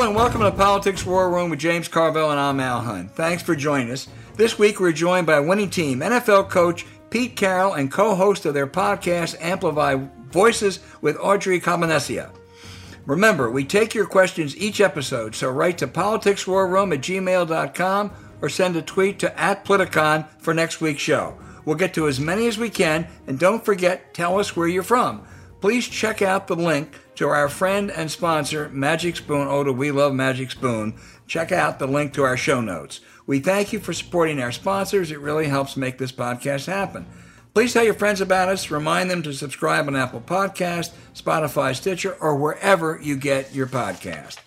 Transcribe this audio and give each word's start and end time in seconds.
And 0.00 0.16
welcome 0.16 0.40
to 0.40 0.50
Politics 0.50 1.04
War 1.04 1.30
Room 1.30 1.50
with 1.50 1.58
James 1.58 1.86
Carville 1.86 2.30
and 2.30 2.40
I'm 2.40 2.58
Al 2.58 2.80
Hunt. 2.80 3.10
Thanks 3.10 3.42
for 3.42 3.54
joining 3.54 3.90
us. 3.90 4.08
This 4.34 4.58
week 4.58 4.80
we're 4.80 4.92
joined 4.92 5.26
by 5.26 5.38
winning 5.40 5.68
team, 5.68 6.00
NFL 6.00 6.48
coach 6.48 6.86
Pete 7.10 7.36
Carroll 7.36 7.74
and 7.74 7.92
co-host 7.92 8.46
of 8.46 8.54
their 8.54 8.66
podcast 8.66 9.36
Amplify 9.42 9.98
Voices 10.30 10.80
with 11.02 11.18
Audrey 11.18 11.60
Cavenecia. 11.60 12.30
Remember, 13.04 13.50
we 13.50 13.62
take 13.62 13.94
your 13.94 14.06
questions 14.06 14.56
each 14.56 14.80
episode, 14.80 15.34
so 15.34 15.50
write 15.50 15.76
to 15.78 15.86
politicswarroom 15.86 16.94
at 16.94 17.02
gmail.com 17.02 18.12
or 18.40 18.48
send 18.48 18.76
a 18.76 18.82
tweet 18.82 19.18
to 19.18 19.38
at 19.38 19.66
Politicon 19.66 20.26
for 20.38 20.54
next 20.54 20.80
week's 20.80 21.02
show. 21.02 21.38
We'll 21.66 21.76
get 21.76 21.92
to 21.94 22.08
as 22.08 22.18
many 22.18 22.48
as 22.48 22.56
we 22.56 22.70
can, 22.70 23.06
and 23.26 23.38
don't 23.38 23.64
forget, 23.64 24.14
tell 24.14 24.40
us 24.40 24.56
where 24.56 24.66
you're 24.66 24.82
from. 24.82 25.26
Please 25.60 25.86
check 25.86 26.22
out 26.22 26.46
the 26.46 26.56
link 26.56 26.98
to 27.20 27.28
our 27.28 27.50
friend 27.50 27.90
and 27.90 28.10
sponsor, 28.10 28.70
Magic 28.70 29.14
Spoon. 29.14 29.46
Do 29.66 29.74
we 29.74 29.90
love 29.90 30.14
Magic 30.14 30.50
Spoon? 30.50 30.94
Check 31.26 31.52
out 31.52 31.78
the 31.78 31.86
link 31.86 32.14
to 32.14 32.22
our 32.22 32.38
show 32.38 32.62
notes. 32.62 33.00
We 33.26 33.40
thank 33.40 33.74
you 33.74 33.78
for 33.78 33.92
supporting 33.92 34.40
our 34.40 34.52
sponsors. 34.52 35.10
It 35.10 35.20
really 35.20 35.46
helps 35.46 35.76
make 35.76 35.98
this 35.98 36.12
podcast 36.12 36.64
happen. 36.64 37.04
Please 37.52 37.74
tell 37.74 37.84
your 37.84 37.92
friends 37.92 38.22
about 38.22 38.48
us. 38.48 38.70
Remind 38.70 39.10
them 39.10 39.22
to 39.24 39.34
subscribe 39.34 39.86
on 39.86 39.96
Apple 39.96 40.22
Podcast, 40.22 40.92
Spotify, 41.14 41.76
Stitcher, 41.76 42.16
or 42.22 42.36
wherever 42.36 42.98
you 43.02 43.18
get 43.18 43.54
your 43.54 43.66
podcast. 43.66 44.38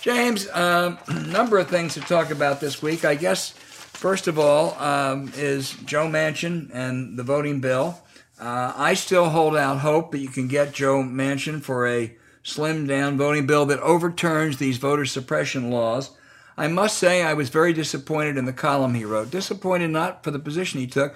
James, 0.00 0.46
a 0.46 0.58
um, 0.58 0.98
number 1.30 1.58
of 1.58 1.68
things 1.68 1.92
to 1.94 2.00
talk 2.00 2.30
about 2.30 2.62
this 2.62 2.80
week. 2.80 3.04
I 3.04 3.14
guess, 3.14 3.50
first 3.50 4.26
of 4.26 4.38
all, 4.38 4.74
um, 4.82 5.30
is 5.36 5.72
Joe 5.84 6.08
Manchin 6.08 6.70
and 6.72 7.18
the 7.18 7.24
voting 7.24 7.60
bill. 7.60 8.00
Uh, 8.40 8.72
I 8.74 8.94
still 8.94 9.28
hold 9.28 9.54
out 9.54 9.80
hope 9.80 10.12
that 10.12 10.20
you 10.20 10.28
can 10.28 10.48
get 10.48 10.72
Joe 10.72 11.02
Manchin 11.02 11.62
for 11.62 11.86
a 11.86 12.16
slimmed 12.44 12.88
down 12.88 13.16
voting 13.16 13.46
bill 13.46 13.66
that 13.66 13.80
overturns 13.80 14.58
these 14.58 14.78
voter 14.78 15.06
suppression 15.06 15.70
laws. 15.70 16.10
I 16.56 16.68
must 16.68 16.98
say 16.98 17.22
I 17.22 17.32
was 17.32 17.48
very 17.48 17.72
disappointed 17.72 18.36
in 18.36 18.44
the 18.44 18.52
column 18.52 18.94
he 18.94 19.04
wrote. 19.04 19.30
Disappointed 19.30 19.88
not 19.88 20.22
for 20.22 20.30
the 20.30 20.38
position 20.38 20.80
he 20.80 20.86
took, 20.86 21.14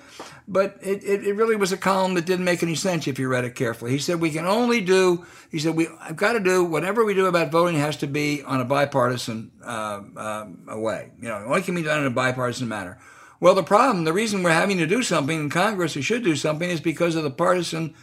but 0.49 0.79
it, 0.81 1.05
it, 1.05 1.27
it, 1.27 1.35
really 1.35 1.57
was 1.57 1.73
a 1.73 1.77
column 1.77 2.15
that 2.15 2.25
didn't 2.25 2.47
make 2.47 2.63
any 2.63 2.75
sense 2.75 3.07
if 3.07 3.19
you 3.19 3.29
read 3.29 3.45
it 3.45 3.55
carefully. 3.55 3.91
He 3.91 3.99
said 3.99 4.21
we 4.21 4.31
can 4.31 4.47
only 4.47 4.81
do, 4.81 5.27
he 5.51 5.59
said 5.59 5.77
we 5.77 5.89
I've 6.01 6.17
got 6.17 6.33
to 6.33 6.41
do 6.41 6.65
whatever 6.65 7.05
we 7.05 7.13
do 7.13 7.27
about 7.27 7.53
voting 7.53 7.79
has 7.79 7.99
to 7.99 8.07
be 8.07 8.43
on 8.45 8.61
a 8.61 8.65
bipartisan 8.65 9.51
uh, 9.63 10.01
uh, 10.17 10.47
way. 10.69 11.13
You 11.21 11.29
know, 11.29 11.39
it 11.39 11.45
only 11.45 11.63
can 11.63 11.75
be 11.75 11.83
done 11.83 12.01
in 12.01 12.07
a 12.07 12.11
bipartisan 12.11 12.69
manner. 12.69 12.99
Well, 13.39 13.55
the 13.55 13.63
problem, 13.63 14.05
the 14.05 14.15
reason 14.15 14.43
we're 14.43 14.51
having 14.51 14.79
to 14.79 14.87
do 14.87 15.03
something 15.03 15.39
in 15.39 15.51
Congress, 15.51 15.95
we 15.95 16.01
should 16.01 16.25
do 16.25 16.37
something, 16.37 16.71
is 16.71 16.81
because 16.81 17.17
of 17.17 17.23
the 17.23 17.31
partisan 17.31 17.95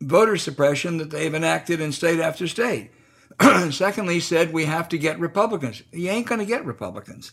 voter 0.00 0.36
suppression 0.36 0.98
that 0.98 1.10
they've 1.10 1.34
enacted 1.34 1.80
in 1.80 1.92
state 1.92 2.20
after 2.20 2.46
state. 2.46 2.90
Secondly, 3.70 4.14
he 4.14 4.20
said 4.20 4.52
we 4.52 4.66
have 4.66 4.88
to 4.90 4.98
get 4.98 5.18
Republicans. 5.18 5.82
You 5.92 6.10
ain't 6.10 6.26
going 6.26 6.40
to 6.40 6.46
get 6.46 6.64
Republicans. 6.64 7.32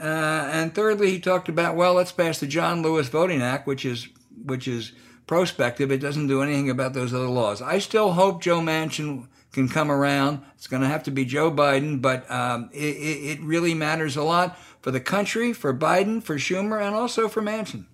Uh, 0.00 0.48
and 0.52 0.74
thirdly, 0.74 1.10
he 1.10 1.20
talked 1.20 1.48
about 1.48 1.76
well, 1.76 1.94
let's 1.94 2.12
pass 2.12 2.38
the 2.38 2.46
John 2.46 2.82
Lewis 2.82 3.08
Voting 3.08 3.42
Act, 3.42 3.66
which 3.66 3.84
is 3.84 4.08
which 4.44 4.68
is 4.68 4.92
prospective. 5.26 5.90
It 5.90 5.98
doesn't 5.98 6.26
do 6.26 6.42
anything 6.42 6.70
about 6.70 6.92
those 6.92 7.14
other 7.14 7.28
laws. 7.28 7.62
I 7.62 7.78
still 7.78 8.12
hope 8.12 8.42
Joe 8.42 8.60
Manchin 8.60 9.28
can 9.52 9.68
come 9.68 9.90
around. 9.90 10.42
It's 10.54 10.66
going 10.66 10.82
to 10.82 10.88
have 10.88 11.04
to 11.04 11.10
be 11.10 11.24
Joe 11.24 11.50
Biden, 11.50 12.02
but 12.02 12.30
um, 12.30 12.68
it, 12.72 13.38
it 13.38 13.40
really 13.40 13.72
matters 13.72 14.16
a 14.16 14.22
lot 14.22 14.58
for 14.82 14.90
the 14.90 15.00
country, 15.00 15.52
for 15.52 15.72
Biden, 15.72 16.22
for 16.22 16.36
Schumer, 16.36 16.80
and 16.80 16.94
also 16.94 17.26
for 17.26 17.40
Manchin. 17.40 17.86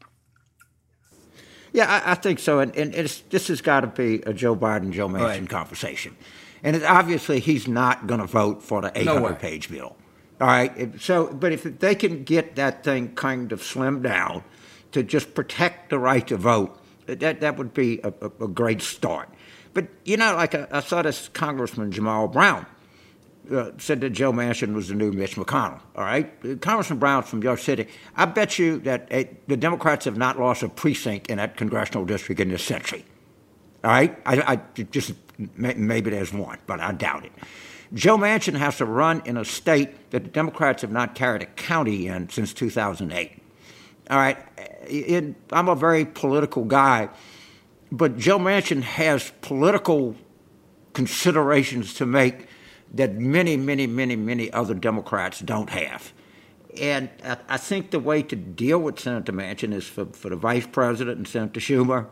Yeah, 1.73 1.87
I, 1.87 2.13
I 2.13 2.15
think 2.15 2.39
so. 2.39 2.61
And, 2.61 2.75
and 2.77 2.93
this 2.93 3.49
has 3.49 3.61
got 3.61 3.81
to 3.81 3.87
be 3.87 4.23
a 4.23 4.33
Joe 4.33 4.55
Biden, 4.55 4.93
Joe 4.93 5.09
Manchin 5.09 5.21
right. 5.21 5.49
conversation. 5.49 6.17
And 6.63 6.77
it, 6.77 6.85
obviously, 6.85 7.41
he's 7.41 7.67
not 7.67 8.07
going 8.07 8.21
to 8.21 8.27
vote 8.27 8.63
for 8.63 8.83
the 8.83 8.93
800 8.95 9.21
no 9.21 9.35
page 9.35 9.71
bill. 9.71 9.97
All 10.41 10.47
right. 10.47 11.01
So, 11.01 11.33
but 11.33 11.53
if 11.53 11.63
they 11.63 11.95
can 11.95 12.25
get 12.25 12.57
that 12.57 12.85
thing 12.85 13.15
kind 13.15 13.53
of 13.53 13.63
slimmed 13.63 14.03
down 14.03 14.45
to 14.93 15.03
just 15.03 15.35
protect 15.35 15.91
the 15.91 15.99
right 15.99 16.27
to 16.29 16.37
vote, 16.37 16.79
that, 17.07 17.41
that 17.41 17.57
would 17.57 17.75
be 17.75 18.01
a, 18.03 18.13
a, 18.21 18.45
a 18.45 18.49
great 18.49 18.83
start. 18.83 19.29
But, 19.75 19.89
you 20.05 20.17
know, 20.17 20.35
like 20.35 20.55
I, 20.55 20.67
I 20.71 20.81
saw 20.81 21.03
this 21.03 21.29
Congressman 21.29 21.91
Jamal 21.93 22.29
Brown 22.29 22.67
uh, 23.51 23.71
said 23.79 24.01
that 24.01 24.11
Joe 24.11 24.33
Manchin 24.33 24.75
was 24.75 24.89
the 24.89 24.95
new 24.95 25.13
Mitch 25.13 25.37
McConnell. 25.37 25.81
All 25.97 26.05
right, 26.05 26.61
Congressman 26.61 26.99
Brown 26.99 27.23
from 27.23 27.43
York 27.43 27.59
City. 27.59 27.89
I 28.17 28.25
bet 28.25 28.59
you 28.59 28.79
that 28.81 29.09
uh, 29.13 29.25
the 29.49 29.57
Democrats 29.57 30.05
have 30.05 30.17
not 30.17 30.39
lost 30.39 30.63
a 30.63 30.69
precinct 30.69 31.29
in 31.29 31.39
that 31.39 31.57
congressional 31.57 32.05
district 32.05 32.41
in 32.41 32.51
this 32.51 32.63
century. 32.63 33.05
All 33.85 33.91
right, 33.91 34.17
I, 34.25 34.55
I 34.55 34.83
just 34.85 35.15
maybe 35.57 36.11
there's 36.11 36.33
one, 36.33 36.59
but 36.67 36.81
I 36.81 36.93
doubt 36.93 37.25
it. 37.25 37.33
Joe 37.95 38.17
Manchin 38.17 38.55
has 38.55 38.79
to 38.79 38.87
run 38.87 39.23
in 39.27 39.37
a 39.37 39.45
state 39.45 40.11
that 40.13 40.25
the 40.25 40.31
Democrats 40.31 40.83
have 40.83 40.93
not 40.93 41.15
carried 41.15 41.43
a 41.43 41.47
county 41.47 42.07
in 42.07 42.29
since 42.29 42.55
2008. 42.55 43.43
All 44.09 44.17
right, 44.17 44.39
it, 44.87 45.35
I'm 45.51 45.69
a 45.69 45.75
very 45.75 46.05
political 46.05 46.65
guy, 46.65 47.09
but 47.91 48.17
Joe 48.17 48.39
Manchin 48.39 48.83
has 48.83 49.33
political 49.43 50.17
considerations 50.93 51.95
to 51.95 52.07
make 52.07 52.47
that 52.95 53.15
many, 53.15 53.57
many, 53.57 53.87
many, 53.87 54.17
many 54.17 54.53
other 54.53 54.75
Democrats 54.75 55.41
don't 55.41 55.71
have. 55.71 56.13
And 56.81 57.11
I, 57.49 57.59
think 57.59 57.91
the 57.91 58.01
way 58.01 58.23
to 58.23 58.37
deal 58.37 58.79
with 58.79 58.99
Senator 58.99 59.33
Manchin 59.33 59.75
is 59.75 59.87
for, 59.87 60.07
for 60.07 60.31
the 60.31 60.37
vice 60.37 60.67
president 60.67 61.19
and 61.19 61.29
Senator 61.29 61.61
Schumer, 61.61 62.07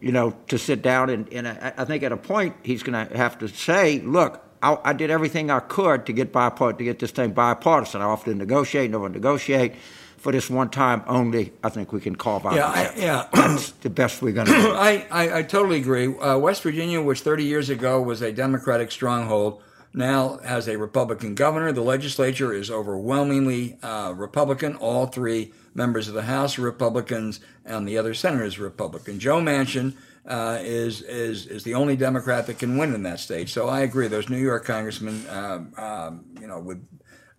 you 0.00 0.12
know, 0.12 0.36
to 0.48 0.58
sit 0.58 0.80
down 0.80 1.10
and, 1.10 1.32
and 1.32 1.48
I, 1.48 1.72
I 1.78 1.84
think 1.84 2.04
at 2.04 2.12
a 2.12 2.16
point 2.16 2.54
he's 2.62 2.84
going 2.84 3.08
to 3.08 3.16
have 3.16 3.38
to 3.38 3.48
say, 3.48 4.00
look, 4.00 4.44
I, 4.62 4.78
I, 4.84 4.92
did 4.92 5.10
everything 5.10 5.50
I 5.50 5.58
could 5.60 6.06
to 6.06 6.12
get 6.12 6.32
bipart- 6.32 6.78
to 6.78 6.84
get 6.84 7.00
this 7.00 7.10
thing 7.10 7.32
bipartisan. 7.32 8.00
I 8.00 8.04
offered 8.04 8.30
to 8.30 8.34
negotiate, 8.36 8.90
no 8.90 9.00
one 9.00 9.12
negotiate. 9.12 9.74
For 10.18 10.32
this 10.32 10.48
one 10.48 10.70
time 10.70 11.02
only, 11.06 11.52
I 11.62 11.68
think 11.68 11.92
we 11.92 12.00
can 12.00 12.16
call 12.16 12.40
by. 12.40 12.56
Yeah, 12.56 12.66
I, 12.68 12.94
yeah, 12.96 13.28
that's 13.34 13.72
the 13.72 13.90
best 13.90 14.22
we're 14.22 14.32
going 14.32 14.46
to 14.46 14.52
do. 14.54 14.72
I, 14.72 15.06
I, 15.10 15.38
I 15.38 15.42
totally 15.42 15.76
agree. 15.76 16.16
Uh, 16.16 16.38
West 16.38 16.62
Virginia, 16.62 17.02
which 17.02 17.20
30 17.20 17.44
years 17.44 17.68
ago 17.68 18.00
was 18.00 18.22
a 18.22 18.32
Democratic 18.32 18.90
stronghold, 18.90 19.62
now 19.94 20.38
has 20.38 20.68
a 20.68 20.76
Republican 20.76 21.34
governor. 21.34 21.72
The 21.72 21.80
legislature 21.80 22.52
is 22.52 22.70
overwhelmingly 22.70 23.78
uh, 23.82 24.12
Republican. 24.16 24.74
All 24.76 25.06
three 25.06 25.52
members 25.72 26.08
of 26.08 26.14
the 26.14 26.22
House 26.22 26.58
are 26.58 26.62
Republicans, 26.62 27.40
and 27.64 27.86
the 27.86 27.96
other 27.96 28.12
senators 28.12 28.58
are 28.58 28.64
Republican. 28.64 29.20
Joe 29.20 29.40
Manchin 29.40 29.94
uh, 30.26 30.58
is 30.60 31.00
is 31.02 31.46
is 31.46 31.64
the 31.64 31.74
only 31.74 31.96
Democrat 31.96 32.46
that 32.46 32.58
can 32.58 32.76
win 32.76 32.94
in 32.94 33.04
that 33.04 33.20
state. 33.20 33.48
So 33.48 33.68
I 33.68 33.80
agree. 33.80 34.08
Those 34.08 34.28
New 34.28 34.38
York 34.38 34.64
congressmen, 34.64 35.26
uh, 35.26 36.10
you 36.40 36.46
know, 36.46 36.58
would 36.58 36.86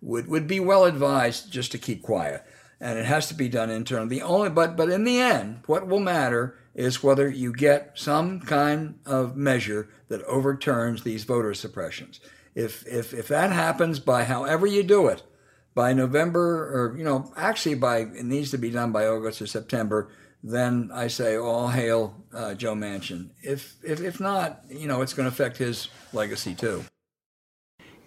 would 0.00 0.28
would 0.28 0.46
be 0.46 0.60
well 0.60 0.84
advised 0.84 1.52
just 1.52 1.72
to 1.72 1.78
keep 1.78 2.02
quiet, 2.02 2.42
and 2.80 2.98
it 2.98 3.04
has 3.04 3.28
to 3.28 3.34
be 3.34 3.48
done 3.48 3.70
internally. 3.70 4.18
The 4.18 4.22
only, 4.22 4.50
but 4.50 4.76
but 4.76 4.88
in 4.88 5.04
the 5.04 5.20
end, 5.20 5.60
what 5.66 5.86
will 5.86 6.00
matter 6.00 6.56
is 6.74 7.02
whether 7.02 7.28
you 7.28 7.52
get 7.52 7.92
some 7.94 8.38
kind 8.38 8.98
of 9.06 9.34
measure 9.36 9.88
that 10.08 10.22
overturns 10.24 11.02
these 11.02 11.24
voter 11.24 11.54
suppressions. 11.54 12.20
If, 12.56 12.86
if, 12.86 13.12
if 13.12 13.28
that 13.28 13.52
happens 13.52 14.00
by 14.00 14.24
however 14.24 14.66
you 14.66 14.82
do 14.82 15.06
it, 15.08 15.22
by 15.74 15.92
November, 15.92 16.42
or, 16.74 16.96
you 16.96 17.04
know, 17.04 17.30
actually 17.36 17.74
by, 17.74 17.98
it 17.98 18.24
needs 18.24 18.50
to 18.52 18.58
be 18.58 18.70
done 18.70 18.92
by 18.92 19.06
August 19.06 19.42
or 19.42 19.46
September, 19.46 20.08
then 20.42 20.90
I 20.92 21.08
say 21.08 21.36
all 21.36 21.68
hail 21.68 22.14
uh, 22.32 22.54
Joe 22.54 22.74
Manchin. 22.74 23.28
If, 23.42 23.76
if, 23.84 24.00
if 24.00 24.20
not, 24.20 24.62
you 24.70 24.88
know, 24.88 25.02
it's 25.02 25.12
going 25.12 25.28
to 25.28 25.32
affect 25.32 25.58
his 25.58 25.88
legacy 26.14 26.54
too. 26.54 26.82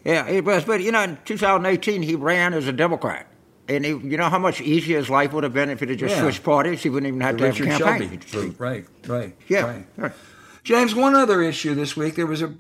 Yeah, 0.04 0.28
it 0.28 0.44
was. 0.44 0.66
But, 0.66 0.82
you 0.82 0.92
know, 0.92 1.04
in 1.04 1.20
2018, 1.26 2.02
he 2.02 2.16
ran 2.16 2.56
as 2.56 2.68
a 2.68 2.74
Democrat. 2.74 3.28
And 3.68 3.86
he, 3.86 3.92
you 3.92 4.18
know 4.18 4.30
how 4.30 4.40
much 4.40 4.62
easier 4.62 4.98
his 4.98 5.12
life 5.12 5.32
would 5.34 5.44
have 5.44 5.54
been 5.54 5.70
if 5.70 5.80
he 5.80 5.86
had 5.86 6.00
just 6.00 6.16
yeah. 6.16 6.22
switched 6.22 6.44
parties? 6.44 6.82
He 6.82 6.90
wouldn't 6.90 7.08
even 7.08 7.22
have 7.22 7.38
the 7.38 7.52
to 7.52 7.64
Richard 7.64 7.68
have 7.68 7.82
a 7.82 7.84
campaign. 7.84 8.20
Shelby. 8.26 8.56
Right, 8.58 8.86
right. 9.06 9.36
Yeah. 9.48 9.62
Right. 9.62 9.86
right. 9.96 10.12
James, 10.64 10.96
one 10.96 11.14
other 11.14 11.44
issue 11.44 11.76
this 11.76 11.96
week. 11.96 12.16
There 12.16 12.26
was 12.26 12.42
a 12.42 12.56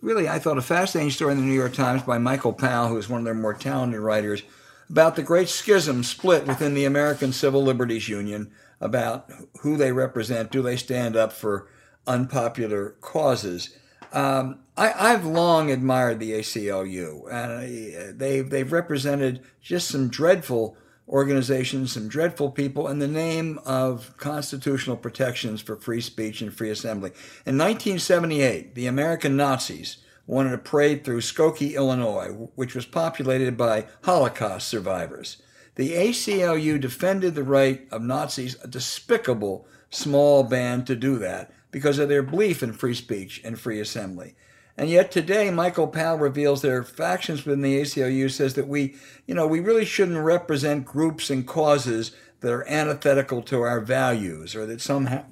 really, 0.00 0.28
I 0.28 0.38
thought, 0.38 0.58
a 0.58 0.62
fascinating 0.62 1.10
story 1.10 1.32
in 1.32 1.38
the 1.38 1.44
New 1.44 1.52
York 1.52 1.74
Times 1.74 2.02
by 2.02 2.18
Michael 2.18 2.52
Powell, 2.52 2.88
who 2.88 2.96
is 2.96 3.08
one 3.08 3.20
of 3.20 3.24
their 3.24 3.34
more 3.34 3.54
talented 3.54 4.00
writers, 4.00 4.42
about 4.88 5.16
the 5.16 5.22
great 5.22 5.48
schism 5.48 6.02
split 6.02 6.46
within 6.46 6.74
the 6.74 6.84
American 6.84 7.32
Civil 7.32 7.62
Liberties 7.62 8.08
Union 8.08 8.50
about 8.80 9.30
who 9.60 9.76
they 9.76 9.92
represent. 9.92 10.50
Do 10.50 10.62
they 10.62 10.76
stand 10.76 11.16
up 11.16 11.32
for 11.32 11.68
unpopular 12.06 12.96
causes? 13.00 13.76
Um, 14.12 14.60
I, 14.76 15.10
have 15.10 15.26
long 15.26 15.70
admired 15.70 16.20
the 16.20 16.32
ACLU, 16.32 17.30
and 17.30 18.18
they've, 18.18 18.48
they've 18.48 18.72
represented 18.72 19.42
just 19.60 19.88
some 19.88 20.08
dreadful 20.08 20.76
organizations, 21.08 21.92
some 21.92 22.08
dreadful 22.08 22.50
people 22.50 22.88
in 22.88 22.98
the 22.98 23.08
name 23.08 23.58
of 23.64 24.14
constitutional 24.16 24.96
protections 24.96 25.60
for 25.60 25.76
free 25.76 26.00
speech 26.00 26.42
and 26.42 26.52
free 26.52 26.70
assembly. 26.70 27.10
In 27.46 27.56
1978, 27.56 28.74
the 28.74 28.86
American 28.86 29.36
Nazis 29.36 29.98
wanted 30.26 30.50
to 30.50 30.58
parade 30.58 31.04
through 31.04 31.22
Skokie, 31.22 31.74
Illinois, 31.74 32.28
which 32.54 32.74
was 32.74 32.84
populated 32.84 33.56
by 33.56 33.86
Holocaust 34.02 34.68
survivors. 34.68 35.38
The 35.76 35.92
ACLU 35.92 36.80
defended 36.80 37.34
the 37.34 37.42
right 37.42 37.86
of 37.90 38.02
Nazis, 38.02 38.56
a 38.62 38.68
despicable 38.68 39.66
small 39.90 40.42
band, 40.42 40.86
to 40.86 40.96
do 40.96 41.18
that 41.18 41.50
because 41.70 41.98
of 41.98 42.08
their 42.08 42.22
belief 42.22 42.62
in 42.62 42.72
free 42.72 42.94
speech 42.94 43.40
and 43.44 43.58
free 43.58 43.80
assembly. 43.80 44.34
And 44.78 44.88
yet 44.88 45.10
today, 45.10 45.50
Michael 45.50 45.88
Powell 45.88 46.18
reveals 46.18 46.62
there 46.62 46.78
are 46.78 46.84
factions 46.84 47.44
within 47.44 47.62
the 47.62 47.80
ACLU 47.80 48.30
says 48.30 48.54
that 48.54 48.68
we, 48.68 48.94
you 49.26 49.34
know, 49.34 49.44
we 49.44 49.58
really 49.58 49.84
shouldn't 49.84 50.24
represent 50.24 50.84
groups 50.84 51.30
and 51.30 51.44
causes 51.44 52.12
that 52.40 52.52
are 52.52 52.66
antithetical 52.68 53.42
to 53.42 53.60
our 53.62 53.80
values 53.80 54.54
or 54.54 54.66
that 54.66 54.80
somehow 54.80 55.24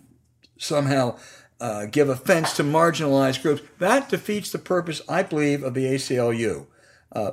somehow 0.59 1.17
uh, 1.61 1.87
give 1.87 2.09
offense 2.09 2.57
to 2.57 2.65
marginalized 2.65 3.43
groups. 3.43 3.63
That 3.79 4.09
defeats 4.09 4.51
the 4.51 4.59
purpose, 4.59 5.01
I 5.09 5.23
believe, 5.23 5.63
of 5.63 5.75
the 5.75 5.85
ACLU. 5.85 6.67
Uh, 7.13 7.33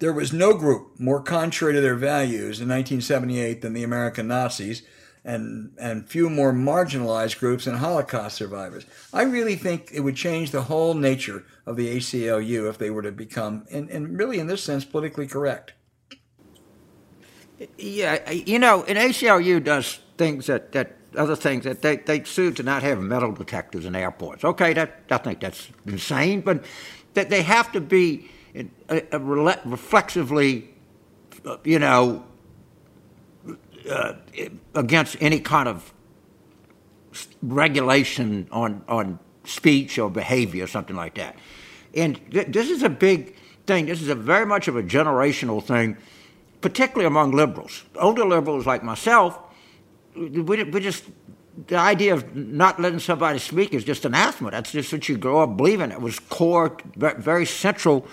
there 0.00 0.12
was 0.12 0.32
no 0.32 0.54
group 0.54 0.98
more 0.98 1.22
contrary 1.22 1.74
to 1.74 1.80
their 1.80 1.94
values 1.94 2.60
in 2.60 2.68
1978 2.68 3.62
than 3.62 3.72
the 3.72 3.84
American 3.84 4.26
Nazis 4.26 4.82
and, 5.24 5.72
and 5.78 6.08
few 6.08 6.28
more 6.28 6.52
marginalized 6.52 7.38
groups 7.38 7.66
and 7.66 7.78
Holocaust 7.78 8.36
survivors. 8.36 8.86
I 9.12 9.22
really 9.22 9.56
think 9.56 9.90
it 9.92 10.00
would 10.00 10.16
change 10.16 10.50
the 10.50 10.62
whole 10.62 10.94
nature 10.94 11.44
of 11.64 11.76
the 11.76 11.96
ACLU 11.96 12.68
if 12.68 12.78
they 12.78 12.90
were 12.90 13.02
to 13.02 13.12
become, 13.12 13.66
and, 13.70 13.88
and 13.90 14.18
really 14.18 14.38
in 14.38 14.48
this 14.48 14.64
sense, 14.64 14.84
politically 14.84 15.26
correct. 15.26 15.74
Yeah, 17.78 18.28
you 18.30 18.58
know, 18.58 18.82
an 18.84 18.96
ACLU 18.96 19.62
does 19.62 20.00
things 20.18 20.46
that, 20.46 20.72
that 20.72 20.96
other 21.16 21.36
things 21.36 21.64
that 21.64 21.82
they, 21.82 21.96
they 21.96 22.24
sued 22.24 22.56
to 22.56 22.62
not 22.62 22.82
have 22.82 23.00
metal 23.00 23.32
detectors 23.32 23.84
in 23.84 23.94
airports. 23.94 24.44
Okay, 24.44 24.72
that 24.72 25.02
I 25.10 25.18
think 25.18 25.40
that's 25.40 25.68
insane, 25.86 26.40
but 26.40 26.64
that 27.14 27.30
they 27.30 27.42
have 27.42 27.70
to 27.72 27.80
be 27.80 28.30
uh, 28.88 29.00
uh, 29.12 29.18
reflexively, 29.64 30.74
uh, 31.44 31.58
you 31.64 31.78
know, 31.78 32.24
uh, 33.90 34.14
against 34.74 35.16
any 35.20 35.40
kind 35.40 35.68
of 35.68 35.92
regulation 37.42 38.48
on 38.50 38.82
on 38.88 39.18
speech 39.44 39.98
or 39.98 40.10
behavior 40.10 40.64
or 40.64 40.66
something 40.66 40.96
like 40.96 41.14
that. 41.14 41.36
And 41.94 42.20
th- 42.30 42.48
this 42.48 42.70
is 42.70 42.82
a 42.82 42.88
big 42.88 43.36
thing. 43.66 43.86
This 43.86 44.00
is 44.00 44.08
a 44.08 44.14
very 44.14 44.46
much 44.46 44.68
of 44.68 44.76
a 44.76 44.82
generational 44.82 45.62
thing, 45.62 45.96
particularly 46.60 47.06
among 47.06 47.32
liberals. 47.32 47.84
Older 47.96 48.24
liberals 48.24 48.66
like 48.66 48.82
myself, 48.82 49.38
we, 50.14 50.40
we 50.40 50.80
just 50.80 51.04
the 51.66 51.76
idea 51.76 52.14
of 52.14 52.34
not 52.34 52.80
letting 52.80 52.98
somebody 52.98 53.38
speak 53.38 53.74
is 53.74 53.84
just 53.84 54.04
anathema. 54.04 54.50
That's 54.50 54.72
just 54.72 54.92
what 54.92 55.08
you 55.08 55.18
grow 55.18 55.42
up 55.42 55.56
believing. 55.56 55.90
It 55.90 56.00
was 56.00 56.18
core, 56.18 56.76
very 56.96 57.44
central 57.44 58.06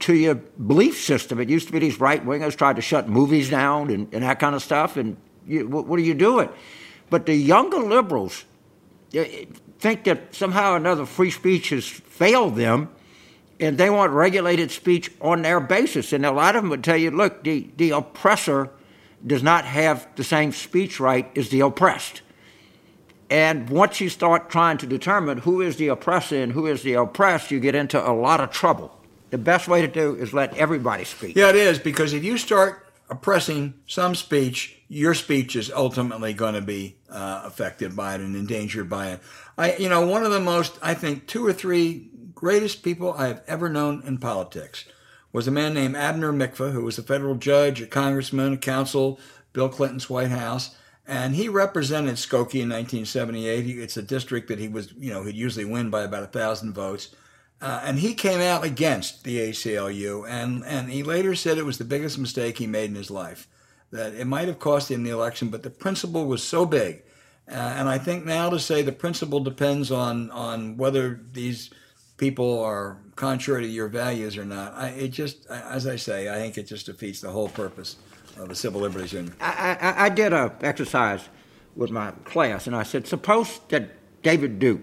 to 0.00 0.14
your 0.14 0.34
belief 0.34 1.00
system. 1.00 1.40
It 1.40 1.48
used 1.48 1.66
to 1.66 1.72
be 1.72 1.78
these 1.78 2.00
right 2.00 2.24
wingers 2.24 2.56
tried 2.56 2.76
to 2.76 2.82
shut 2.82 3.08
movies 3.08 3.50
down 3.50 3.90
and, 3.90 4.12
and 4.12 4.22
that 4.22 4.38
kind 4.38 4.54
of 4.54 4.62
stuff. 4.62 4.96
And 4.96 5.16
you, 5.46 5.66
what, 5.66 5.86
what, 5.86 5.98
are 5.98 6.02
you 6.02 6.14
doing? 6.14 6.48
But 7.10 7.26
the 7.26 7.34
younger 7.34 7.78
liberals 7.78 8.44
eh, 9.14 9.46
think 9.78 10.04
that 10.04 10.34
somehow 10.34 10.74
or 10.74 10.76
another 10.76 11.06
free 11.06 11.30
speech 11.30 11.70
has 11.70 11.86
failed 11.86 12.56
them 12.56 12.90
and 13.60 13.76
they 13.76 13.90
want 13.90 14.12
regulated 14.12 14.70
speech 14.70 15.10
on 15.20 15.42
their 15.42 15.58
basis. 15.58 16.12
And 16.12 16.24
a 16.24 16.30
lot 16.30 16.54
of 16.54 16.62
them 16.62 16.70
would 16.70 16.84
tell 16.84 16.96
you 16.96 17.10
look, 17.10 17.42
the, 17.42 17.68
the 17.76 17.90
oppressor 17.90 18.70
does 19.26 19.42
not 19.42 19.64
have 19.64 20.06
the 20.14 20.22
same 20.22 20.52
speech 20.52 21.00
right 21.00 21.28
as 21.36 21.48
the 21.48 21.60
oppressed. 21.60 22.22
And 23.30 23.68
once 23.68 24.00
you 24.00 24.08
start 24.08 24.48
trying 24.48 24.78
to 24.78 24.86
determine 24.86 25.38
who 25.38 25.60
is 25.60 25.76
the 25.76 25.88
oppressor 25.88 26.36
and 26.36 26.52
who 26.52 26.66
is 26.66 26.82
the 26.82 26.94
oppressed, 26.94 27.50
you 27.50 27.58
get 27.58 27.74
into 27.74 28.00
a 28.00 28.12
lot 28.12 28.40
of 28.40 28.50
trouble 28.50 28.97
the 29.30 29.38
best 29.38 29.68
way 29.68 29.82
to 29.82 29.88
do 29.88 30.14
is 30.14 30.32
let 30.32 30.56
everybody 30.56 31.04
speak. 31.04 31.36
Yeah, 31.36 31.50
it 31.50 31.56
is 31.56 31.78
because 31.78 32.12
if 32.12 32.24
you 32.24 32.38
start 32.38 32.86
oppressing 33.10 33.74
some 33.86 34.14
speech, 34.14 34.80
your 34.88 35.14
speech 35.14 35.56
is 35.56 35.70
ultimately 35.70 36.32
going 36.32 36.54
to 36.54 36.60
be 36.60 36.96
uh, 37.10 37.42
affected 37.44 37.96
by 37.96 38.14
it 38.14 38.20
and 38.20 38.36
endangered 38.36 38.88
by 38.88 39.12
it. 39.12 39.20
I, 39.56 39.76
you 39.76 39.88
know, 39.88 40.06
one 40.06 40.24
of 40.24 40.32
the 40.32 40.40
most, 40.40 40.78
I 40.82 40.94
think, 40.94 41.26
two 41.26 41.46
or 41.46 41.52
three 41.52 42.10
greatest 42.34 42.82
people 42.82 43.12
I 43.14 43.28
have 43.28 43.42
ever 43.46 43.68
known 43.68 44.02
in 44.06 44.18
politics 44.18 44.84
was 45.32 45.48
a 45.48 45.50
man 45.50 45.74
named 45.74 45.96
Abner 45.96 46.32
Mikva, 46.32 46.72
who 46.72 46.84
was 46.84 46.98
a 46.98 47.02
federal 47.02 47.34
judge, 47.34 47.80
a 47.82 47.86
congressman, 47.86 48.54
a 48.54 48.56
counsel, 48.56 49.18
Bill 49.52 49.68
Clinton's 49.68 50.08
White 50.08 50.30
House. 50.30 50.74
And 51.06 51.34
he 51.34 51.48
represented 51.48 52.16
Skokie 52.16 52.60
in 52.60 52.68
1978. 52.68 53.78
It's 53.78 53.96
a 53.96 54.02
district 54.02 54.48
that 54.48 54.58
he 54.58 54.68
was, 54.68 54.92
you 54.92 55.10
know, 55.10 55.22
he'd 55.22 55.34
usually 55.34 55.64
win 55.64 55.90
by 55.90 56.02
about 56.02 56.22
a 56.22 56.26
thousand 56.26 56.74
votes. 56.74 57.14
Uh, 57.60 57.80
and 57.84 57.98
he 57.98 58.14
came 58.14 58.40
out 58.40 58.62
against 58.64 59.24
the 59.24 59.38
ACLU, 59.50 60.28
and, 60.28 60.64
and 60.64 60.90
he 60.90 61.02
later 61.02 61.34
said 61.34 61.58
it 61.58 61.64
was 61.64 61.78
the 61.78 61.84
biggest 61.84 62.18
mistake 62.18 62.58
he 62.58 62.66
made 62.66 62.88
in 62.88 62.94
his 62.94 63.10
life. 63.10 63.48
That 63.90 64.14
it 64.14 64.26
might 64.26 64.46
have 64.46 64.58
cost 64.58 64.90
him 64.90 65.02
the 65.02 65.10
election, 65.10 65.48
but 65.48 65.62
the 65.62 65.70
principle 65.70 66.26
was 66.26 66.42
so 66.42 66.66
big. 66.66 67.02
Uh, 67.50 67.54
and 67.54 67.88
I 67.88 67.98
think 67.98 68.24
now 68.24 68.50
to 68.50 68.60
say 68.60 68.82
the 68.82 68.92
principle 68.92 69.40
depends 69.40 69.90
on, 69.90 70.30
on 70.30 70.76
whether 70.76 71.20
these 71.32 71.70
people 72.16 72.60
are 72.62 72.98
contrary 73.16 73.62
to 73.62 73.68
your 73.68 73.88
values 73.88 74.36
or 74.36 74.44
not, 74.44 74.74
I, 74.74 74.88
it 74.88 75.08
just, 75.08 75.46
as 75.46 75.86
I 75.86 75.96
say, 75.96 76.28
I 76.28 76.34
think 76.34 76.58
it 76.58 76.64
just 76.64 76.86
defeats 76.86 77.20
the 77.20 77.30
whole 77.30 77.48
purpose 77.48 77.96
of 78.36 78.48
the 78.48 78.54
Civil 78.54 78.82
Liberties 78.82 79.12
Union. 79.12 79.34
I, 79.40 79.76
I, 79.80 80.04
I 80.06 80.08
did 80.10 80.32
a 80.32 80.54
exercise 80.60 81.28
with 81.74 81.90
my 81.90 82.10
class, 82.24 82.66
and 82.66 82.76
I 82.76 82.82
said, 82.82 83.06
suppose 83.06 83.60
that 83.68 84.22
David 84.22 84.58
Duke 84.58 84.82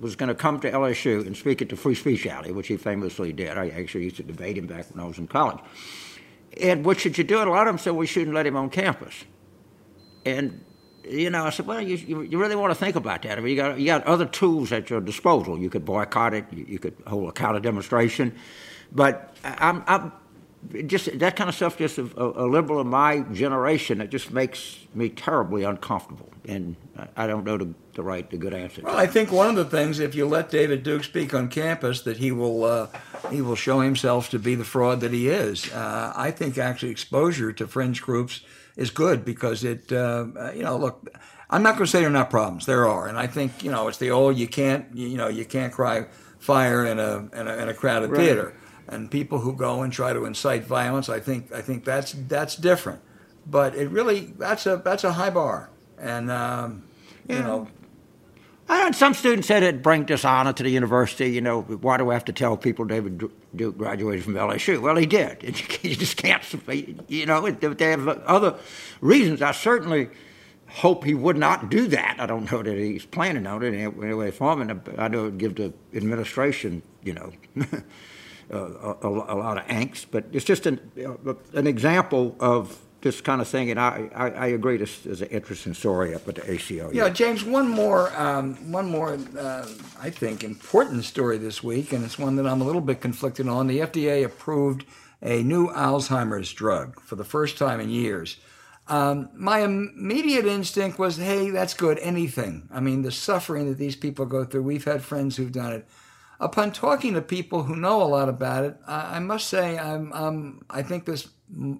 was 0.00 0.16
going 0.16 0.28
to 0.28 0.34
come 0.34 0.60
to 0.60 0.70
LSU 0.70 1.26
and 1.26 1.36
speak 1.36 1.62
at 1.62 1.68
the 1.68 1.76
Free 1.76 1.94
Speech 1.94 2.26
Alley, 2.26 2.52
which 2.52 2.68
he 2.68 2.76
famously 2.76 3.32
did. 3.32 3.58
I 3.58 3.68
actually 3.70 4.04
used 4.04 4.16
to 4.16 4.22
debate 4.22 4.56
him 4.56 4.66
back 4.66 4.90
when 4.92 5.02
I 5.02 5.06
was 5.06 5.18
in 5.18 5.26
college. 5.26 5.58
And 6.60 6.84
what 6.84 7.00
should 7.00 7.18
you 7.18 7.24
do? 7.24 7.40
And 7.40 7.48
a 7.48 7.52
lot 7.52 7.66
of 7.66 7.74
them 7.74 7.78
said 7.78 7.94
we 7.94 8.06
shouldn't 8.06 8.34
let 8.34 8.46
him 8.46 8.56
on 8.56 8.70
campus. 8.70 9.24
And 10.24 10.64
you 11.04 11.30
know, 11.30 11.44
I 11.44 11.50
said, 11.50 11.66
well, 11.66 11.80
you, 11.80 12.22
you 12.22 12.38
really 12.38 12.56
want 12.56 12.70
to 12.70 12.74
think 12.74 12.96
about 12.96 13.22
that. 13.22 13.38
I 13.38 13.40
mean, 13.40 13.50
you 13.50 13.56
got 13.56 13.78
you 13.78 13.86
got 13.86 14.04
other 14.04 14.26
tools 14.26 14.72
at 14.72 14.90
your 14.90 15.00
disposal. 15.00 15.58
You 15.58 15.70
could 15.70 15.84
boycott 15.84 16.34
it. 16.34 16.44
You, 16.50 16.64
you 16.68 16.78
could 16.78 16.94
hold 17.06 17.28
a 17.28 17.32
counter 17.32 17.60
demonstration. 17.60 18.34
But 18.92 19.36
I'm, 19.44 19.82
I'm 19.86 20.12
just 20.86 21.18
that 21.18 21.36
kind 21.36 21.48
of 21.48 21.54
stuff. 21.54 21.78
Just 21.78 21.98
a, 21.98 22.02
a, 22.16 22.46
liberal 22.46 22.80
of 22.80 22.86
my 22.86 23.20
generation, 23.32 24.00
it 24.00 24.10
just 24.10 24.32
makes 24.32 24.78
me 24.94 25.08
terribly 25.08 25.62
uncomfortable, 25.64 26.30
and 26.48 26.76
I 27.16 27.26
don't 27.26 27.44
know 27.44 27.58
the, 27.58 27.74
the 27.92 28.02
right, 28.02 28.28
the 28.28 28.38
good 28.38 28.54
answer. 28.54 28.82
Well, 28.82 28.96
I 28.96 29.06
think 29.06 29.30
one 29.30 29.48
of 29.48 29.56
the 29.56 29.64
things, 29.64 30.00
if 30.00 30.14
you 30.14 30.26
let 30.26 30.50
David 30.50 30.82
Duke 30.82 31.04
speak 31.04 31.34
on 31.34 31.48
campus, 31.48 32.00
that 32.02 32.16
he 32.16 32.32
will 32.32 32.64
uh, 32.64 32.88
he 33.30 33.42
will 33.42 33.54
show 33.54 33.80
himself 33.80 34.30
to 34.30 34.38
be 34.38 34.54
the 34.54 34.64
fraud 34.64 35.00
that 35.00 35.12
he 35.12 35.28
is. 35.28 35.70
Uh, 35.72 36.12
I 36.16 36.30
think 36.30 36.58
actually 36.58 36.90
exposure 36.90 37.52
to 37.52 37.66
fringe 37.68 38.02
groups 38.02 38.40
is 38.76 38.90
good 38.90 39.24
because 39.24 39.62
it, 39.62 39.92
uh, 39.92 40.52
you 40.54 40.62
know, 40.62 40.76
look. 40.76 41.14
I'm 41.50 41.62
not 41.62 41.76
going 41.76 41.86
to 41.86 41.90
say 41.90 42.00
there 42.00 42.08
are 42.08 42.12
not 42.12 42.28
problems. 42.28 42.66
There 42.66 42.86
are, 42.86 43.08
and 43.08 43.16
I 43.18 43.26
think 43.26 43.62
you 43.62 43.70
know 43.70 43.88
it's 43.88 43.98
the 43.98 44.10
old 44.10 44.36
you 44.36 44.48
can't 44.48 44.94
you 44.94 45.16
know 45.16 45.28
you 45.28 45.44
can't 45.44 45.72
cry 45.72 46.06
fire 46.38 46.84
in 46.84 46.98
a 46.98 47.28
in 47.32 47.48
a, 47.48 47.56
in 47.56 47.68
a 47.68 47.74
crowded 47.74 48.10
right. 48.10 48.20
theater 48.20 48.54
and 48.88 49.10
people 49.10 49.40
who 49.40 49.54
go 49.54 49.82
and 49.82 49.92
try 49.92 50.12
to 50.12 50.24
incite 50.24 50.64
violence. 50.64 51.08
I 51.08 51.20
think 51.20 51.52
I 51.52 51.60
think 51.60 51.84
that's 51.84 52.12
that's 52.12 52.56
different, 52.56 53.00
but 53.46 53.74
it 53.74 53.88
really 53.90 54.32
that's 54.38 54.66
a 54.66 54.80
that's 54.82 55.04
a 55.04 55.12
high 55.12 55.30
bar, 55.30 55.70
and 56.00 56.30
um, 56.30 56.84
yeah. 57.26 57.36
you 57.36 57.42
know. 57.42 57.68
I 58.70 58.82
heard 58.82 58.94
some 58.94 59.14
students 59.14 59.48
said 59.48 59.62
it 59.62 59.82
bring 59.82 60.04
dishonor 60.04 60.52
to 60.52 60.62
the 60.62 60.68
university. 60.68 61.30
You 61.30 61.40
know, 61.40 61.62
why 61.62 61.96
do 61.96 62.04
we 62.04 62.12
have 62.12 62.26
to 62.26 62.34
tell 62.34 62.54
people 62.54 62.84
David 62.84 63.24
Duke 63.56 63.78
graduated 63.78 64.24
from 64.24 64.34
LSU? 64.34 64.82
Well, 64.82 64.96
he 64.96 65.06
did. 65.06 65.42
You 65.82 65.96
just 65.96 66.18
can't. 66.18 66.42
You 67.08 67.24
know, 67.24 67.50
they 67.50 67.90
have 67.90 68.06
other 68.06 68.58
reasons. 69.00 69.40
I 69.40 69.52
certainly 69.52 70.10
hope 70.66 71.04
he 71.04 71.14
would 71.14 71.38
not 71.38 71.70
do 71.70 71.86
that. 71.88 72.16
I 72.18 72.26
don't 72.26 72.50
know 72.52 72.62
that 72.62 72.76
he's 72.76 73.06
planning 73.06 73.46
on 73.46 73.62
it 73.62 73.72
in 73.72 73.74
any 73.74 74.12
way, 74.12 74.30
form, 74.30 74.60
and 74.60 74.82
I 74.98 75.08
know 75.08 75.20
it 75.20 75.22
would 75.22 75.38
give 75.38 75.54
the 75.54 75.72
administration, 75.94 76.82
you 77.02 77.14
know. 77.14 77.32
a, 78.50 78.96
a, 79.02 79.08
lot 79.08 79.58
of 79.58 79.66
angst. 79.66 80.06
But 80.10 80.26
it's 80.32 80.44
just 80.44 80.66
an, 80.66 80.80
an 81.54 81.66
example 81.66 82.36
of 82.40 82.78
this 83.00 83.20
kind 83.20 83.40
of 83.40 83.48
thing, 83.48 83.70
and 83.70 83.78
I, 83.78 84.10
I, 84.14 84.30
I, 84.30 84.46
agree 84.48 84.76
this 84.76 85.06
is 85.06 85.22
an 85.22 85.28
interesting 85.28 85.72
story 85.72 86.14
up 86.14 86.26
at 86.26 86.34
the 86.34 86.40
ACLU. 86.40 86.92
Yeah, 86.92 87.08
James, 87.08 87.44
one 87.44 87.68
more, 87.68 88.12
um, 88.20 88.54
one 88.72 88.90
more, 88.90 89.18
uh, 89.38 89.68
I 90.00 90.10
think, 90.10 90.42
important 90.42 91.04
story 91.04 91.38
this 91.38 91.62
week, 91.62 91.92
and 91.92 92.04
it's 92.04 92.18
one 92.18 92.34
that 92.36 92.46
I'm 92.46 92.60
a 92.60 92.64
little 92.64 92.80
bit 92.80 93.00
conflicted 93.00 93.46
on. 93.46 93.68
The 93.68 93.80
FDA 93.80 94.24
approved 94.24 94.84
a 95.22 95.42
new 95.44 95.68
Alzheimer's 95.68 96.52
drug 96.52 97.00
for 97.00 97.14
the 97.14 97.24
first 97.24 97.56
time 97.56 97.78
in 97.78 97.88
years. 97.88 98.36
Um, 98.88 99.28
my 99.34 99.60
immediate 99.60 100.46
instinct 100.46 100.98
was, 100.98 101.18
hey, 101.18 101.50
that's 101.50 101.74
good, 101.74 101.98
anything. 102.00 102.68
I 102.72 102.80
mean, 102.80 103.02
the 103.02 103.12
suffering 103.12 103.68
that 103.68 103.78
these 103.78 103.96
people 103.96 104.26
go 104.26 104.44
through, 104.44 104.62
we've 104.62 104.84
had 104.84 105.02
friends 105.02 105.36
who've 105.36 105.52
done 105.52 105.72
it 105.72 105.88
upon 106.40 106.72
talking 106.72 107.14
to 107.14 107.22
people 107.22 107.64
who 107.64 107.76
know 107.76 108.02
a 108.02 108.04
lot 108.04 108.28
about 108.28 108.64
it, 108.64 108.76
I, 108.86 109.16
I 109.16 109.18
must 109.18 109.48
say 109.48 109.78
I'm, 109.78 110.12
I'm, 110.12 110.64
I 110.70 110.82
think 110.82 111.04
this 111.04 111.28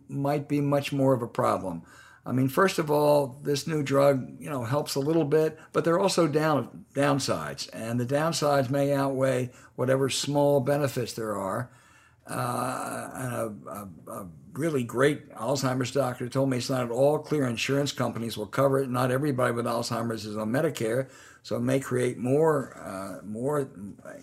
might 0.08 0.48
be 0.48 0.60
much 0.60 0.92
more 0.92 1.14
of 1.14 1.22
a 1.22 1.28
problem. 1.28 1.82
I 2.26 2.32
mean, 2.32 2.48
first 2.48 2.78
of 2.78 2.90
all, 2.90 3.40
this 3.42 3.66
new 3.66 3.82
drug, 3.82 4.28
you 4.38 4.50
know, 4.50 4.64
helps 4.64 4.94
a 4.96 5.00
little 5.00 5.24
bit, 5.24 5.58
but 5.72 5.84
there 5.84 5.94
are 5.94 6.00
also 6.00 6.26
down 6.26 6.84
downsides, 6.94 7.68
and 7.72 7.98
the 7.98 8.06
downsides 8.06 8.68
may 8.70 8.92
outweigh 8.92 9.50
whatever 9.76 10.10
small 10.10 10.60
benefits 10.60 11.14
there 11.14 11.34
are. 11.36 11.70
uh, 12.28 13.10
and 13.14 13.32
a, 13.34 13.70
a, 13.70 14.12
a, 14.12 14.26
really 14.58 14.82
great 14.82 15.32
Alzheimer's 15.34 15.92
doctor 15.92 16.28
told 16.28 16.50
me 16.50 16.58
it's 16.58 16.68
not 16.68 16.84
at 16.84 16.90
all 16.90 17.18
clear 17.18 17.46
insurance 17.46 17.92
companies 17.92 18.36
will 18.36 18.46
cover 18.46 18.80
it. 18.80 18.90
Not 18.90 19.10
everybody 19.10 19.52
with 19.52 19.64
Alzheimer's 19.64 20.26
is 20.26 20.36
on 20.36 20.50
Medicare, 20.50 21.08
so 21.42 21.56
it 21.56 21.60
may 21.60 21.78
create 21.78 22.18
more 22.18 22.76
uh, 22.76 23.24
more 23.24 23.68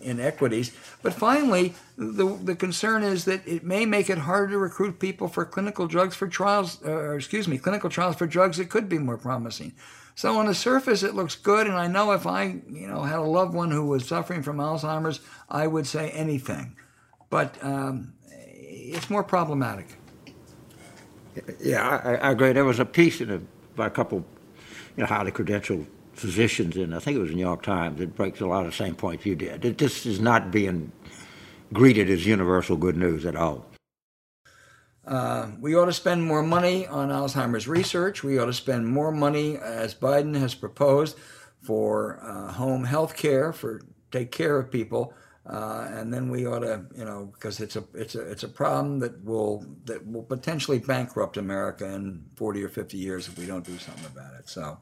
inequities. 0.02 0.76
But 1.02 1.14
finally, 1.14 1.74
the 1.96 2.38
the 2.42 2.54
concern 2.54 3.02
is 3.02 3.24
that 3.24 3.46
it 3.48 3.64
may 3.64 3.86
make 3.86 4.10
it 4.10 4.18
harder 4.18 4.52
to 4.52 4.58
recruit 4.58 5.00
people 5.00 5.28
for 5.28 5.44
clinical 5.44 5.86
drugs 5.86 6.14
for 6.14 6.28
trials. 6.28 6.84
Uh, 6.84 7.12
excuse 7.12 7.48
me, 7.48 7.58
clinical 7.58 7.90
trials 7.90 8.16
for 8.16 8.26
drugs 8.26 8.58
that 8.58 8.68
could 8.68 8.88
be 8.88 8.98
more 8.98 9.18
promising. 9.18 9.72
So 10.14 10.38
on 10.38 10.46
the 10.46 10.54
surface, 10.54 11.02
it 11.02 11.14
looks 11.14 11.34
good, 11.34 11.66
and 11.66 11.76
I 11.76 11.88
know 11.88 12.12
if 12.12 12.26
I 12.26 12.60
you 12.70 12.86
know 12.86 13.02
had 13.02 13.18
a 13.18 13.22
loved 13.22 13.54
one 13.54 13.70
who 13.70 13.86
was 13.86 14.06
suffering 14.06 14.42
from 14.42 14.58
Alzheimer's, 14.58 15.20
I 15.48 15.66
would 15.66 15.86
say 15.86 16.10
anything. 16.10 16.76
But 17.28 17.56
um, 17.62 18.12
it's 18.30 19.10
more 19.10 19.24
problematic. 19.24 19.88
Yeah, 21.60 22.00
I, 22.04 22.14
I, 22.14 22.30
agree. 22.32 22.52
There 22.52 22.64
was 22.64 22.78
a 22.78 22.84
piece 22.84 23.20
in 23.20 23.30
a, 23.30 23.40
by 23.74 23.86
a 23.86 23.90
couple, 23.90 24.24
you 24.96 25.02
know, 25.02 25.06
highly 25.06 25.32
credentialed 25.32 25.86
physicians, 26.12 26.76
and 26.76 26.94
I 26.94 26.98
think 26.98 27.16
it 27.16 27.20
was 27.20 27.30
the 27.30 27.36
New 27.36 27.42
York 27.42 27.62
Times. 27.62 28.00
It 28.00 28.14
breaks 28.14 28.40
a 28.40 28.46
lot 28.46 28.64
of 28.64 28.70
the 28.70 28.76
same 28.76 28.94
points 28.94 29.26
you 29.26 29.34
did. 29.34 29.64
It, 29.64 29.78
this 29.78 30.06
is 30.06 30.20
not 30.20 30.50
being 30.50 30.92
greeted 31.72 32.08
as 32.10 32.26
universal 32.26 32.76
good 32.76 32.96
news 32.96 33.26
at 33.26 33.36
all. 33.36 33.66
Uh, 35.06 35.50
we 35.60 35.76
ought 35.76 35.84
to 35.84 35.92
spend 35.92 36.24
more 36.24 36.42
money 36.42 36.86
on 36.86 37.10
Alzheimer's 37.10 37.68
research. 37.68 38.24
We 38.24 38.38
ought 38.38 38.46
to 38.46 38.52
spend 38.52 38.88
more 38.88 39.12
money, 39.12 39.56
as 39.56 39.94
Biden 39.94 40.36
has 40.36 40.54
proposed, 40.54 41.16
for 41.62 42.18
uh, 42.22 42.52
home 42.52 42.84
health 42.84 43.16
care, 43.16 43.52
for 43.52 43.82
take 44.10 44.32
care 44.32 44.58
of 44.58 44.70
people. 44.70 45.12
Uh, 45.48 45.88
and 45.92 46.12
then 46.12 46.28
we 46.30 46.46
ought 46.46 46.60
to, 46.60 46.84
you 46.96 47.04
know, 47.04 47.30
because 47.34 47.60
it's 47.60 47.76
a 47.76 47.84
it's 47.94 48.16
a 48.16 48.20
it's 48.30 48.42
a 48.42 48.48
problem 48.48 48.98
that 49.00 49.24
will 49.24 49.64
that 49.84 50.06
will 50.06 50.24
potentially 50.24 50.78
bankrupt 50.78 51.36
America 51.36 51.86
in 51.86 52.24
40 52.34 52.64
or 52.64 52.68
50 52.68 52.96
years 52.98 53.28
if 53.28 53.38
we 53.38 53.46
don't 53.46 53.64
do 53.64 53.78
something 53.78 54.06
about 54.06 54.34
it. 54.40 54.48
So, 54.48 54.78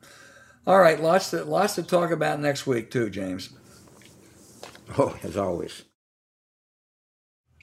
all 0.67 0.79
right, 0.79 1.01
lots 1.03 1.31
to 1.31 1.45
lots 1.45 1.75
to 1.77 1.83
talk 1.83 2.11
about 2.11 2.41
next 2.41 2.67
week 2.67 2.91
too, 2.91 3.11
James. 3.11 3.51
Oh, 4.99 5.17
as 5.23 5.37
always. 5.37 5.83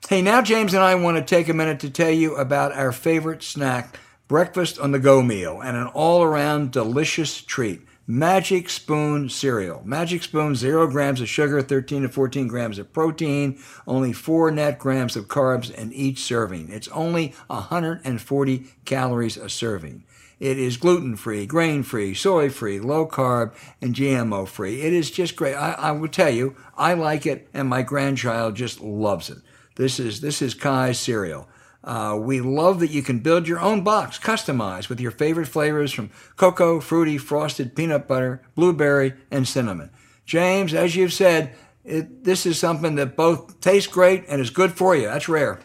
Hey, 0.09 0.21
now 0.21 0.41
James 0.41 0.73
and 0.73 0.83
I 0.83 0.95
want 0.95 1.17
to 1.17 1.23
take 1.23 1.49
a 1.49 1.53
minute 1.53 1.79
to 1.81 1.89
tell 1.89 2.11
you 2.11 2.35
about 2.35 2.73
our 2.73 2.91
favorite 2.91 3.43
snack, 3.43 3.97
breakfast 4.27 4.79
on 4.79 4.91
the 4.91 4.99
go 4.99 5.21
meal, 5.23 5.61
and 5.61 5.77
an 5.77 5.87
all-around 5.87 6.71
delicious 6.71 7.41
treat. 7.41 7.81
Magic 8.07 8.67
Spoon 8.67 9.29
cereal. 9.29 9.83
Magic 9.85 10.23
Spoon, 10.23 10.55
zero 10.55 10.87
grams 10.87 11.21
of 11.21 11.29
sugar, 11.29 11.61
13 11.61 12.01
to 12.01 12.09
14 12.09 12.47
grams 12.47 12.79
of 12.79 12.91
protein, 12.91 13.59
only 13.85 14.11
four 14.11 14.49
net 14.49 14.79
grams 14.79 15.15
of 15.15 15.27
carbs 15.27 15.71
in 15.71 15.93
each 15.93 16.19
serving. 16.19 16.69
It's 16.71 16.87
only 16.89 17.35
140 17.47 18.65
calories 18.85 19.37
a 19.37 19.49
serving. 19.49 20.03
It 20.39 20.57
is 20.57 20.77
gluten 20.77 21.15
free, 21.15 21.45
grain 21.45 21.83
free, 21.83 22.15
soy 22.15 22.49
free, 22.49 22.79
low 22.79 23.05
carb, 23.05 23.53
and 23.79 23.93
GMO 23.93 24.47
free. 24.47 24.81
It 24.81 24.93
is 24.93 25.11
just 25.11 25.35
great. 25.35 25.53
I, 25.53 25.73
I 25.73 25.91
will 25.91 26.07
tell 26.07 26.31
you, 26.31 26.55
I 26.75 26.95
like 26.95 27.27
it, 27.27 27.47
and 27.53 27.69
my 27.69 27.83
grandchild 27.83 28.55
just 28.55 28.81
loves 28.81 29.29
it. 29.29 29.37
This 29.75 29.99
is 29.99 30.21
this 30.21 30.41
is 30.41 30.55
Kai's 30.55 30.99
cereal. 30.99 31.47
Uh, 31.83 32.15
we 32.19 32.39
love 32.41 32.79
that 32.79 32.91
you 32.91 33.01
can 33.01 33.19
build 33.19 33.47
your 33.47 33.59
own 33.59 33.83
box, 33.83 34.19
customized 34.19 34.87
with 34.87 34.99
your 34.99 35.11
favorite 35.11 35.47
flavors 35.47 35.91
from 35.91 36.11
cocoa, 36.35 36.79
fruity, 36.79 37.17
frosted, 37.17 37.75
peanut 37.75 38.07
butter, 38.07 38.41
blueberry, 38.55 39.13
and 39.31 39.47
cinnamon. 39.47 39.89
James, 40.25 40.73
as 40.73 40.95
you've 40.95 41.13
said, 41.13 41.55
it, 41.83 42.23
this 42.23 42.45
is 42.45 42.59
something 42.59 42.95
that 42.95 43.15
both 43.15 43.59
tastes 43.59 43.91
great 43.91 44.23
and 44.27 44.39
is 44.39 44.51
good 44.51 44.71
for 44.71 44.95
you. 44.95 45.07
That's 45.07 45.27
rare. 45.27 45.59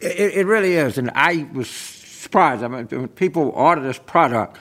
It, 0.00 0.34
it 0.34 0.46
really 0.46 0.74
is, 0.74 0.98
and 0.98 1.10
I 1.14 1.46
was 1.52 1.70
surprised. 1.70 2.64
I 2.64 2.68
mean, 2.68 2.86
when 2.86 3.08
people 3.08 3.50
order 3.50 3.80
this 3.80 3.98
product, 3.98 4.58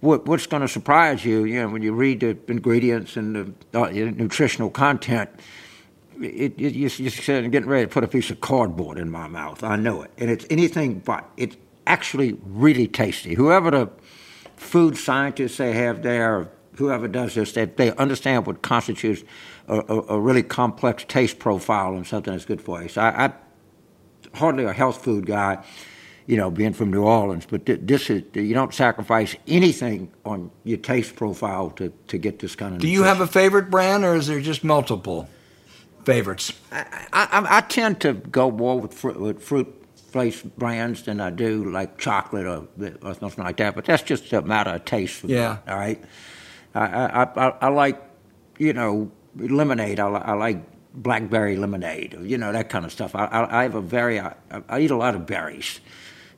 what, 0.00 0.26
what's 0.26 0.46
going 0.46 0.62
to 0.62 0.68
surprise 0.68 1.24
you, 1.24 1.44
you 1.44 1.60
know, 1.60 1.68
when 1.68 1.82
you 1.82 1.92
read 1.92 2.20
the 2.20 2.38
ingredients 2.48 3.16
and 3.16 3.54
the 3.70 3.80
uh, 3.80 3.90
nutritional 3.90 4.70
content 4.70 5.28
it, 6.20 6.54
it, 6.58 6.74
you, 6.74 6.88
you 6.88 7.10
said 7.10 7.50
getting 7.50 7.68
ready 7.68 7.86
to 7.86 7.92
put 7.92 8.04
a 8.04 8.08
piece 8.08 8.30
of 8.30 8.40
cardboard 8.40 8.98
in 8.98 9.10
my 9.10 9.28
mouth. 9.28 9.62
I 9.62 9.76
know 9.76 10.02
it, 10.02 10.10
and 10.18 10.30
it's 10.30 10.46
anything 10.50 11.00
but. 11.00 11.28
It's 11.36 11.56
actually 11.86 12.38
really 12.44 12.86
tasty. 12.86 13.34
Whoever 13.34 13.70
the 13.70 13.90
food 14.56 14.96
scientists 14.96 15.56
they 15.56 15.72
have 15.72 16.02
there, 16.02 16.48
whoever 16.76 17.08
does 17.08 17.34
this, 17.34 17.52
they, 17.52 17.66
they 17.66 17.94
understand 17.96 18.46
what 18.46 18.62
constitutes 18.62 19.24
a, 19.68 19.78
a, 19.78 20.02
a, 20.14 20.20
really 20.20 20.42
complex 20.42 21.04
taste 21.04 21.38
profile 21.38 21.94
and 21.94 22.06
something 22.06 22.32
that's 22.32 22.44
good 22.44 22.60
for 22.60 22.82
you. 22.82 22.88
So 22.88 23.00
I, 23.00 23.26
I 23.26 23.32
hardly 24.34 24.64
a 24.64 24.72
health 24.72 25.02
food 25.02 25.26
guy, 25.26 25.62
you 26.26 26.36
know, 26.36 26.50
being 26.50 26.72
from 26.72 26.90
New 26.90 27.02
Orleans, 27.02 27.46
but 27.46 27.66
this 27.66 28.08
is 28.08 28.22
you 28.34 28.54
don't 28.54 28.72
sacrifice 28.72 29.36
anything 29.46 30.10
on 30.24 30.50
your 30.64 30.78
taste 30.78 31.16
profile 31.16 31.70
to, 31.72 31.92
to 32.08 32.18
get 32.18 32.38
this 32.38 32.54
kind 32.54 32.74
of. 32.74 32.80
Do 32.80 32.86
nutrition. 32.86 33.02
you 33.02 33.04
have 33.04 33.20
a 33.20 33.26
favorite 33.26 33.70
brand, 33.70 34.04
or 34.04 34.14
is 34.14 34.28
there 34.28 34.40
just 34.40 34.64
multiple? 34.64 35.28
Favorites? 36.04 36.52
I, 36.70 37.06
I, 37.12 37.46
I 37.58 37.60
tend 37.62 38.00
to 38.00 38.14
go 38.14 38.50
more 38.50 38.80
with 38.80 38.94
fruit, 38.94 39.20
with 39.20 39.42
fruit 39.42 39.82
based 40.12 40.56
brands 40.56 41.02
than 41.02 41.20
I 41.20 41.30
do 41.30 41.70
like 41.70 41.98
chocolate 41.98 42.46
or, 42.46 42.68
or 43.02 43.14
something 43.14 43.42
like 43.42 43.56
that. 43.56 43.74
But 43.74 43.86
that's 43.86 44.02
just 44.02 44.32
a 44.32 44.42
matter 44.42 44.70
of 44.70 44.84
taste. 44.84 45.24
yeah. 45.24 45.58
Me, 45.66 45.72
all 45.72 45.78
right. 45.78 46.04
I, 46.74 46.80
I, 46.80 47.22
I, 47.22 47.48
I, 47.60 47.68
like, 47.68 48.00
you 48.58 48.72
know, 48.72 49.10
lemonade. 49.36 50.00
I, 50.00 50.08
I 50.08 50.32
like 50.34 50.62
blackberry 50.94 51.56
lemonade. 51.56 52.16
You 52.22 52.38
know 52.38 52.52
that 52.52 52.68
kind 52.68 52.84
of 52.84 52.92
stuff. 52.92 53.14
I, 53.14 53.26
I, 53.26 53.60
I 53.60 53.62
have 53.64 53.74
a 53.74 53.80
very. 53.80 54.20
I, 54.20 54.34
I, 54.68 54.80
eat 54.80 54.90
a 54.90 54.96
lot 54.96 55.14
of 55.14 55.26
berries, 55.26 55.80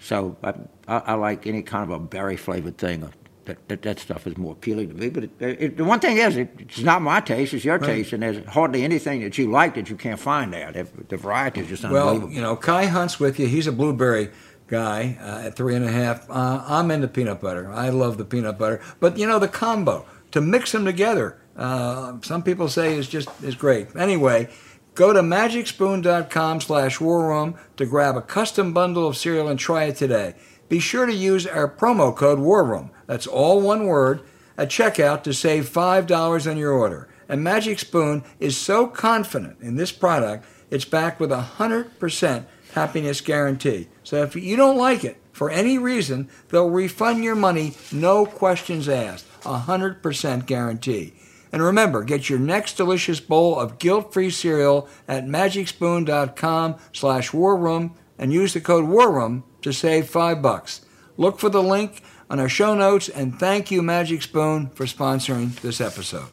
so 0.00 0.36
I, 0.42 0.54
I, 0.88 0.98
I 0.98 1.14
like 1.14 1.46
any 1.46 1.62
kind 1.62 1.84
of 1.84 1.90
a 1.90 1.98
berry 1.98 2.36
flavored 2.36 2.78
thing 2.78 3.12
that, 3.46 3.68
that, 3.68 3.82
that 3.82 3.98
stuff 3.98 4.26
is 4.26 4.36
more 4.36 4.52
appealing 4.52 4.88
to 4.88 4.94
me. 4.94 5.08
But 5.10 5.24
it, 5.24 5.30
it, 5.40 5.76
the 5.76 5.84
one 5.84 6.00
thing 6.00 6.16
is, 6.18 6.36
it, 6.36 6.50
it's 6.58 6.80
not 6.80 7.02
my 7.02 7.20
taste; 7.20 7.54
it's 7.54 7.64
your 7.64 7.78
right. 7.78 7.86
taste, 7.86 8.12
and 8.12 8.22
there's 8.22 8.44
hardly 8.46 8.82
anything 8.82 9.20
that 9.22 9.38
you 9.38 9.50
like 9.50 9.74
that 9.74 9.90
you 9.90 9.96
can't 9.96 10.20
find 10.20 10.52
there. 10.52 10.72
The, 10.72 10.86
the 11.08 11.16
variety 11.16 11.60
is 11.60 11.68
just 11.68 11.84
unbelievable. 11.84 12.26
Well, 12.26 12.34
you 12.34 12.40
know, 12.40 12.56
Kai 12.56 12.86
Hunt's 12.86 13.20
with 13.20 13.38
you. 13.38 13.46
He's 13.46 13.66
a 13.66 13.72
blueberry 13.72 14.30
guy 14.66 15.18
uh, 15.20 15.46
at 15.46 15.56
three 15.56 15.74
and 15.74 15.84
a 15.84 15.90
half. 15.90 16.28
Uh, 16.30 16.64
I'm 16.66 16.90
into 16.90 17.08
peanut 17.08 17.40
butter. 17.40 17.70
I 17.70 17.90
love 17.90 18.18
the 18.18 18.24
peanut 18.24 18.58
butter, 18.58 18.80
but 19.00 19.18
you 19.18 19.26
know 19.26 19.38
the 19.38 19.48
combo 19.48 20.06
to 20.30 20.40
mix 20.40 20.72
them 20.72 20.84
together. 20.84 21.38
Uh, 21.56 22.18
some 22.22 22.42
people 22.42 22.68
say 22.68 22.96
is 22.96 23.08
just 23.08 23.28
is 23.42 23.54
great. 23.54 23.94
Anyway. 23.96 24.48
Go 24.96 25.12
to 25.12 25.22
magicspoon.com 25.22 26.60
slash 26.60 26.98
warroom 26.98 27.58
to 27.76 27.84
grab 27.84 28.16
a 28.16 28.22
custom 28.22 28.72
bundle 28.72 29.08
of 29.08 29.16
cereal 29.16 29.48
and 29.48 29.58
try 29.58 29.86
it 29.86 29.96
today 29.96 30.36
be 30.68 30.78
sure 30.78 31.06
to 31.06 31.14
use 31.14 31.46
our 31.46 31.68
promo 31.68 32.14
code 32.14 32.38
WARROOM, 32.38 32.90
that's 33.06 33.26
all 33.26 33.60
one 33.60 33.86
word, 33.86 34.22
at 34.56 34.68
checkout 34.68 35.22
to 35.24 35.32
save 35.34 35.68
$5 35.68 36.50
on 36.50 36.56
your 36.56 36.72
order. 36.72 37.08
And 37.28 37.42
Magic 37.42 37.78
Spoon 37.78 38.24
is 38.38 38.56
so 38.56 38.86
confident 38.86 39.58
in 39.60 39.76
this 39.76 39.92
product, 39.92 40.44
it's 40.70 40.84
backed 40.84 41.20
with 41.20 41.32
a 41.32 41.48
100% 41.58 42.46
happiness 42.72 43.20
guarantee. 43.20 43.88
So 44.02 44.22
if 44.22 44.36
you 44.36 44.56
don't 44.56 44.76
like 44.76 45.04
it 45.04 45.20
for 45.32 45.50
any 45.50 45.78
reason, 45.78 46.28
they'll 46.48 46.70
refund 46.70 47.24
your 47.24 47.34
money, 47.34 47.74
no 47.92 48.26
questions 48.26 48.88
asked. 48.88 49.26
A 49.44 49.60
100% 49.60 50.46
guarantee. 50.46 51.14
And 51.52 51.62
remember, 51.62 52.02
get 52.02 52.28
your 52.28 52.38
next 52.38 52.76
delicious 52.76 53.20
bowl 53.20 53.60
of 53.60 53.78
guilt-free 53.78 54.30
cereal 54.30 54.88
at 55.06 55.26
magicspoon.com 55.26 56.76
slash 56.92 57.30
warroom 57.30 57.92
and 58.18 58.32
use 58.32 58.54
the 58.54 58.60
code 58.60 58.86
WARROOM 58.86 59.44
to 59.64 59.72
save 59.72 60.08
five 60.08 60.40
bucks. 60.40 60.82
Look 61.16 61.40
for 61.40 61.48
the 61.48 61.62
link 61.62 62.02
on 62.30 62.38
our 62.38 62.48
show 62.48 62.74
notes 62.74 63.08
and 63.08 63.38
thank 63.38 63.70
you, 63.70 63.82
Magic 63.82 64.22
Spoon, 64.22 64.68
for 64.68 64.84
sponsoring 64.84 65.58
this 65.60 65.80
episode. 65.80 66.28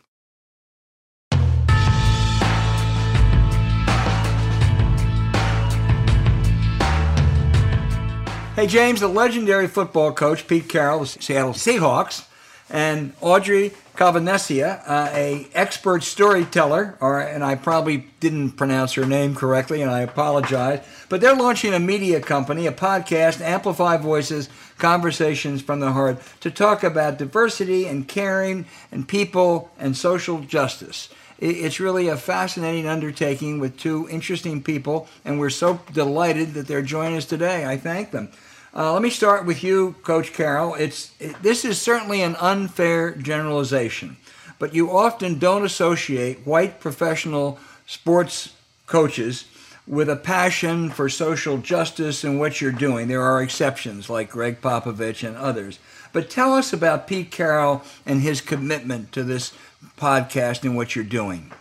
Hey, 8.55 8.67
James, 8.67 8.99
the 8.99 9.07
legendary 9.07 9.67
football 9.67 10.11
coach 10.11 10.45
Pete 10.45 10.67
Carroll, 10.67 10.99
the 10.99 11.07
Seattle 11.07 11.53
Seahawks, 11.53 12.27
and 12.69 13.13
Audrey 13.21 13.71
Calvanesia, 13.95 14.81
uh, 14.85 15.09
a 15.13 15.47
expert 15.53 16.03
storyteller, 16.03 16.97
or 17.01 17.19
and 17.19 17.43
I 17.43 17.55
probably 17.55 18.07
didn't 18.19 18.51
pronounce 18.51 18.93
her 18.93 19.05
name 19.05 19.35
correctly, 19.35 19.81
and 19.81 19.91
I 19.91 20.01
apologize. 20.01 20.85
But 21.09 21.21
they're 21.21 21.35
launching 21.35 21.73
a 21.73 21.79
media 21.79 22.21
company, 22.21 22.67
a 22.67 22.71
podcast, 22.71 23.41
Amplify 23.41 23.97
Voices, 23.97 24.49
Conversations 24.77 25.61
from 25.61 25.81
the 25.81 25.91
Heart, 25.91 26.21
to 26.39 26.49
talk 26.49 26.83
about 26.83 27.17
diversity 27.17 27.85
and 27.85 28.07
caring 28.07 28.65
and 28.91 29.07
people 29.07 29.71
and 29.77 29.95
social 29.95 30.39
justice. 30.39 31.09
It's 31.37 31.79
really 31.79 32.07
a 32.07 32.17
fascinating 32.17 32.87
undertaking 32.87 33.59
with 33.59 33.75
two 33.75 34.07
interesting 34.09 34.61
people, 34.61 35.07
and 35.25 35.39
we're 35.39 35.49
so 35.49 35.81
delighted 35.91 36.53
that 36.53 36.67
they're 36.67 36.83
joining 36.83 37.17
us 37.17 37.25
today. 37.25 37.65
I 37.65 37.77
thank 37.77 38.11
them. 38.11 38.31
Uh, 38.73 38.93
let 38.93 39.01
me 39.01 39.09
start 39.09 39.45
with 39.45 39.63
you, 39.63 39.95
Coach 40.03 40.31
Carroll. 40.31 40.75
It's 40.75 41.11
it, 41.19 41.41
this 41.43 41.65
is 41.65 41.79
certainly 41.81 42.21
an 42.21 42.37
unfair 42.37 43.11
generalization, 43.11 44.15
but 44.59 44.73
you 44.73 44.89
often 44.89 45.39
don't 45.39 45.65
associate 45.65 46.47
white 46.47 46.79
professional 46.79 47.59
sports 47.85 48.53
coaches 48.87 49.45
with 49.85 50.09
a 50.09 50.15
passion 50.15 50.89
for 50.89 51.09
social 51.09 51.57
justice 51.57 52.23
and 52.23 52.39
what 52.39 52.61
you're 52.61 52.71
doing. 52.71 53.09
There 53.09 53.21
are 53.21 53.41
exceptions 53.41 54.09
like 54.09 54.29
Gregg 54.29 54.61
Popovich 54.61 55.27
and 55.27 55.35
others. 55.35 55.79
But 56.13 56.29
tell 56.29 56.53
us 56.53 56.71
about 56.71 57.07
Pete 57.07 57.29
Carroll 57.29 57.83
and 58.05 58.21
his 58.21 58.39
commitment 58.39 59.11
to 59.11 59.23
this 59.23 59.53
podcast 59.97 60.63
and 60.63 60.77
what 60.77 60.95
you're 60.95 61.03
doing. 61.03 61.51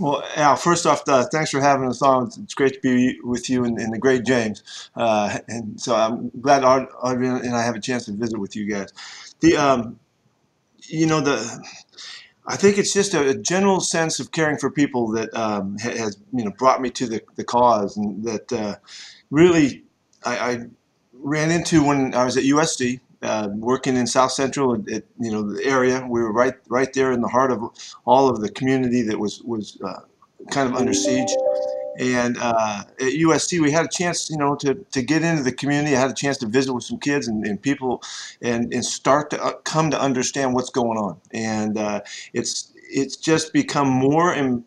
Well, 0.00 0.24
Al, 0.34 0.56
first 0.56 0.86
off, 0.86 1.06
uh, 1.06 1.26
thanks 1.26 1.50
for 1.50 1.60
having 1.60 1.86
us 1.86 2.00
on. 2.00 2.30
It's 2.42 2.54
great 2.54 2.72
to 2.72 2.80
be 2.80 3.20
with 3.22 3.50
you 3.50 3.64
and, 3.64 3.78
and 3.78 3.92
the 3.92 3.98
great 3.98 4.24
James. 4.24 4.62
Uh, 4.96 5.40
and 5.46 5.78
so 5.78 5.94
I'm 5.94 6.30
glad 6.40 6.64
Audrey 6.64 7.28
and 7.28 7.54
I 7.54 7.62
have 7.62 7.74
a 7.74 7.80
chance 7.80 8.06
to 8.06 8.12
visit 8.12 8.38
with 8.38 8.56
you 8.56 8.64
guys. 8.64 8.94
The, 9.40 9.58
um, 9.58 10.00
you 10.88 11.04
know, 11.04 11.20
the, 11.20 11.36
I 12.46 12.56
think 12.56 12.78
it's 12.78 12.94
just 12.94 13.12
a, 13.12 13.28
a, 13.28 13.34
general 13.34 13.80
sense 13.80 14.20
of 14.20 14.32
caring 14.32 14.56
for 14.56 14.70
people 14.70 15.08
that 15.08 15.36
um, 15.36 15.76
has, 15.76 16.16
you 16.32 16.44
know, 16.46 16.52
brought 16.52 16.80
me 16.80 16.88
to 16.92 17.06
the, 17.06 17.22
the 17.36 17.44
cause 17.44 17.98
and 17.98 18.24
that 18.24 18.50
uh, 18.54 18.76
really 19.30 19.84
I, 20.24 20.38
I, 20.38 20.66
ran 21.12 21.50
into 21.50 21.84
when 21.84 22.14
I 22.14 22.24
was 22.24 22.38
at 22.38 22.44
USC 22.44 23.00
uh, 23.22 23.48
working 23.54 23.96
in 23.96 24.06
South 24.06 24.32
Central, 24.32 24.78
you 24.88 25.02
know, 25.18 25.42
the 25.42 25.64
area. 25.64 26.06
We 26.08 26.20
were 26.20 26.32
right 26.32 26.54
right 26.68 26.92
there 26.92 27.12
in 27.12 27.20
the 27.20 27.28
heart 27.28 27.52
of 27.52 27.62
all 28.06 28.28
of 28.28 28.40
the 28.40 28.50
community 28.50 29.02
that 29.02 29.18
was 29.18 29.42
was 29.42 29.78
uh, 29.84 30.00
kind 30.50 30.68
of 30.68 30.74
under 30.74 30.94
siege. 30.94 31.30
And 31.98 32.38
uh, 32.38 32.84
at 32.98 33.12
USC, 33.12 33.60
we 33.60 33.70
had 33.72 33.84
a 33.84 33.88
chance, 33.88 34.30
you 34.30 34.38
know, 34.38 34.54
to, 34.56 34.74
to 34.74 35.02
get 35.02 35.22
into 35.22 35.42
the 35.42 35.52
community. 35.52 35.94
I 35.94 36.00
had 36.00 36.10
a 36.10 36.14
chance 36.14 36.38
to 36.38 36.46
visit 36.46 36.72
with 36.72 36.84
some 36.84 36.98
kids 36.98 37.28
and, 37.28 37.46
and 37.46 37.60
people, 37.60 38.02
and, 38.40 38.72
and 38.72 38.84
start 38.84 39.30
to 39.30 39.42
uh, 39.42 39.52
come 39.64 39.90
to 39.90 40.00
understand 40.00 40.54
what's 40.54 40.70
going 40.70 40.96
on. 40.98 41.20
And 41.32 41.76
uh, 41.76 42.00
it's 42.32 42.72
it's 42.74 43.16
just 43.16 43.52
become 43.52 43.88
more 43.88 44.32
and 44.32 44.64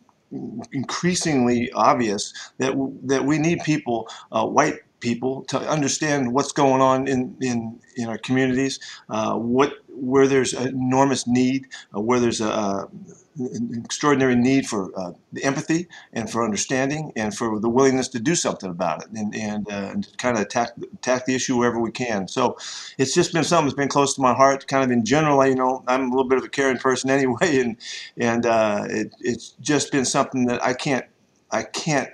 increasingly 0.71 1.71
obvious 1.73 2.33
that 2.59 2.73
that 3.03 3.25
we 3.25 3.39
need 3.39 3.61
people, 3.63 4.07
uh, 4.31 4.45
white 4.45 4.79
people 5.03 5.43
to 5.43 5.59
understand 5.59 6.33
what's 6.33 6.53
going 6.53 6.81
on 6.81 7.07
in, 7.07 7.35
in, 7.41 7.79
in 7.97 8.07
our 8.07 8.17
communities, 8.17 8.79
uh, 9.09 9.35
what 9.35 9.73
where 9.89 10.27
there's 10.27 10.53
enormous 10.53 11.27
need, 11.27 11.67
uh, 11.95 12.01
where 12.01 12.19
there's 12.19 12.41
a, 12.41 12.47
a, 12.47 12.89
an 13.37 13.81
extraordinary 13.83 14.35
need 14.35 14.65
for 14.65 14.97
uh, 14.97 15.11
the 15.33 15.43
empathy 15.43 15.87
and 16.13 16.31
for 16.31 16.43
understanding 16.43 17.11
and 17.15 17.35
for 17.35 17.59
the 17.59 17.69
willingness 17.69 18.07
to 18.07 18.19
do 18.19 18.33
something 18.33 18.69
about 18.69 19.03
it 19.03 19.09
and, 19.11 19.35
and, 19.35 19.69
uh, 19.69 19.91
and 19.91 20.07
kind 20.17 20.35
of 20.35 20.41
attack, 20.41 20.69
attack 20.93 21.25
the 21.25 21.35
issue 21.35 21.57
wherever 21.57 21.79
we 21.79 21.91
can. 21.91 22.27
So 22.27 22.57
it's 22.97 23.13
just 23.13 23.33
been 23.33 23.43
something 23.43 23.67
that's 23.67 23.75
been 23.75 23.87
close 23.87 24.15
to 24.15 24.21
my 24.21 24.33
heart. 24.33 24.67
Kind 24.67 24.83
of 24.83 24.89
in 24.89 25.05
general, 25.05 25.45
you 25.45 25.55
know, 25.55 25.83
I'm 25.87 26.07
a 26.07 26.09
little 26.09 26.29
bit 26.29 26.39
of 26.39 26.43
a 26.45 26.49
caring 26.49 26.77
person 26.77 27.09
anyway, 27.19 27.59
and 27.59 27.77
and 28.17 28.45
uh, 28.45 28.85
it, 28.89 29.13
it's 29.19 29.49
just 29.61 29.91
been 29.91 30.05
something 30.05 30.45
that 30.45 30.63
I 30.63 30.73
can't 30.73 31.05
I 31.51 31.63
can't 31.63 32.09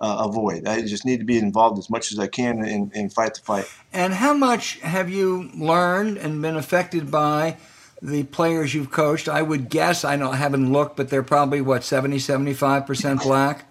uh, 0.00 0.26
avoid. 0.28 0.66
I 0.66 0.82
just 0.82 1.04
need 1.04 1.18
to 1.18 1.24
be 1.24 1.38
involved 1.38 1.78
as 1.78 1.90
much 1.90 2.12
as 2.12 2.18
I 2.18 2.26
can 2.26 2.64
and, 2.64 2.92
and 2.94 3.12
fight 3.12 3.34
the 3.34 3.40
fight. 3.40 3.70
And 3.92 4.14
how 4.14 4.34
much 4.34 4.80
have 4.80 5.08
you 5.08 5.50
learned 5.54 6.18
and 6.18 6.40
been 6.42 6.56
affected 6.56 7.10
by 7.10 7.56
the 8.02 8.24
players 8.24 8.74
you've 8.74 8.90
coached? 8.90 9.28
I 9.28 9.42
would 9.42 9.68
guess, 9.68 10.04
I 10.04 10.16
don't 10.16 10.34
haven't 10.34 10.72
looked, 10.72 10.96
but 10.96 11.08
they're 11.08 11.22
probably 11.22 11.60
what 11.60 11.84
70, 11.84 12.18
75 12.18 12.86
percent 12.86 13.22
black. 13.22 13.66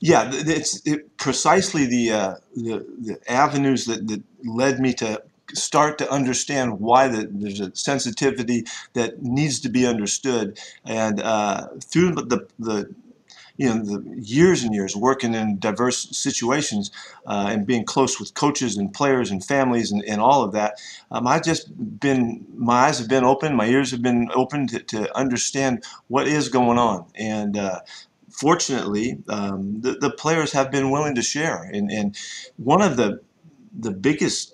Yeah, 0.00 0.28
it's 0.32 0.86
it, 0.86 1.16
precisely 1.16 1.86
the, 1.86 2.12
uh, 2.12 2.34
the, 2.54 2.84
the 3.00 3.18
avenues 3.26 3.86
that, 3.86 4.06
that 4.08 4.22
led 4.44 4.78
me 4.78 4.92
to 4.94 5.22
start 5.54 5.96
to 5.98 6.10
understand 6.10 6.80
why 6.80 7.08
the, 7.08 7.28
there's 7.30 7.60
a 7.60 7.74
sensitivity 7.74 8.64
that 8.92 9.22
needs 9.22 9.60
to 9.60 9.68
be 9.68 9.86
understood, 9.86 10.58
and 10.84 11.20
uh, 11.20 11.68
through 11.82 12.12
the, 12.16 12.46
the 12.58 12.94
you 13.56 13.68
know, 13.68 13.82
the 13.82 14.16
years 14.20 14.62
and 14.64 14.74
years 14.74 14.96
working 14.96 15.34
in 15.34 15.58
diverse 15.58 16.08
situations 16.16 16.90
uh, 17.26 17.46
and 17.50 17.66
being 17.66 17.84
close 17.84 18.18
with 18.18 18.34
coaches 18.34 18.76
and 18.76 18.92
players 18.92 19.30
and 19.30 19.44
families 19.44 19.92
and, 19.92 20.04
and 20.04 20.20
all 20.20 20.42
of 20.42 20.52
that, 20.52 20.80
um, 21.10 21.26
I've 21.26 21.44
just 21.44 21.70
been, 22.00 22.44
my 22.54 22.86
eyes 22.86 22.98
have 22.98 23.08
been 23.08 23.24
open, 23.24 23.54
my 23.54 23.66
ears 23.66 23.90
have 23.92 24.02
been 24.02 24.30
open 24.34 24.66
to, 24.68 24.80
to 24.80 25.16
understand 25.16 25.84
what 26.08 26.26
is 26.26 26.48
going 26.48 26.78
on. 26.78 27.06
And 27.14 27.56
uh, 27.56 27.80
fortunately, 28.28 29.18
um, 29.28 29.80
the, 29.80 29.92
the 29.92 30.10
players 30.10 30.52
have 30.52 30.70
been 30.72 30.90
willing 30.90 31.14
to 31.14 31.22
share. 31.22 31.62
And, 31.62 31.90
and 31.90 32.18
one 32.56 32.82
of 32.82 32.96
the, 32.96 33.20
the 33.78 33.92
biggest 33.92 34.53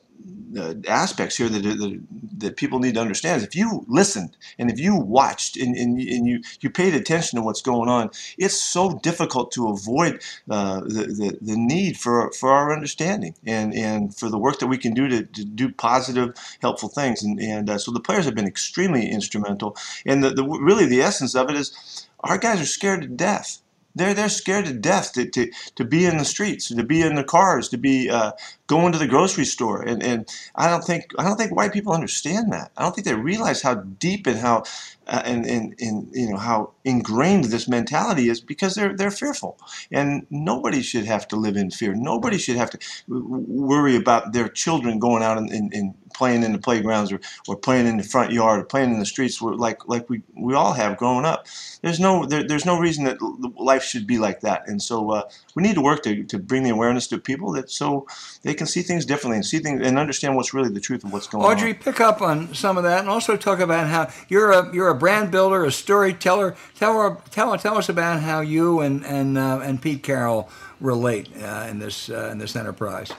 uh, 0.59 0.75
aspects 0.89 1.37
here 1.37 1.49
that, 1.49 1.63
that, 1.63 2.03
that 2.39 2.57
people 2.57 2.79
need 2.79 2.95
to 2.95 3.01
understand 3.01 3.39
is 3.39 3.45
if 3.47 3.55
you 3.55 3.85
listened 3.89 4.37
and 4.59 4.71
if 4.71 4.79
you 4.79 4.97
watched 4.97 5.57
and, 5.57 5.77
and, 5.77 5.99
and 5.99 6.27
you, 6.27 6.41
you 6.61 6.71
paid 6.71 6.95
attention 6.95 7.39
to 7.39 7.43
what's 7.43 7.63
going 7.63 7.89
on, 7.89 8.11
it's 8.39 8.61
so 8.61 8.99
difficult 9.03 9.53
to 9.53 9.69
avoid 9.69 10.23
uh, 10.49 10.81
the, 10.81 11.07
the, 11.07 11.39
the, 11.41 11.57
need 11.57 11.97
for, 11.97 12.33
for 12.33 12.51
our 12.51 12.73
understanding 12.73 13.35
and, 13.45 13.75
and 13.75 14.15
for 14.17 14.29
the 14.29 14.39
work 14.39 14.59
that 14.59 14.67
we 14.67 14.79
can 14.79 14.95
do 14.95 15.09
to, 15.09 15.25
to 15.25 15.45
do 15.45 15.71
positive, 15.73 16.35
helpful 16.61 16.89
things. 16.89 17.23
And, 17.23 17.41
and 17.41 17.71
uh, 17.71 17.79
so 17.79 17.93
the 17.93 18.01
players 18.01 18.25
have 18.25 18.35
been 18.35 18.47
extremely 18.47 19.09
instrumental. 19.09 19.77
And 20.07 20.25
the, 20.25 20.31
the, 20.31 20.45
really 20.45 20.87
the 20.87 21.03
essence 21.03 21.35
of 21.35 21.51
it 21.51 21.57
is 21.57 22.07
our 22.21 22.39
guys 22.39 22.61
are 22.61 22.67
scared 22.67 23.03
to 23.03 23.09
death 23.09 23.61
they're 23.95 24.15
they're 24.15 24.29
scared 24.31 24.67
to 24.67 24.75
death 24.75 25.13
to, 25.15 25.29
to, 25.31 25.51
to 25.77 25.85
be 25.85 26.07
in 26.07 26.19
the 26.19 26.25
streets, 26.25 26.69
to 26.69 26.85
be 26.85 27.03
in 27.03 27.17
the 27.17 27.25
cars, 27.25 27.69
to 27.71 27.79
be 27.79 28.11
uh, 28.11 28.33
going 28.69 28.93
to 28.93 28.99
the 28.99 29.09
grocery 29.09 29.45
store, 29.47 29.83
and, 29.83 30.03
and 30.03 30.29
I 30.57 30.71
don't 30.71 30.85
think 30.85 31.13
I 31.19 31.25
don't 31.25 31.37
think 31.37 31.55
white 31.55 31.73
people 31.73 31.93
understand 31.93 32.53
that. 32.53 32.73
I 32.77 32.83
don't 32.83 32.95
think 32.95 33.07
they 33.07 33.15
realize 33.15 33.63
how 33.63 33.75
deep 33.75 34.27
and 34.27 34.39
how 34.39 34.65
uh, 35.11 35.23
and, 35.25 35.45
and, 35.45 35.75
and 35.81 36.09
you 36.15 36.31
know 36.31 36.37
how 36.37 36.71
ingrained 36.85 37.45
this 37.47 37.69
mentality 37.69 38.29
is 38.29 38.41
because 38.41 38.75
they're 38.77 38.97
they're 38.97 39.11
fearful, 39.11 39.59
and 39.91 40.25
nobody 40.31 40.83
should 40.83 41.05
have 41.05 41.27
to 41.29 41.37
live 41.37 41.57
in 41.57 41.71
fear. 41.71 41.95
Nobody 41.95 42.39
should 42.39 42.57
have 42.57 42.71
to 42.71 42.79
worry 43.09 43.97
about 43.97 44.33
their 44.33 44.49
children 44.49 45.01
going 45.01 45.23
out 45.25 45.37
and, 45.37 45.51
and, 45.51 45.75
and 45.75 45.95
playing 46.15 46.43
in 46.43 46.53
the 46.53 46.59
playgrounds 46.59 47.13
or, 47.13 47.21
or 47.49 47.57
playing 47.57 47.87
in 47.87 47.97
the 47.97 48.03
front 48.03 48.33
yard 48.33 48.61
or 48.61 48.65
playing 48.65 48.93
in 48.93 48.99
the 48.99 49.07
streets 49.07 49.41
like 49.41 49.87
like 49.89 50.09
we, 50.11 50.23
we 50.35 50.55
all 50.55 50.73
have 50.73 50.97
growing 50.97 51.25
up. 51.25 51.47
There's 51.83 52.01
no 52.01 52.27
there, 52.27 52.47
there's 52.47 52.67
no 52.67 52.79
reason 52.79 53.05
that 53.05 53.21
life 53.57 53.83
should 53.83 54.07
be 54.07 54.19
like 54.19 54.41
that. 54.41 54.69
And 54.69 54.83
so 54.83 55.11
uh, 55.11 55.23
we 55.55 55.63
need 55.63 55.75
to 55.75 55.81
work 55.81 56.03
to, 56.05 56.23
to 56.25 56.39
bring 56.39 56.63
the 56.63 56.71
awareness 56.71 57.07
to 57.09 57.19
people 57.19 57.53
that 57.53 57.71
so 57.71 58.07
they 58.43 58.55
can 58.55 58.67
see 58.67 58.83
things 58.83 59.05
differently 59.05 59.37
and 59.37 59.47
see 59.47 59.59
things 59.59 59.81
and 59.85 59.99
understand 59.99 60.37
what's 60.37 60.53
really 60.53 60.69
the 60.69 60.81
truth 60.81 61.05
of 61.05 61.13
what's 61.13 61.27
going 61.27 61.45
Audrey, 61.45 61.51
on. 61.51 61.57
Audrey, 61.59 61.75
pick 61.75 62.01
up 62.01 62.23
on 62.23 62.55
some 62.55 62.77
of 62.77 62.85
that 62.85 63.01
and 63.01 63.09
also 63.09 63.37
talk 63.37 63.61
about 63.61 63.87
how 63.89 64.11
you're 64.29 64.53
a 64.53 64.73
you're 64.75 64.89
a 64.89 64.95
brand 65.01 65.33
builder, 65.33 65.65
a 65.65 65.73
storyteller. 65.73 66.55
Tell 66.77 67.21
tell 67.31 67.59
tell 67.59 67.77
us 67.77 67.89
about 67.89 68.21
how 68.21 68.41
you 68.41 68.81
and 68.81 69.05
and 69.05 69.37
uh, 69.37 69.61
and 69.65 69.83
Pete 69.83 70.05
Carroll 70.05 70.49
relate 70.81 71.29
uh, 71.43 71.67
in 71.69 71.81
this 71.81 72.09
uh, 72.09 72.29
in 72.31 72.39
this 72.39 72.55
enterprise. 72.55 73.11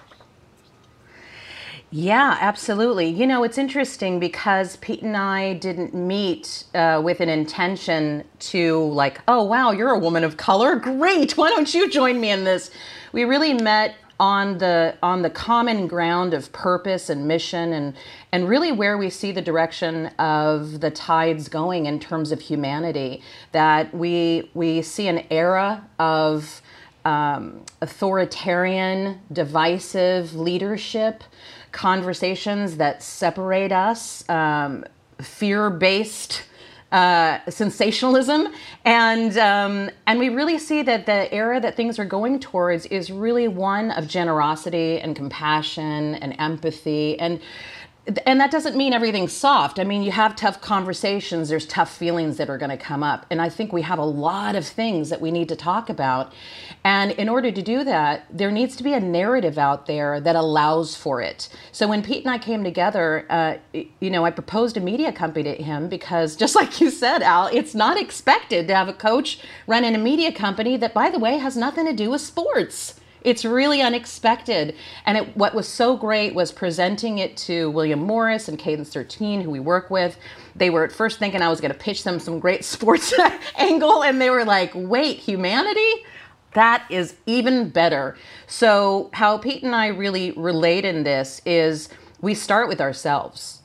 Yeah, 1.93 2.37
absolutely. 2.39 3.09
You 3.09 3.27
know, 3.27 3.43
it's 3.43 3.57
interesting 3.57 4.17
because 4.17 4.77
Pete 4.77 5.01
and 5.01 5.17
I 5.17 5.55
didn't 5.55 5.93
meet 5.93 6.63
uh, 6.73 7.01
with 7.03 7.19
an 7.19 7.27
intention 7.27 8.23
to, 8.51 8.79
like, 8.93 9.19
oh, 9.27 9.43
wow, 9.43 9.71
you're 9.71 9.89
a 9.89 9.99
woman 9.99 10.23
of 10.23 10.37
color. 10.37 10.77
Great. 10.77 11.35
Why 11.35 11.49
don't 11.49 11.73
you 11.73 11.89
join 11.89 12.21
me 12.21 12.29
in 12.29 12.45
this? 12.45 12.71
We 13.11 13.25
really 13.25 13.53
met 13.53 13.95
on 14.21 14.59
the 14.59 14.95
on 15.01 15.23
the 15.23 15.29
common 15.29 15.87
ground 15.87 16.33
of 16.33 16.51
purpose 16.53 17.09
and 17.09 17.27
mission 17.27 17.73
and 17.73 17.95
and 18.31 18.47
really 18.47 18.71
where 18.71 18.97
we 18.97 19.09
see 19.09 19.31
the 19.31 19.41
direction 19.41 20.05
of 20.19 20.79
the 20.79 20.91
tides 20.91 21.49
going 21.49 21.87
in 21.87 21.99
terms 21.99 22.31
of 22.31 22.39
humanity 22.39 23.21
that 23.51 23.93
we 23.93 24.49
we 24.53 24.81
see 24.81 25.07
an 25.07 25.25
era 25.31 25.83
of 25.97 26.61
um, 27.03 27.65
authoritarian 27.81 29.19
divisive 29.33 30.35
leadership 30.35 31.23
conversations 31.71 32.77
that 32.77 33.01
separate 33.01 33.71
us, 33.71 34.27
um, 34.29 34.85
fear 35.19 35.69
based. 35.69 36.43
Uh, 36.91 37.39
sensationalism, 37.49 38.49
and 38.83 39.37
um, 39.37 39.89
and 40.07 40.19
we 40.19 40.27
really 40.27 40.59
see 40.59 40.81
that 40.81 41.05
the 41.05 41.33
era 41.33 41.57
that 41.57 41.77
things 41.77 41.97
are 41.97 42.03
going 42.03 42.37
towards 42.37 42.85
is 42.87 43.09
really 43.09 43.47
one 43.47 43.91
of 43.91 44.09
generosity 44.09 44.99
and 44.99 45.15
compassion 45.15 46.15
and 46.15 46.35
empathy. 46.37 47.17
And 47.17 47.39
and 48.25 48.41
that 48.41 48.49
doesn't 48.49 48.75
mean 48.75 48.93
everything's 48.93 49.31
soft. 49.31 49.77
I 49.77 49.83
mean, 49.83 50.01
you 50.01 50.11
have 50.11 50.35
tough 50.35 50.59
conversations, 50.59 51.49
there's 51.49 51.67
tough 51.67 51.95
feelings 51.95 52.37
that 52.37 52.49
are 52.49 52.57
going 52.57 52.71
to 52.71 52.77
come 52.77 53.03
up. 53.03 53.27
And 53.29 53.39
I 53.39 53.47
think 53.47 53.71
we 53.71 53.83
have 53.83 53.99
a 53.99 54.05
lot 54.05 54.55
of 54.55 54.65
things 54.65 55.09
that 55.09 55.21
we 55.21 55.29
need 55.29 55.47
to 55.49 55.55
talk 55.55 55.87
about. 55.87 56.33
And 56.83 57.11
in 57.11 57.29
order 57.29 57.51
to 57.51 57.61
do 57.61 57.83
that, 57.83 58.25
there 58.35 58.49
needs 58.49 58.75
to 58.77 58.83
be 58.83 58.93
a 58.93 58.99
narrative 58.99 59.59
out 59.59 59.85
there 59.85 60.19
that 60.19 60.35
allows 60.35 60.95
for 60.95 61.21
it. 61.21 61.47
So 61.71 61.87
when 61.87 62.01
Pete 62.01 62.25
and 62.25 62.33
I 62.33 62.39
came 62.39 62.63
together, 62.63 63.27
uh, 63.29 63.57
you 63.73 64.09
know, 64.09 64.25
I 64.25 64.31
proposed 64.31 64.77
a 64.77 64.81
media 64.81 65.11
company 65.11 65.55
to 65.55 65.63
him 65.63 65.87
because, 65.87 66.35
just 66.41 66.55
like 66.55 66.81
you 66.81 66.89
said, 66.89 67.21
Al, 67.21 67.47
it's 67.53 67.75
not 67.75 68.01
expected 68.01 68.67
to 68.67 68.75
have 68.75 68.87
a 68.87 68.93
coach 68.93 69.39
run 69.67 69.83
in 69.83 69.93
a 69.93 69.99
media 69.99 70.31
company 70.31 70.75
that, 70.77 70.95
by 70.95 71.11
the 71.11 71.19
way, 71.19 71.37
has 71.37 71.55
nothing 71.55 71.85
to 71.85 71.93
do 71.93 72.09
with 72.09 72.21
sports 72.21 72.95
It's 73.23 73.45
really 73.45 73.81
unexpected. 73.81 74.75
And 75.05 75.17
it, 75.17 75.37
what 75.37 75.53
was 75.53 75.67
so 75.67 75.95
great 75.95 76.33
was 76.33 76.51
presenting 76.51 77.19
it 77.19 77.37
to 77.37 77.69
William 77.71 77.99
Morris 77.99 78.47
and 78.47 78.57
Cadence 78.57 78.91
13, 78.91 79.41
who 79.41 79.49
we 79.49 79.59
work 79.59 79.89
with. 79.91 80.17
They 80.55 80.69
were 80.69 80.83
at 80.83 80.91
first 80.91 81.19
thinking 81.19 81.41
I 81.41 81.49
was 81.49 81.61
going 81.61 81.71
to 81.71 81.77
pitch 81.77 82.03
them 82.03 82.19
some 82.19 82.39
great 82.39 82.65
sports 82.65 83.13
angle, 83.57 84.03
and 84.03 84.19
they 84.19 84.29
were 84.29 84.45
like, 84.45 84.71
wait, 84.73 85.17
humanity? 85.17 86.05
That 86.53 86.85
is 86.89 87.15
even 87.25 87.69
better. 87.69 88.17
So, 88.45 89.09
how 89.13 89.37
Pete 89.37 89.63
and 89.63 89.73
I 89.73 89.87
really 89.87 90.31
relate 90.31 90.83
in 90.83 91.03
this 91.03 91.41
is 91.45 91.87
we 92.19 92.33
start 92.33 92.67
with 92.67 92.81
ourselves. 92.81 93.61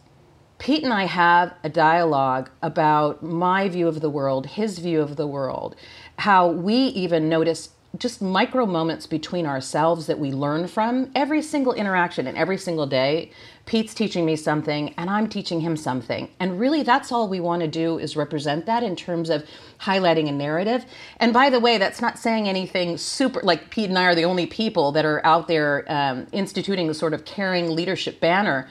Pete 0.59 0.85
and 0.85 0.93
I 0.93 1.05
have 1.05 1.53
a 1.63 1.69
dialogue 1.69 2.49
about 2.63 3.23
my 3.23 3.69
view 3.69 3.89
of 3.89 4.01
the 4.01 4.09
world, 4.09 4.47
his 4.47 4.79
view 4.79 5.03
of 5.03 5.17
the 5.17 5.27
world, 5.27 5.77
how 6.19 6.49
we 6.49 6.75
even 6.75 7.29
notice 7.29 7.71
just 7.99 8.21
micro 8.21 8.67
moments 8.67 9.07
between 9.07 9.47
ourselves 9.47 10.07
that 10.07 10.19
we 10.19 10.33
learn 10.33 10.69
from 10.69 11.11
every 11.15 11.43
single 11.43 11.73
interaction 11.73 12.27
and 12.27 12.37
every 12.37 12.59
single 12.59 12.87
day. 12.87 13.31
Pete's 13.65 13.95
teaching 13.95 14.25
me 14.25 14.37
something 14.37 14.95
and 14.97 15.11
I'm 15.11 15.29
teaching 15.29 15.61
him 15.61 15.77
something. 15.77 16.29
And 16.39 16.59
really, 16.59 16.83
that's 16.83 17.11
all 17.11 17.29
we 17.29 17.41
want 17.41 17.63
to 17.63 17.69
do 17.69 17.99
is 17.99 18.17
represent 18.17 18.67
that 18.67 18.83
in 18.83 18.97
terms 18.97 19.31
of 19.31 19.45
highlighting 19.81 20.29
a 20.29 20.33
narrative. 20.33 20.85
And 21.19 21.33
by 21.33 21.51
the 21.51 21.61
way, 21.61 21.79
that's 21.79 22.01
not 22.01 22.19
saying 22.19 22.49
anything 22.49 22.97
super, 22.97 23.41
like 23.43 23.71
Pete 23.71 23.89
and 23.89 23.99
I 23.99 24.05
are 24.05 24.15
the 24.15 24.25
only 24.25 24.47
people 24.47 24.93
that 24.93 25.05
are 25.05 25.25
out 25.25 25.49
there 25.49 25.85
um, 25.89 26.27
instituting 26.33 26.87
the 26.87 26.95
sort 26.95 27.15
of 27.15 27.25
caring 27.25 27.75
leadership 27.75 28.21
banner 28.21 28.69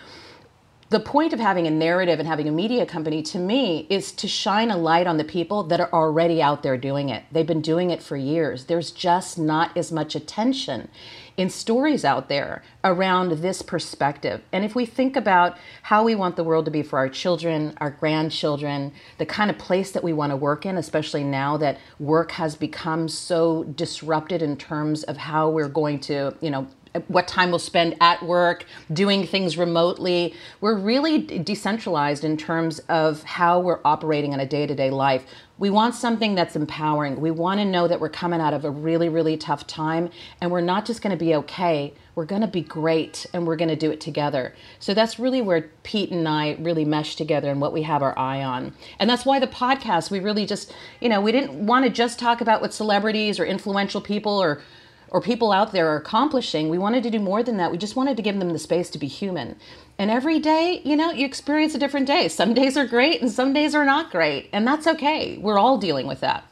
the 0.89 0.99
point 0.99 1.33
of 1.33 1.39
having 1.39 1.65
a 1.65 1.71
narrative 1.71 2.19
and 2.19 2.27
having 2.27 2.47
a 2.47 2.51
media 2.51 2.85
company 2.85 3.23
to 3.23 3.39
me 3.39 3.87
is 3.89 4.11
to 4.11 4.27
shine 4.27 4.69
a 4.69 4.77
light 4.77 5.07
on 5.07 5.17
the 5.17 5.23
people 5.23 5.63
that 5.63 5.79
are 5.79 5.91
already 5.91 6.43
out 6.43 6.61
there 6.61 6.77
doing 6.77 7.09
it. 7.09 7.23
They've 7.31 7.45
been 7.45 7.61
doing 7.61 7.89
it 7.89 8.03
for 8.03 8.15
years. 8.15 8.65
There's 8.65 8.91
just 8.91 9.39
not 9.39 9.75
as 9.75 9.91
much 9.91 10.15
attention 10.15 10.89
in 11.37 11.49
stories 11.49 12.05
out 12.05 12.29
there 12.29 12.63
around 12.83 13.31
this 13.41 13.63
perspective. 13.63 14.41
And 14.51 14.63
if 14.63 14.75
we 14.75 14.85
think 14.85 15.15
about 15.15 15.57
how 15.81 16.03
we 16.03 16.13
want 16.13 16.35
the 16.35 16.43
world 16.43 16.65
to 16.65 16.71
be 16.71 16.83
for 16.83 16.99
our 16.99 17.09
children, 17.09 17.73
our 17.77 17.89
grandchildren, 17.89 18.93
the 19.17 19.25
kind 19.25 19.49
of 19.49 19.57
place 19.57 19.91
that 19.91 20.03
we 20.03 20.13
want 20.13 20.31
to 20.31 20.37
work 20.37 20.67
in, 20.67 20.77
especially 20.77 21.23
now 21.23 21.57
that 21.57 21.79
work 21.99 22.31
has 22.33 22.55
become 22.55 23.09
so 23.09 23.63
disrupted 23.63 24.43
in 24.43 24.55
terms 24.55 25.03
of 25.03 25.17
how 25.17 25.49
we're 25.49 25.67
going 25.67 25.99
to, 26.01 26.35
you 26.41 26.51
know, 26.51 26.67
what 27.07 27.27
time 27.27 27.49
we'll 27.49 27.59
spend 27.59 27.95
at 28.01 28.23
work, 28.23 28.65
doing 28.91 29.25
things 29.25 29.57
remotely. 29.57 30.33
We're 30.61 30.77
really 30.77 31.19
decentralized 31.21 32.23
in 32.23 32.37
terms 32.37 32.79
of 32.89 33.23
how 33.23 33.59
we're 33.59 33.79
operating 33.85 34.33
in 34.33 34.39
a 34.39 34.45
day 34.45 34.65
to 34.65 34.75
day 34.75 34.89
life. 34.89 35.25
We 35.57 35.69
want 35.69 35.95
something 35.95 36.35
that's 36.35 36.57
empowering. 36.57 37.21
We 37.21 37.31
want 37.31 37.61
to 37.61 37.65
know 37.65 37.87
that 37.87 38.01
we're 38.01 38.09
coming 38.09 38.41
out 38.41 38.53
of 38.53 38.65
a 38.65 38.69
really, 38.69 39.07
really 39.07 39.37
tough 39.37 39.65
time 39.65 40.09
and 40.41 40.51
we're 40.51 40.59
not 40.59 40.85
just 40.85 41.01
going 41.01 41.17
to 41.17 41.23
be 41.23 41.33
okay, 41.35 41.93
we're 42.13 42.25
going 42.25 42.41
to 42.41 42.47
be 42.47 42.61
great 42.61 43.25
and 43.33 43.47
we're 43.47 43.55
going 43.55 43.69
to 43.69 43.75
do 43.75 43.89
it 43.89 44.01
together. 44.01 44.53
So 44.79 44.93
that's 44.93 45.17
really 45.17 45.41
where 45.41 45.69
Pete 45.83 46.11
and 46.11 46.27
I 46.27 46.57
really 46.59 46.83
mesh 46.83 47.15
together 47.15 47.49
and 47.49 47.61
what 47.61 47.71
we 47.71 47.83
have 47.83 48.01
our 48.01 48.17
eye 48.19 48.43
on. 48.43 48.73
And 48.99 49.09
that's 49.09 49.25
why 49.25 49.39
the 49.39 49.47
podcast, 49.47 50.11
we 50.11 50.19
really 50.19 50.45
just, 50.45 50.73
you 50.99 51.07
know, 51.07 51.21
we 51.21 51.31
didn't 51.31 51.65
want 51.65 51.85
to 51.85 51.91
just 51.91 52.19
talk 52.19 52.41
about 52.41 52.61
what 52.61 52.73
celebrities 52.73 53.39
or 53.39 53.45
influential 53.45 54.01
people 54.01 54.41
or 54.41 54.61
or 55.09 55.21
people 55.21 55.51
out 55.51 55.71
there 55.71 55.87
are 55.91 55.97
accomplishing. 55.97 56.69
We 56.69 56.77
wanted 56.77 57.03
to 57.03 57.09
do 57.09 57.19
more 57.19 57.43
than 57.43 57.57
that. 57.57 57.71
We 57.71 57.77
just 57.77 57.95
wanted 57.95 58.17
to 58.17 58.23
give 58.23 58.37
them 58.39 58.51
the 58.51 58.59
space 58.59 58.89
to 58.91 58.99
be 58.99 59.07
human. 59.07 59.55
And 59.97 60.11
every 60.11 60.39
day, 60.39 60.81
you 60.83 60.95
know, 60.95 61.11
you 61.11 61.25
experience 61.25 61.73
a 61.75 61.79
different 61.79 62.07
day. 62.07 62.27
Some 62.27 62.53
days 62.53 62.75
are 62.75 62.85
great 62.85 63.21
and 63.21 63.31
some 63.31 63.53
days 63.53 63.73
are 63.73 63.85
not 63.85 64.11
great. 64.11 64.49
And 64.51 64.67
that's 64.67 64.87
okay. 64.87 65.37
We're 65.37 65.59
all 65.59 65.77
dealing 65.77 66.07
with 66.07 66.19
that. 66.19 66.43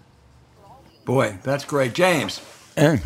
Boy, 1.05 1.37
that's 1.43 1.65
great. 1.65 1.93
James. 1.93 2.41
Uh, 2.77 2.97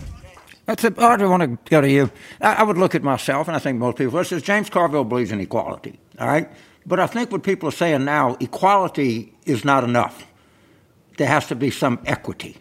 that's 0.67 0.83
a, 0.83 0.93
I 0.97 1.15
want 1.25 1.41
to 1.43 1.57
go 1.69 1.81
to 1.81 1.89
you. 1.89 2.11
I, 2.41 2.55
I, 2.55 2.63
would 2.63 2.77
look 2.77 2.93
at 2.93 3.01
myself, 3.01 3.47
and 3.47 3.55
I 3.55 3.59
think 3.59 3.79
most 3.79 3.97
people, 3.97 4.19
it 4.19 4.25
says 4.25 4.43
James 4.43 4.69
Carville 4.69 5.05
believes 5.05 5.31
in 5.31 5.39
equality, 5.39 5.99
all 6.19 6.27
right? 6.27 6.49
But 6.85 6.99
I 6.99 7.07
think 7.07 7.31
what 7.31 7.43
people 7.43 7.69
are 7.69 7.73
saying 7.73 8.05
now, 8.05 8.37
equality 8.39 9.33
is 9.45 9.65
not 9.65 9.83
enough. 9.83 10.27
There 11.17 11.27
has 11.27 11.47
to 11.47 11.55
be 11.55 11.71
some 11.71 11.99
equity. 12.05 12.57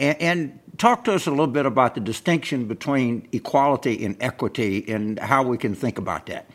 And, 0.00 0.20
and 0.20 0.60
talk 0.78 1.04
to 1.04 1.12
us 1.12 1.26
a 1.26 1.30
little 1.30 1.46
bit 1.46 1.66
about 1.66 1.94
the 1.94 2.00
distinction 2.00 2.66
between 2.66 3.28
equality 3.32 4.04
and 4.04 4.16
equity 4.20 4.90
and 4.90 5.18
how 5.18 5.42
we 5.42 5.58
can 5.58 5.74
think 5.74 5.98
about 5.98 6.26
that. 6.26 6.50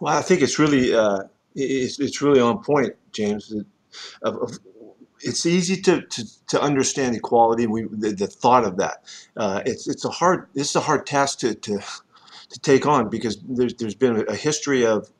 Well, 0.00 0.16
I 0.16 0.22
think 0.22 0.40
it's 0.40 0.58
really 0.58 0.94
uh, 0.94 1.24
it's, 1.54 2.00
it's 2.00 2.22
really 2.22 2.40
on 2.40 2.64
point, 2.64 2.94
James. 3.12 3.52
Of, 4.22 4.36
of, 4.36 4.58
it's 5.20 5.44
easy 5.44 5.76
to, 5.82 6.00
to, 6.00 6.46
to 6.48 6.60
understand 6.62 7.14
equality. 7.14 7.66
We 7.66 7.82
the, 7.90 8.12
the 8.12 8.26
thought 8.26 8.64
of 8.64 8.78
that. 8.78 9.04
Uh, 9.36 9.60
it's 9.66 9.86
it's 9.86 10.06
a 10.06 10.10
hard 10.10 10.48
it's 10.54 10.74
a 10.74 10.80
hard 10.80 11.06
task 11.06 11.40
to, 11.40 11.54
to 11.54 11.78
to 12.48 12.60
take 12.60 12.86
on 12.86 13.10
because 13.10 13.38
there's 13.46 13.74
there's 13.74 13.94
been 13.94 14.24
a 14.28 14.34
history 14.34 14.86
of 14.86 15.10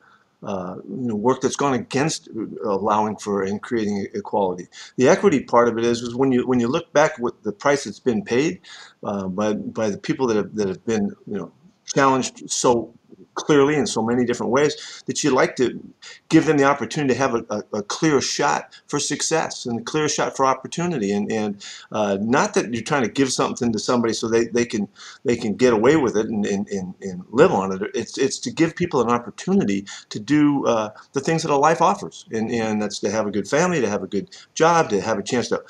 uh, 0.42 0.76
you 0.88 1.08
know, 1.08 1.14
work 1.14 1.40
that's 1.40 1.56
gone 1.56 1.74
against 1.74 2.28
allowing 2.64 3.16
for 3.16 3.42
and 3.42 3.60
creating 3.62 4.06
equality. 4.14 4.68
The 4.96 5.08
equity 5.08 5.40
part 5.42 5.68
of 5.68 5.76
it 5.78 5.84
is, 5.84 6.00
is 6.00 6.14
when 6.14 6.32
you 6.32 6.46
when 6.46 6.60
you 6.60 6.68
look 6.68 6.92
back 6.92 7.18
with 7.18 7.42
the 7.42 7.52
price 7.52 7.84
that's 7.84 8.00
been 8.00 8.24
paid 8.24 8.60
uh, 9.02 9.28
by 9.28 9.52
by 9.54 9.90
the 9.90 9.98
people 9.98 10.26
that 10.28 10.36
have 10.36 10.54
that 10.54 10.68
have 10.68 10.84
been 10.86 11.14
you 11.26 11.36
know 11.38 11.52
challenged 11.84 12.50
so 12.50 12.94
clearly 13.34 13.76
in 13.76 13.86
so 13.86 14.02
many 14.02 14.24
different 14.24 14.52
ways 14.52 15.02
that 15.06 15.22
you 15.24 15.30
like 15.30 15.56
to 15.56 15.80
give 16.28 16.46
them 16.46 16.56
the 16.56 16.64
opportunity 16.64 17.14
to 17.14 17.18
have 17.18 17.34
a, 17.34 17.44
a, 17.50 17.78
a 17.78 17.82
clear 17.82 18.20
shot 18.20 18.80
for 18.88 18.98
success 18.98 19.66
and 19.66 19.80
a 19.80 19.82
clear 19.82 20.08
shot 20.08 20.36
for 20.36 20.46
opportunity. 20.46 21.12
And, 21.12 21.30
and 21.30 21.66
uh, 21.92 22.18
not 22.20 22.54
that 22.54 22.72
you're 22.72 22.82
trying 22.82 23.04
to 23.04 23.10
give 23.10 23.32
something 23.32 23.72
to 23.72 23.78
somebody 23.78 24.12
so 24.14 24.28
they, 24.28 24.46
they 24.46 24.64
can 24.64 24.88
they 25.24 25.36
can 25.36 25.54
get 25.54 25.72
away 25.72 25.96
with 25.96 26.16
it 26.16 26.26
and, 26.26 26.46
and, 26.46 26.68
and, 26.68 26.94
and 27.00 27.24
live 27.30 27.52
on 27.52 27.72
it. 27.72 27.90
It's 27.94 28.18
it's 28.18 28.38
to 28.40 28.50
give 28.50 28.76
people 28.76 29.00
an 29.00 29.10
opportunity 29.10 29.86
to 30.10 30.20
do 30.20 30.66
uh, 30.66 30.90
the 31.12 31.20
things 31.20 31.42
that 31.42 31.50
a 31.50 31.56
life 31.56 31.82
offers. 31.82 32.26
And, 32.32 32.50
and 32.50 32.82
that's 32.82 32.98
to 33.00 33.10
have 33.10 33.26
a 33.26 33.30
good 33.30 33.48
family 33.48 33.80
to 33.80 33.88
have 33.88 34.02
a 34.02 34.06
good 34.06 34.30
job 34.54 34.90
to 34.90 35.00
have 35.00 35.18
a 35.18 35.22
chance 35.22 35.48
to 35.48 35.62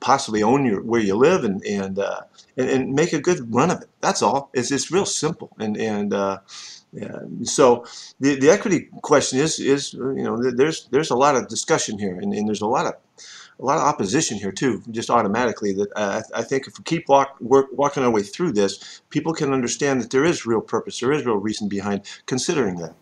possibly 0.00 0.42
own 0.42 0.64
your 0.64 0.82
where 0.82 1.00
you 1.00 1.16
live 1.16 1.44
and 1.44 1.62
and, 1.64 1.98
uh, 1.98 2.22
and, 2.56 2.68
and 2.68 2.92
make 2.92 3.12
a 3.12 3.20
good 3.20 3.52
run 3.54 3.70
of 3.70 3.82
it. 3.82 3.88
That's 4.00 4.22
all. 4.22 4.50
It's, 4.52 4.70
it's 4.70 4.90
real 4.90 5.06
simple. 5.06 5.50
And 5.58 5.76
and 5.76 6.12
uh, 6.12 6.38
yeah. 6.94 7.18
So 7.42 7.84
the, 8.20 8.38
the 8.38 8.50
equity 8.50 8.88
question 9.02 9.40
is 9.40 9.58
is 9.58 9.92
you 9.94 10.22
know 10.22 10.36
there's 10.52 10.86
there's 10.88 11.10
a 11.10 11.16
lot 11.16 11.34
of 11.34 11.48
discussion 11.48 11.98
here 11.98 12.14
and, 12.20 12.32
and 12.32 12.46
there's 12.46 12.62
a 12.62 12.66
lot 12.66 12.86
of 12.86 12.94
a 13.60 13.64
lot 13.64 13.78
of 13.78 13.84
opposition 13.84 14.36
here 14.36 14.52
too, 14.52 14.82
just 14.90 15.10
automatically. 15.10 15.72
That 15.72 15.88
uh, 15.96 16.22
I 16.34 16.42
think 16.42 16.66
if 16.66 16.78
we 16.78 16.84
keep 16.84 17.08
walk, 17.08 17.36
work, 17.40 17.66
walking 17.72 18.02
our 18.02 18.10
way 18.10 18.22
through 18.22 18.52
this, 18.52 19.02
people 19.10 19.32
can 19.32 19.52
understand 19.52 20.00
that 20.00 20.10
there 20.10 20.24
is 20.24 20.46
real 20.46 20.60
purpose, 20.60 21.00
there 21.00 21.12
is 21.12 21.24
real 21.24 21.36
reason 21.36 21.68
behind 21.68 22.02
considering 22.26 22.76
that. 22.76 22.94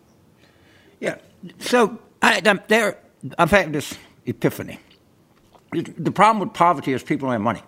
Yeah. 0.99 1.17
So 1.59 1.97
I, 2.21 2.41
I'm 2.45 2.61
there. 2.67 2.97
I've 3.37 3.51
had 3.51 3.73
this 3.73 3.97
epiphany. 4.25 4.79
The 5.71 6.11
problem 6.11 6.39
with 6.39 6.53
poverty 6.53 6.93
is 6.93 7.01
people 7.01 7.27
don't 7.27 7.33
have 7.33 7.41
money. 7.41 7.63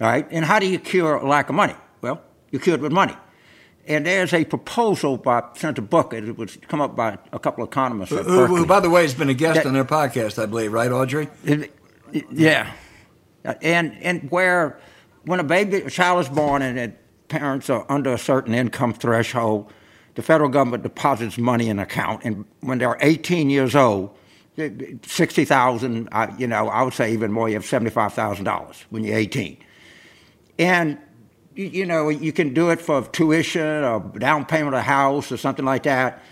All 0.00 0.08
right. 0.08 0.26
And 0.30 0.44
how 0.44 0.58
do 0.58 0.66
you 0.66 0.78
cure 0.78 1.16
a 1.16 1.28
lack 1.28 1.50
of 1.50 1.54
money? 1.54 1.74
Well, 2.00 2.22
you 2.50 2.58
cure 2.58 2.76
it 2.76 2.80
with 2.80 2.92
money. 2.92 3.14
And 3.86 4.06
there's 4.06 4.32
a 4.32 4.44
proposal 4.44 5.16
by 5.16 5.42
Senator 5.56 5.82
Booker. 5.82 6.16
It 6.16 6.38
was 6.38 6.56
come 6.68 6.80
up 6.80 6.94
by 6.94 7.18
a 7.32 7.38
couple 7.38 7.64
of 7.64 7.70
economists. 7.70 8.10
Who, 8.10 8.46
who, 8.46 8.66
by 8.66 8.80
the 8.80 8.90
way, 8.90 9.02
has 9.02 9.14
been 9.14 9.28
a 9.28 9.34
guest 9.34 9.56
that, 9.56 9.66
on 9.66 9.74
their 9.74 9.84
podcast, 9.84 10.40
I 10.40 10.46
believe, 10.46 10.72
right, 10.72 10.90
Audrey? 10.90 11.28
It, 11.44 11.74
it, 12.12 12.26
yeah. 12.30 12.72
And, 13.44 13.96
and 14.02 14.30
where 14.30 14.78
when 15.24 15.40
a 15.40 15.44
baby 15.44 15.78
a 15.78 15.90
child 15.90 16.20
is 16.20 16.28
born 16.28 16.62
and 16.62 16.78
it, 16.78 16.98
parents 17.28 17.70
are 17.70 17.84
under 17.88 18.12
a 18.12 18.18
certain 18.18 18.54
income 18.54 18.92
threshold, 18.92 19.72
the 20.14 20.22
federal 20.22 20.50
government 20.50 20.82
deposits 20.82 21.38
money 21.38 21.68
in 21.68 21.78
an 21.78 21.82
account. 21.82 22.22
And 22.24 22.44
when 22.60 22.78
they're 22.78 22.98
18 23.00 23.50
years 23.50 23.74
old, 23.74 24.16
60,000, 24.56 26.08
you 26.38 26.46
know, 26.46 26.68
I 26.68 26.82
would 26.82 26.92
say 26.92 27.12
even 27.12 27.32
more, 27.32 27.48
you 27.48 27.54
have 27.54 27.64
$75,000 27.64 28.84
when 28.90 29.02
you're 29.02 29.16
18. 29.16 29.56
And 30.58 30.98
you 31.54 31.86
know, 31.86 32.08
you 32.08 32.32
can 32.32 32.54
do 32.54 32.70
it 32.70 32.80
for 32.80 33.02
tuition 33.08 33.84
or 33.84 34.00
down 34.18 34.44
payment 34.44 34.74
of 34.74 34.80
a 34.80 34.82
house 34.82 35.30
or 35.30 35.36
something 35.36 35.64
like 35.64 35.84
that. 35.84 36.22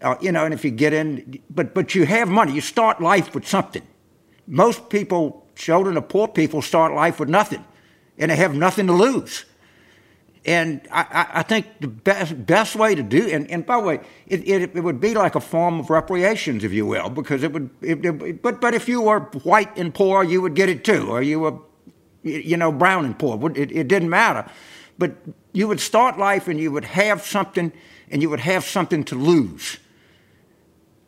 Uh, 0.00 0.14
you 0.20 0.30
know, 0.30 0.44
and 0.44 0.54
if 0.54 0.64
you 0.64 0.70
get 0.70 0.92
in, 0.92 1.40
but 1.50 1.74
but 1.74 1.94
you 1.94 2.06
have 2.06 2.28
money. 2.28 2.52
You 2.52 2.60
start 2.60 3.00
life 3.00 3.34
with 3.34 3.46
something. 3.46 3.82
Most 4.46 4.88
people, 4.90 5.46
children 5.56 5.96
of 5.96 6.08
poor 6.08 6.28
people, 6.28 6.62
start 6.62 6.94
life 6.94 7.18
with 7.18 7.28
nothing, 7.28 7.64
and 8.16 8.30
they 8.30 8.36
have 8.36 8.54
nothing 8.54 8.86
to 8.86 8.92
lose. 8.92 9.44
And 10.44 10.80
I, 10.92 11.26
I 11.34 11.42
think 11.42 11.66
the 11.80 11.88
best 11.88 12.46
best 12.46 12.76
way 12.76 12.94
to 12.94 13.02
do, 13.02 13.28
and, 13.28 13.50
and 13.50 13.66
by 13.66 13.76
the 13.80 13.82
way, 13.82 14.00
it, 14.28 14.48
it, 14.48 14.76
it, 14.76 14.80
would 14.80 15.00
be 15.00 15.14
like 15.14 15.34
a 15.34 15.40
form 15.40 15.80
of 15.80 15.90
reparations, 15.90 16.62
if 16.62 16.72
you 16.72 16.86
will, 16.86 17.10
because 17.10 17.42
it 17.42 17.52
would. 17.52 17.68
It, 17.82 18.40
but 18.40 18.60
but 18.60 18.72
if 18.72 18.88
you 18.88 19.02
were 19.02 19.20
white 19.42 19.76
and 19.76 19.92
poor, 19.92 20.22
you 20.22 20.40
would 20.40 20.54
get 20.54 20.68
it 20.68 20.84
too, 20.84 21.10
or 21.10 21.22
you 21.22 21.40
were 21.40 21.58
you 22.28 22.56
know, 22.56 22.72
brown 22.72 23.04
and 23.04 23.18
poor. 23.18 23.50
It, 23.50 23.72
it 23.72 23.88
didn't 23.88 24.10
matter. 24.10 24.50
But 24.98 25.16
you 25.52 25.68
would 25.68 25.80
start 25.80 26.18
life 26.18 26.48
and 26.48 26.58
you 26.58 26.72
would 26.72 26.84
have 26.84 27.22
something, 27.22 27.72
and 28.10 28.22
you 28.22 28.30
would 28.30 28.40
have 28.40 28.64
something 28.64 29.04
to 29.04 29.14
lose. 29.14 29.78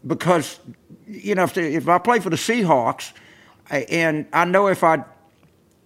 Because, 0.07 0.59
you 1.07 1.35
know, 1.35 1.45
if, 1.45 1.55
the, 1.55 1.63
if 1.63 1.89
I 1.89 1.99
play 1.99 2.21
for 2.21 2.31
the 2.31 2.37
Seahawks, 2.37 3.13
and 3.71 4.27
I 4.33 4.45
know 4.45 4.69
if 4.69 4.83
I 4.83 5.05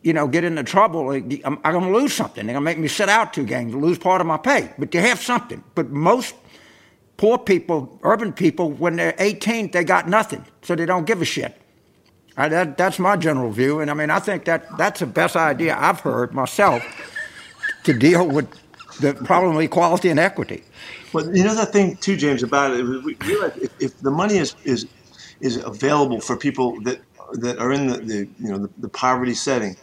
you 0.05 0.12
know, 0.12 0.29
get 0.29 0.44
into 0.44 0.62
trouble, 0.62 1.11
I'm, 1.11 1.59
I'm 1.64 1.73
going 1.73 1.85
to 1.85 1.99
lose 1.99 2.12
something. 2.12 2.44
They're 2.44 2.53
going 2.53 2.62
to 2.62 2.70
make 2.70 2.79
me 2.79 2.88
sit 2.88 3.09
out 3.09 3.33
two 3.33 3.47
games, 3.47 3.75
lose 3.75 3.99
part 3.99 4.20
of 4.20 4.27
my 4.27 4.37
pay. 4.37 4.70
But 4.79 4.92
you 4.94 5.01
have 5.01 5.18
something. 5.18 5.64
But 5.75 5.90
most 5.90 6.35
poor 7.16 7.38
people, 7.38 7.99
urban 8.03 8.35
people, 8.35 8.70
when 8.70 8.97
they're 8.97 9.14
18, 9.18 9.70
they 9.70 9.83
got 9.83 10.07
nothing, 10.07 10.44
so 10.61 10.75
they 10.75 10.85
don't 10.85 11.07
give 11.07 11.23
a 11.23 11.25
shit. 11.25 11.59
I, 12.37 12.49
that, 12.49 12.77
that's 12.77 12.99
my 12.99 13.16
general 13.16 13.51
view, 13.51 13.81
and 13.81 13.90
I 13.90 13.94
mean, 13.94 14.11
I 14.11 14.18
think 14.18 14.44
that 14.47 14.77
that's 14.77 15.01
the 15.01 15.07
best 15.07 15.37
idea 15.37 15.77
I've 15.79 16.01
heard 16.01 16.35
myself 16.35 16.83
to 17.85 17.92
deal 17.92 18.27
with 18.27 18.49
the 19.01 19.14
problem 19.14 19.57
of 19.57 19.62
equality 19.62 20.09
and 20.09 20.18
equity. 20.18 20.64
Well, 21.12 21.35
you 21.37 21.44
know 21.44 21.55
the 21.55 21.66
thing 21.66 21.97
too, 21.97 22.16
James, 22.16 22.42
about 22.42 22.73
it. 22.73 22.83
We 22.83 23.14
realize 23.25 23.57
if, 23.57 23.70
if 23.81 24.01
the 24.01 24.11
money 24.11 24.38
is 24.38 24.57
is 24.64 24.87
is 25.40 25.57
available 25.59 26.20
for 26.20 26.37
people 26.37 26.81
that 26.83 27.01
that 27.35 27.59
are 27.59 27.73
in 27.73 27.87
the, 27.87 27.99
the 27.99 28.29
you 28.38 28.51
know 28.51 28.59
the, 28.59 28.70
the 28.79 28.88
poverty 28.88 29.35
setting, 29.35 29.77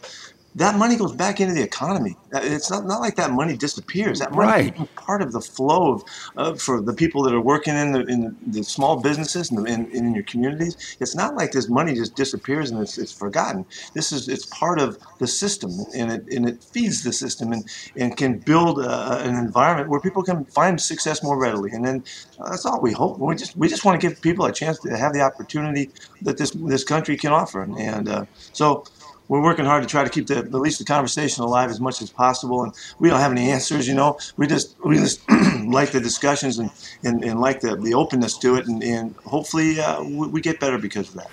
that 0.56 0.76
money 0.76 0.98
goes 0.98 1.14
back 1.14 1.40
into 1.40 1.54
the 1.54 1.64
economy. 1.64 2.18
It's 2.34 2.70
not, 2.70 2.86
not 2.86 3.00
like 3.00 3.16
that 3.16 3.32
money 3.32 3.56
disappears. 3.56 4.20
That 4.20 4.34
money 4.34 4.48
right. 4.70 4.82
is 4.82 4.88
part 4.96 5.22
of 5.22 5.32
the 5.32 5.40
flow 5.40 5.94
of, 5.94 6.04
uh, 6.36 6.56
for 6.56 6.82
the 6.82 6.94
people 6.94 7.24
that 7.24 7.34
are 7.34 7.42
working 7.42 7.76
in 7.76 7.94
the, 7.94 8.02
in 8.02 8.36
the 8.48 8.64
small 8.64 9.00
businesses 9.00 9.50
and 9.50 9.66
in, 9.66 9.86
in, 9.92 10.06
in, 10.08 10.14
your 10.14 10.26
communities. 10.26 10.98
It's 11.00 11.16
not 11.16 11.36
like 11.36 11.54
this 11.54 11.70
money 11.70 11.94
just 11.94 12.16
disappears 12.16 12.70
and 12.70 12.82
it's, 12.82 12.98
it's 12.98 13.14
forgotten. 13.14 13.66
This 13.94 14.12
is 14.12 14.28
it's 14.28 14.46
part 14.48 14.80
of 14.80 14.98
the 15.20 15.28
system 15.28 15.72
and 15.96 16.12
it, 16.12 16.28
and 16.34 16.48
it 16.48 16.62
feeds 16.62 17.04
the 17.04 17.14
system 17.14 17.54
and, 17.54 17.64
and 17.96 18.18
can 18.18 18.40
build 18.40 18.80
a, 18.80 19.20
an 19.22 19.36
environment 19.36 19.90
where 19.90 20.02
people 20.02 20.22
can 20.22 20.44
find 20.46 20.82
success 20.82 21.24
more 21.24 21.40
readily. 21.40 21.72
And 21.72 21.86
then 21.86 22.04
uh, 22.40 22.50
that's 22.50 22.66
all 22.66 22.82
we 22.82 22.92
hope. 22.92 23.20
We 23.20 23.36
just 23.36 23.56
we 23.56 23.70
just 23.70 23.86
want 23.86 24.00
to 24.02 24.06
give 24.06 24.22
people 24.22 24.46
a 24.46 24.52
chance 24.52 24.80
to 24.80 24.98
have 24.98 25.14
the 25.14 25.22
opportunity 25.22 25.92
that 26.24 26.38
this 26.38 26.52
this 26.52 26.84
country 26.84 27.16
can 27.16 27.32
offer. 27.32 27.64
And 27.64 28.10
uh, 28.10 28.26
so 28.52 28.84
we're 29.28 29.42
working 29.42 29.66
hard 29.66 29.84
to 29.84 29.88
try 29.88 30.04
to 30.04 30.10
keep 30.10 30.28
the 30.28 30.38
at 30.38 30.54
least 30.54 30.80
the 30.80 30.86
conversation 30.86 31.44
alive 31.44 31.70
as 31.70 31.80
much 31.80 32.02
as 32.02 32.10
possible. 32.10 32.64
And 32.64 32.74
we 33.00 33.10
don't 33.10 33.20
have 33.20 33.32
any 33.32 33.50
answers, 33.50 33.88
you 33.88 33.94
know. 33.94 34.18
We 34.38 34.48
just 34.48 34.76
we 34.84 34.98
just 34.98 35.22
like 35.66 35.92
the 35.92 36.02
discussions 36.02 36.60
and, 36.60 36.70
and, 37.04 37.24
and 37.24 37.40
like 37.40 37.62
the, 37.62 37.76
the 37.76 37.94
openness 37.94 38.38
to 38.40 38.56
it, 38.56 38.68
and, 38.68 38.84
and 38.84 39.16
hopefully 39.26 39.80
uh, 39.80 40.04
we, 40.04 40.28
we, 40.28 40.42
get 40.42 40.60
better 40.60 40.78
because 40.78 41.10
of 41.10 41.16
that. 41.16 41.32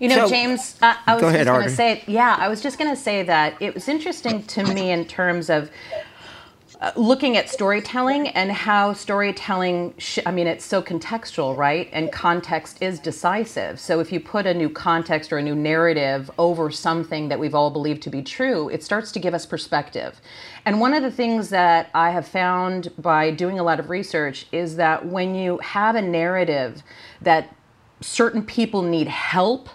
You 0.00 0.08
know, 0.08 0.26
so, 0.26 0.28
James, 0.28 0.76
uh, 0.82 0.94
I 1.06 1.14
was 1.14 1.22
just 1.22 1.46
going 1.46 1.62
to 1.62 1.70
say, 1.70 2.04
yeah, 2.06 2.36
I 2.38 2.48
was 2.48 2.60
just 2.60 2.78
going 2.78 2.90
to 2.90 3.00
say 3.00 3.22
that 3.22 3.60
it 3.60 3.74
was 3.74 3.88
interesting 3.88 4.42
to 4.44 4.64
me 4.74 4.90
in 4.90 5.06
terms 5.06 5.48
of 5.48 5.70
looking 6.94 7.36
at 7.36 7.48
storytelling 7.48 8.28
and 8.28 8.52
how 8.52 8.92
storytelling 8.92 9.94
sh- 9.96 10.18
i 10.26 10.30
mean 10.30 10.46
it's 10.46 10.64
so 10.64 10.82
contextual 10.82 11.56
right? 11.56 11.88
And 11.92 12.12
context 12.12 12.82
is 12.82 12.98
decisive. 12.98 13.80
So 13.80 14.00
if 14.00 14.12
you 14.12 14.20
put 14.20 14.46
a 14.46 14.52
new 14.52 14.68
context 14.68 15.32
or 15.32 15.38
a 15.38 15.42
new 15.42 15.54
narrative 15.54 16.30
over 16.38 16.70
something 16.70 17.28
that 17.28 17.38
we've 17.38 17.54
all 17.54 17.70
believed 17.70 18.02
to 18.02 18.10
be 18.10 18.22
true 18.22 18.68
it 18.68 18.82
starts 18.82 19.10
to 19.12 19.18
give 19.18 19.32
us 19.34 19.46
perspective. 19.46 20.20
And 20.66 20.80
one 20.80 20.92
of 20.92 21.02
the 21.02 21.10
things 21.10 21.48
that 21.50 21.90
i 21.94 22.10
have 22.10 22.28
found 22.28 22.92
by 22.98 23.30
doing 23.30 23.58
a 23.58 23.62
lot 23.62 23.80
of 23.80 23.88
research 23.88 24.46
is 24.52 24.76
that 24.76 25.06
when 25.06 25.34
you 25.34 25.58
have 25.58 25.96
a 25.96 26.02
narrative 26.02 26.82
that 27.22 27.54
certain 28.00 28.44
people 28.44 28.82
need 28.82 29.08
help 29.08 29.70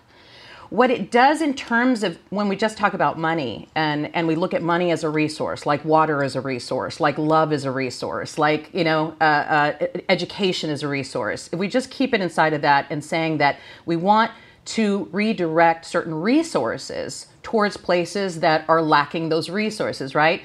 what 0.71 0.89
it 0.89 1.12
does 1.12 1.41
in 1.41 1.53
terms 1.53 2.01
of 2.01 2.17
when 2.29 2.47
we 2.47 2.55
just 2.55 2.77
talk 2.77 2.93
about 2.93 3.19
money 3.19 3.67
and, 3.75 4.10
and 4.15 4.25
we 4.25 4.36
look 4.36 4.53
at 4.53 4.63
money 4.63 4.89
as 4.89 5.03
a 5.03 5.10
resource, 5.10 5.65
like 5.65 5.84
water 5.84 6.23
as 6.23 6.38
a 6.38 6.39
resource, 6.39 7.01
like 7.01 7.17
love 7.17 7.51
as 7.51 7.65
a 7.65 7.71
resource, 7.71 8.38
like, 8.38 8.73
you 8.73 8.86
know, 8.86 9.13
uh, 9.19 9.23
uh, 9.23 9.88
education 10.07 10.69
as 10.69 10.81
a 10.81 10.88
resource, 10.88 11.49
if 11.51 11.60
we 11.60 11.67
just 11.67 11.91
keep 11.91 12.13
it 12.13 12.21
inside 12.21 12.53
of 12.53 12.62
that 12.62 12.88
and 12.89 13.03
saying 13.03 13.38
that 13.38 13.60
we 13.86 13.97
want 13.97 14.31
to 14.63 15.10
redirect 15.12 15.86
certain 15.86 16.13
resources 16.13 17.27
towards 17.43 17.75
places 17.75 18.39
that 18.39 18.63
are 18.69 18.81
lacking 18.81 19.27
those 19.27 19.49
resources, 19.49 20.15
right? 20.15 20.41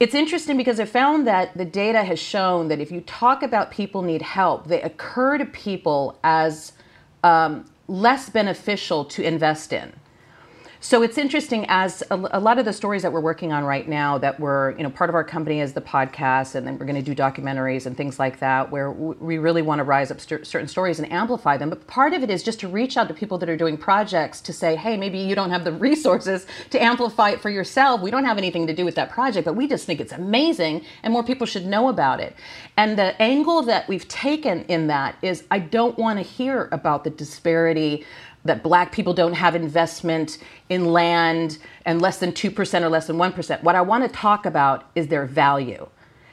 It's 0.00 0.16
interesting 0.16 0.56
because 0.56 0.80
I 0.80 0.84
found 0.84 1.28
that 1.28 1.56
the 1.56 1.64
data 1.64 2.02
has 2.02 2.18
shown 2.18 2.66
that 2.68 2.80
if 2.80 2.90
you 2.90 3.02
talk 3.02 3.44
about 3.44 3.70
people 3.70 4.02
need 4.02 4.22
help, 4.22 4.66
they 4.66 4.82
occur 4.82 5.38
to 5.38 5.46
people 5.46 6.18
as 6.24 6.72
um, 7.22 7.66
less 7.90 8.30
beneficial 8.30 9.04
to 9.04 9.22
invest 9.22 9.72
in. 9.72 9.92
So 10.82 11.02
it's 11.02 11.18
interesting 11.18 11.66
as 11.68 12.02
a, 12.10 12.14
a, 12.32 12.40
lot 12.40 12.58
of 12.58 12.64
the 12.64 12.72
stories 12.72 13.02
that 13.02 13.12
we're 13.12 13.20
working 13.20 13.52
on 13.52 13.64
right 13.64 13.86
now 13.86 14.16
that 14.16 14.40
we're, 14.40 14.70
you 14.78 14.82
know, 14.82 14.88
part 14.88 15.10
of 15.10 15.14
our 15.14 15.22
company 15.22 15.60
is 15.60 15.74
the 15.74 15.82
podcast 15.82 16.54
and 16.54 16.66
then 16.66 16.78
we're 16.78 16.86
going 16.86 16.96
to 16.96 17.02
do 17.02 17.14
documentaries 17.14 17.84
and 17.84 17.94
things 17.94 18.18
like 18.18 18.38
that 18.40 18.70
where 18.70 18.90
we 18.90 19.36
really 19.36 19.60
want 19.60 19.80
to 19.80 19.84
rise 19.84 20.10
up 20.10 20.22
st- 20.22 20.46
certain 20.46 20.66
stories 20.66 20.98
and 20.98 21.12
amplify 21.12 21.58
them. 21.58 21.68
But 21.68 21.86
part 21.86 22.14
of 22.14 22.22
it 22.22 22.30
is 22.30 22.42
just 22.42 22.60
to 22.60 22.68
reach 22.68 22.96
out 22.96 23.08
to 23.08 23.14
people 23.14 23.36
that 23.38 23.50
are 23.50 23.58
doing 23.58 23.76
projects 23.76 24.40
to 24.40 24.54
say, 24.54 24.74
hey, 24.74 24.96
maybe 24.96 25.18
you 25.18 25.34
don't 25.34 25.50
have 25.50 25.64
the 25.64 25.72
resources 25.90 26.46
to 26.70 26.82
amplify 26.82 27.28
it 27.32 27.42
for 27.42 27.50
yourself. 27.50 28.00
We 28.00 28.10
don't 28.10 28.24
have 28.24 28.38
anything 28.38 28.66
to 28.66 28.74
do 28.74 28.86
with 28.86 28.94
that 28.94 29.10
project, 29.10 29.44
but 29.44 29.56
we 29.56 29.68
just 29.68 29.84
think 29.84 30.00
it's 30.00 30.12
amazing 30.12 30.86
and 31.02 31.12
more 31.12 31.22
people 31.22 31.46
should 31.46 31.66
know 31.66 31.90
about 31.90 32.20
it. 32.20 32.34
And 32.78 32.98
the 32.98 33.20
angle 33.20 33.60
that 33.64 33.86
we've 33.86 34.08
taken 34.08 34.64
in 34.64 34.86
that 34.86 35.16
is 35.20 35.44
I 35.50 35.58
don't 35.58 35.98
want 35.98 36.18
to 36.18 36.22
hear 36.22 36.70
about 36.72 37.04
the 37.04 37.10
disparity 37.10 38.06
that 38.44 38.62
black 38.62 38.92
people 38.92 39.12
don't 39.12 39.34
have 39.34 39.54
investment 39.54 40.38
in 40.68 40.86
land 40.86 41.58
and 41.84 42.00
less 42.00 42.18
than 42.18 42.32
2% 42.32 42.82
or 42.82 42.88
less 42.88 43.06
than 43.06 43.16
1%. 43.16 43.62
What 43.62 43.74
I 43.74 43.82
want 43.82 44.04
to 44.04 44.08
talk 44.08 44.46
about 44.46 44.90
is 44.94 45.08
their 45.08 45.26
value. 45.26 45.88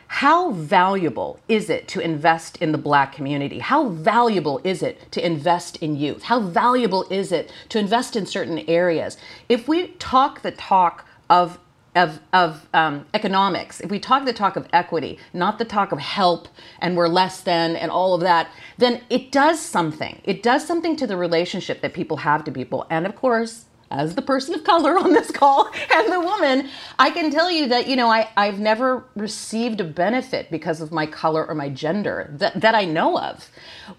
How 0.08 0.52
valuable 0.52 1.39
is 1.50 1.70
it 1.70 1.88
to 1.89 2.00
invest 2.00 2.58
in 2.58 2.72
the 2.72 2.78
black 2.78 3.12
community? 3.12 3.60
How 3.60 3.89
valuable 3.89 4.62
is 4.63 4.82
it 4.82 5.12
to 5.12 5.26
invest 5.26 5.78
in 5.78 5.98
youth? 5.98 6.24
How 6.24 6.39
valuable 6.39 7.06
is 7.10 7.34
it 7.34 7.52
to 7.70 7.80
invest 7.80 8.15
in 8.15 8.26
certain 8.26 8.60
areas? 8.70 9.17
If 9.50 9.67
we 9.67 9.88
talk 10.00 10.41
the 10.41 10.52
talk 10.52 11.06
of 11.30 11.60
of, 11.98 12.20
of 12.32 12.68
um, 12.74 13.06
economics, 13.14 13.82
if 13.82 13.90
we 13.90 14.00
talk 14.00 14.26
the 14.26 14.34
talk 14.34 14.56
of 14.56 14.68
equity, 14.72 15.20
not 15.34 15.58
the 15.58 15.66
talk 15.66 15.92
of 15.92 16.00
help 16.00 16.48
and 16.80 16.96
we're 16.96 17.08
less 17.08 17.42
than 17.42 17.76
and 17.76 17.92
all 17.92 18.14
of 18.14 18.22
that, 18.22 18.50
then 18.78 19.02
it 19.10 19.32
does 19.32 19.60
something. 19.60 20.22
It 20.24 20.44
does 20.44 20.66
something 20.66 20.96
to 20.98 21.08
the 21.08 21.18
relationship 21.18 21.82
that 21.82 21.94
people 21.94 22.18
have 22.18 22.44
to 22.46 22.52
people. 22.52 22.86
And 22.90 23.06
of 23.06 23.16
course, 23.16 23.66
as 23.90 24.16
the 24.16 24.22
person 24.22 24.54
of 24.54 24.64
color 24.64 24.98
on 24.98 25.14
this 25.14 25.32
call 25.32 25.72
and 25.94 26.12
the 26.12 26.20
woman, 26.20 26.70
I 27.00 27.10
can 27.10 27.32
tell 27.32 27.50
you 27.50 27.68
that, 27.70 27.88
you 27.88 27.96
know, 27.96 28.10
I, 28.10 28.30
I've 28.36 28.60
never 28.60 29.06
received 29.16 29.80
a 29.82 29.86
benefit 29.86 30.52
because 30.52 30.82
of 30.82 30.92
my 30.92 31.06
color 31.06 31.46
or 31.46 31.56
my 31.56 31.70
gender 31.70 32.30
that, 32.34 32.60
that 32.62 32.76
I 32.76 32.86
know 32.86 33.18
of. 33.18 33.50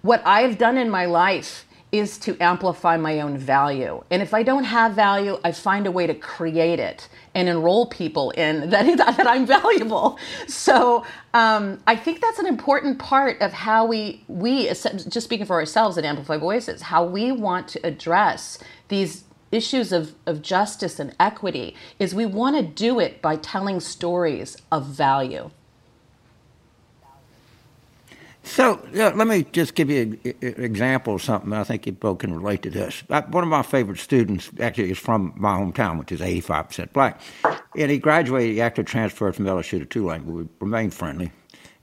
What 0.02 0.22
I've 0.24 0.58
done 0.58 0.76
in 0.76 0.90
my 0.90 1.06
life 1.06 1.64
is 1.90 2.18
to 2.18 2.36
amplify 2.40 2.96
my 2.96 3.20
own 3.20 3.38
value. 3.38 4.02
And 4.10 4.20
if 4.20 4.34
I 4.34 4.42
don't 4.42 4.64
have 4.64 4.92
value, 4.92 5.38
I 5.42 5.52
find 5.52 5.86
a 5.86 5.90
way 5.90 6.06
to 6.06 6.14
create 6.14 6.78
it 6.78 7.08
and 7.34 7.48
enroll 7.48 7.86
people 7.86 8.30
in 8.32 8.70
that, 8.70 8.96
that 8.98 9.26
I'm 9.26 9.46
valuable. 9.46 10.18
So 10.46 11.04
um, 11.34 11.80
I 11.86 11.96
think 11.96 12.20
that's 12.20 12.38
an 12.38 12.46
important 12.46 12.98
part 12.98 13.40
of 13.40 13.52
how 13.52 13.86
we, 13.86 14.22
we, 14.28 14.66
just 14.66 15.22
speaking 15.22 15.46
for 15.46 15.56
ourselves 15.56 15.96
at 15.96 16.04
Amplify 16.04 16.36
Voices, 16.36 16.82
how 16.82 17.04
we 17.04 17.32
want 17.32 17.68
to 17.68 17.86
address 17.86 18.58
these 18.88 19.24
issues 19.50 19.92
of, 19.92 20.14
of 20.26 20.42
justice 20.42 20.98
and 20.98 21.14
equity 21.18 21.74
is 21.98 22.14
we 22.14 22.26
want 22.26 22.56
to 22.56 22.62
do 22.62 23.00
it 23.00 23.22
by 23.22 23.36
telling 23.36 23.80
stories 23.80 24.56
of 24.70 24.84
value. 24.86 25.50
So 28.42 28.84
yeah, 28.92 29.08
let 29.14 29.26
me 29.26 29.44
just 29.52 29.74
give 29.74 29.90
you 29.90 30.18
an 30.24 30.64
example 30.64 31.16
of 31.16 31.22
something 31.22 31.52
I 31.52 31.64
think 31.64 31.86
you 31.86 31.92
both 31.92 32.18
can 32.18 32.34
relate 32.34 32.62
to 32.62 32.70
this. 32.70 33.02
Uh, 33.10 33.22
one 33.22 33.44
of 33.44 33.50
my 33.50 33.62
favorite 33.62 33.98
students 33.98 34.50
actually 34.58 34.90
is 34.90 34.98
from 34.98 35.34
my 35.36 35.58
hometown, 35.58 35.98
which 35.98 36.12
is 36.12 36.20
85% 36.20 36.92
black. 36.92 37.20
And 37.76 37.90
he 37.90 37.98
graduated, 37.98 38.54
he 38.54 38.60
actually 38.60 38.84
transferred 38.84 39.36
from 39.36 39.44
LSU 39.44 39.78
to 39.78 39.84
Tulane, 39.84 40.24
we 40.26 40.48
remained 40.60 40.94
friendly. 40.94 41.30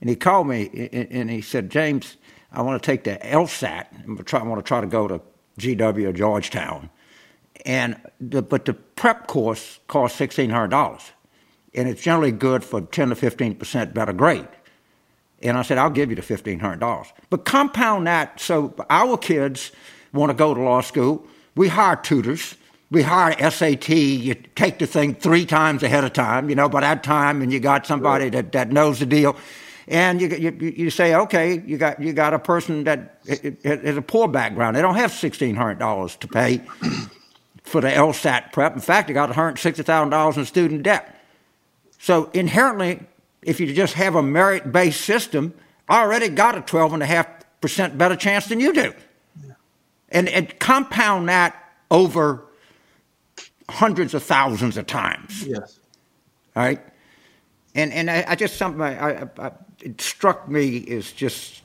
And 0.00 0.10
he 0.10 0.16
called 0.16 0.48
me 0.48 0.90
and 1.12 1.30
he 1.30 1.40
said, 1.40 1.70
James, 1.70 2.16
I 2.52 2.62
want 2.62 2.82
to 2.82 2.86
take 2.86 3.04
the 3.04 3.16
LSAT. 3.22 3.86
I 4.34 4.42
want 4.42 4.58
to 4.58 4.68
try 4.68 4.80
to 4.80 4.86
go 4.86 5.08
to 5.08 5.20
GW 5.58 6.08
or 6.08 6.12
Georgetown. 6.12 6.90
And 7.64 8.00
the, 8.20 8.42
but 8.42 8.64
the 8.64 8.74
prep 8.74 9.26
course 9.26 9.80
costs 9.88 10.20
$1,600. 10.20 11.10
And 11.74 11.88
it's 11.88 12.02
generally 12.02 12.32
good 12.32 12.64
for 12.64 12.80
10 12.80 13.10
to 13.10 13.14
15% 13.14 13.94
better 13.94 14.12
grade. 14.12 14.48
And 15.48 15.58
I 15.58 15.62
said, 15.62 15.78
I'll 15.78 15.90
give 15.90 16.10
you 16.10 16.16
the 16.16 16.22
$1,500. 16.22 17.12
But 17.30 17.44
compound 17.44 18.06
that 18.06 18.40
so 18.40 18.74
our 18.90 19.16
kids 19.16 19.72
want 20.12 20.30
to 20.30 20.34
go 20.34 20.54
to 20.54 20.60
law 20.60 20.80
school. 20.80 21.26
We 21.54 21.68
hire 21.68 21.96
tutors. 21.96 22.56
We 22.90 23.02
hire 23.02 23.50
SAT. 23.50 23.88
You 23.88 24.34
take 24.54 24.78
the 24.78 24.86
thing 24.86 25.14
three 25.14 25.44
times 25.44 25.82
ahead 25.82 26.04
of 26.04 26.12
time, 26.12 26.48
you 26.48 26.54
know, 26.54 26.68
by 26.68 26.80
that 26.80 27.02
time, 27.02 27.42
and 27.42 27.52
you 27.52 27.60
got 27.60 27.86
somebody 27.86 28.28
that, 28.30 28.52
that 28.52 28.70
knows 28.70 29.00
the 29.00 29.06
deal. 29.06 29.36
And 29.88 30.20
you, 30.20 30.28
you, 30.28 30.50
you 30.76 30.90
say, 30.90 31.14
okay, 31.14 31.62
you 31.64 31.78
got, 31.78 32.00
you 32.00 32.12
got 32.12 32.34
a 32.34 32.38
person 32.38 32.84
that 32.84 33.20
has 33.64 33.96
a 33.96 34.02
poor 34.02 34.26
background. 34.28 34.76
They 34.76 34.82
don't 34.82 34.96
have 34.96 35.12
$1,600 35.12 36.18
to 36.18 36.28
pay 36.28 36.58
for 37.62 37.80
the 37.80 37.88
LSAT 37.88 38.52
prep. 38.52 38.74
In 38.74 38.80
fact, 38.80 39.08
they 39.08 39.14
got 39.14 39.30
$160,000 39.30 40.36
in 40.36 40.44
student 40.44 40.82
debt. 40.82 41.20
So 41.98 42.30
inherently, 42.34 43.00
if 43.46 43.60
you 43.60 43.72
just 43.72 43.94
have 43.94 44.16
a 44.16 44.22
merit 44.22 44.72
based 44.72 45.00
system, 45.02 45.54
I 45.88 46.02
already 46.02 46.28
got 46.28 46.58
a 46.58 46.60
12.5% 46.60 47.96
better 47.96 48.16
chance 48.16 48.46
than 48.46 48.60
you 48.60 48.72
do. 48.72 48.92
And, 50.08 50.28
and 50.28 50.58
compound 50.58 51.28
that 51.28 51.56
over 51.90 52.44
hundreds 53.70 54.14
of 54.14 54.22
thousands 54.22 54.76
of 54.76 54.86
times. 54.86 55.46
Yes. 55.46 55.78
All 56.54 56.62
right. 56.62 56.80
And 57.74 57.92
and 57.92 58.10
I, 58.10 58.24
I 58.28 58.34
just 58.34 58.56
something 58.56 58.80
I, 58.80 59.22
I, 59.22 59.28
I, 59.38 59.52
it 59.80 60.00
struck 60.00 60.48
me 60.48 60.86
as 60.88 61.12
just 61.12 61.62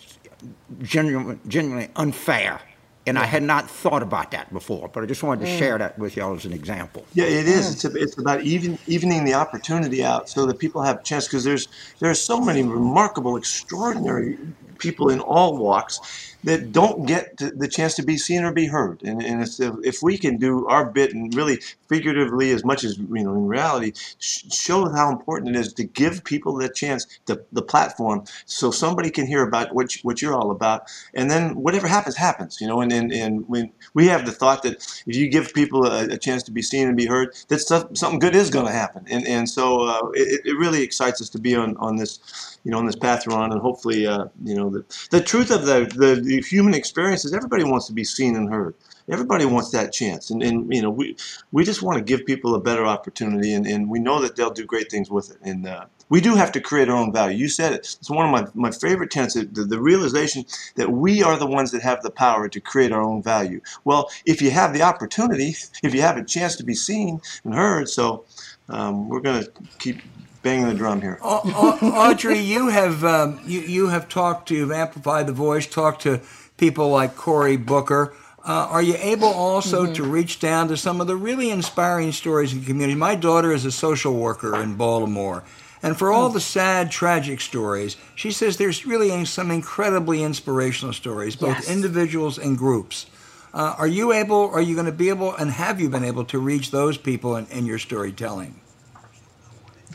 genuinely, 0.82 1.39
genuinely 1.48 1.89
unfair 1.96 2.60
and 3.08 3.18
I 3.18 3.26
had 3.26 3.44
not 3.44 3.70
thought 3.70 4.04
about 4.04 4.32
that 4.32 4.54
before, 4.54 4.88
but 4.88 5.04
I 5.04 5.08
just 5.08 5.24
wanted 5.24 5.46
to 5.46 5.52
mm. 5.52 5.58
share 5.58 5.78
that 5.78 5.98
with 5.98 6.16
y'all 6.16 6.36
as 6.36 6.46
an 6.46 6.54
example. 6.54 7.06
Yeah, 7.14 7.26
it 7.26 7.48
is. 7.48 7.74
It's, 7.74 7.86
a, 7.86 7.96
it's 7.96 8.18
about 8.18 8.42
even, 8.42 8.78
evening 8.88 9.24
the 9.26 9.34
opportunity 9.34 10.04
out 10.04 10.30
so 10.30 10.46
that 10.46 10.60
people 10.60 10.82
have 10.82 11.00
a 11.00 11.04
chance 11.04 11.28
because 11.28 11.44
there's 11.44 11.68
there 12.00 12.10
are 12.10 12.16
so 12.16 12.40
many 12.40 12.64
remarkable, 12.64 13.38
extraordinary 13.38 14.38
people 14.78 15.10
in 15.10 15.20
all 15.20 15.58
walks 15.58 16.36
that 16.44 16.72
don't 16.72 17.06
get 17.06 17.38
the 17.38 17.68
chance 17.68 17.96
to 17.96 18.04
be 18.04 18.18
seen 18.18 18.44
or 18.44 18.52
be 18.52 18.66
heard. 18.66 19.02
And, 19.04 19.24
and 19.24 19.48
if 19.84 20.02
we 20.02 20.18
can 20.18 20.38
do 20.38 20.68
our 20.68 20.86
bit 20.86 21.14
and 21.14 21.34
really 21.36 21.60
figuratively 21.91 22.51
as 22.51 22.63
much 22.63 22.86
as 22.86 22.97
you 22.97 23.23
know 23.25 23.34
in 23.36 23.47
reality, 23.47 23.91
show 24.19 24.89
how 24.89 25.12
important 25.12 25.54
it 25.54 25.60
is 25.60 25.73
to 25.73 25.84
give 25.84 26.23
people 26.23 26.56
the 26.56 26.69
chance, 26.69 27.06
the, 27.25 27.43
the 27.51 27.62
platform, 27.62 28.23
so 28.45 28.71
somebody 28.71 29.10
can 29.10 29.27
hear 29.27 29.43
about 29.43 29.75
what 29.75 29.93
you, 29.93 29.99
what 30.04 30.21
you're 30.21 30.34
all 30.34 30.51
about, 30.51 30.89
and 31.13 31.30
then 31.30 31.56
whatever 31.56 31.88
happens 31.88 32.15
happens. 32.15 32.62
You 32.62 32.67
know, 32.67 32.80
and 32.80 32.93
and, 32.93 33.12
and 33.12 33.47
when 33.49 33.73
we 33.93 34.08
have 34.08 34.25
the 34.25 34.32
thought 34.32 34.63
that 34.63 34.75
if 35.06 35.15
you 35.17 35.27
give 35.30 35.54
people 35.54 35.86
a, 35.86 36.06
a 36.06 36.17
chance 36.17 36.43
to 36.43 36.51
be 36.51 36.62
seen 36.62 36.88
and 36.88 36.95
be 36.95 37.06
heard, 37.06 37.36
that 37.49 37.60
stuff, 37.60 37.84
something 37.93 38.19
good 38.19 38.36
is 38.36 38.49
going 38.49 38.67
to 38.67 38.71
happen. 38.71 39.06
And 39.10 39.27
and 39.27 39.49
so 39.49 39.82
uh, 39.82 40.10
it, 40.13 40.41
it 40.45 40.58
really 40.58 40.82
excites 40.82 41.21
us 41.21 41.30
to 41.30 41.39
be 41.39 41.56
on 41.56 41.75
on 41.77 41.97
this 41.97 42.19
you 42.63 42.71
know, 42.71 42.77
on 42.77 42.86
this 42.86 42.95
path 42.95 43.25
we're 43.25 43.36
on, 43.36 43.51
and 43.51 43.62
hopefully, 43.62 44.06
uh, 44.06 44.25
you 44.43 44.56
know, 44.56 44.69
the, 44.69 44.86
the 45.10 45.21
truth 45.21 45.51
of 45.51 45.65
the, 45.65 45.91
the, 45.95 46.21
the 46.21 46.41
human 46.41 46.73
experience 46.73 47.25
is 47.25 47.34
everybody 47.34 47.63
wants 47.63 47.88
to 47.88 47.93
be 47.93 48.04
seen 48.04 48.36
and 48.36 48.49
heard. 48.49 48.75
Everybody 49.10 49.45
wants 49.45 49.71
that 49.71 49.91
chance, 49.91 50.30
and, 50.30 50.43
and 50.43 50.71
you 50.71 50.82
know, 50.82 50.91
we 50.91 51.17
we 51.51 51.65
just 51.65 51.81
want 51.82 51.98
to 51.98 52.04
give 52.04 52.26
people 52.26 52.56
a 52.56 52.60
better 52.60 52.86
opportunity, 52.86 53.54
and, 53.54 53.65
and 53.65 53.89
we 53.89 54.00
know 54.00 54.22
that 54.22 54.36
they'll 54.36 54.52
do 54.52 54.65
great 54.65 54.89
things 54.89 55.10
with 55.10 55.32
it. 55.32 55.38
And 55.41 55.67
uh, 55.67 55.86
we 56.10 56.22
do 56.22 56.36
have 56.36 56.52
to 56.54 56.62
create 56.62 56.89
our 56.89 56.96
own 56.96 57.13
value. 57.13 57.38
You 57.38 57.48
said 57.48 57.74
it. 57.74 57.80
It's 58.00 58.10
one 58.10 58.26
of 58.26 58.32
my, 58.32 58.70
my 58.70 58.72
favorite 58.72 59.12
tenets, 59.12 59.34
the, 59.34 59.46
the 59.46 59.80
realization 59.80 60.46
that 60.76 60.91
we 60.91 61.24
are 61.24 61.38
the 61.38 61.48
ones 61.48 61.72
that 61.72 61.82
have 61.82 62.02
the 62.02 62.12
power 62.12 62.50
to 62.50 62.60
create 62.60 62.91
our 62.91 63.02
own 63.02 63.24
value. 63.24 63.62
Well, 63.86 64.12
if 64.26 64.41
you 64.41 64.52
have 64.52 64.74
the 64.74 64.82
opportunity, 64.82 65.56
if 65.84 65.94
you 65.94 66.02
have 66.02 66.17
a 66.17 66.24
chance 66.24 66.56
to 66.58 66.63
be 66.63 66.76
seen 66.76 67.22
and 67.44 67.54
heard, 67.54 67.89
so 67.89 68.26
um, 68.70 69.10
we're 69.10 69.22
going 69.22 69.44
to 69.44 69.52
keep 69.80 70.02
banging 70.41 70.67
the 70.67 70.74
drum 70.74 71.02
here. 71.02 71.20
Audrey, 71.22 72.39
you 72.39 72.67
have 72.67 73.04
um, 73.04 73.39
you 73.46 73.62
you 73.62 73.88
have 73.89 74.10
talked 74.10 74.48
to 74.50 74.56
you've 74.56 74.72
amplified 74.72 75.28
the 75.28 75.34
voice, 75.34 75.67
talked 75.67 76.02
to 76.04 76.22
people 76.58 76.89
like 76.89 77.15
Cory 77.15 77.58
Booker. 77.58 78.13
Uh, 78.43 78.67
are 78.71 78.82
you 78.82 78.95
able 78.97 79.27
also 79.27 79.84
mm-hmm. 79.84 79.93
to 79.93 80.04
reach 80.04 80.39
down 80.39 80.67
to 80.67 80.75
some 80.75 80.99
of 80.99 81.08
the 81.08 81.15
really 81.15 81.51
inspiring 81.51 82.12
stories 82.12 82.54
in 82.54 82.62
the 82.62 82.65
community? 82.65 82.97
My 82.97 83.15
daughter 83.15 83.51
is 83.51 83.65
a 83.65 83.71
social 83.71 84.15
worker 84.15 84.60
in 84.60 84.75
Baltimore, 84.75 85.43
and 85.84 85.97
for 85.97 86.12
all 86.12 86.30
mm. 86.30 86.34
the 86.34 86.39
sad, 86.39 86.91
tragic 86.91 87.39
stories, 87.39 87.97
she 88.15 88.32
says 88.32 88.58
there's 88.58 88.86
really 88.86 89.25
some 89.25 89.51
incredibly 89.51 90.23
inspirational 90.23 90.93
stories, 90.93 91.36
both 91.36 91.58
yes. 91.58 91.69
individuals 91.69 92.39
and 92.39 92.58
groups. 92.58 93.06
Uh, 93.54 93.75
are 93.77 93.88
you 93.88 94.12
able? 94.12 94.49
Are 94.49 94.62
you 94.62 94.75
going 94.75 94.86
to 94.86 94.91
be 94.91 95.10
able? 95.10 95.36
And 95.36 95.51
have 95.51 95.80
you 95.80 95.89
been 95.89 96.06
able 96.06 96.25
to 96.25 96.39
reach 96.39 96.71
those 96.71 96.97
people 96.97 97.36
in, 97.36 97.45
in 97.47 97.65
your 97.65 97.80
storytelling? 97.80 98.60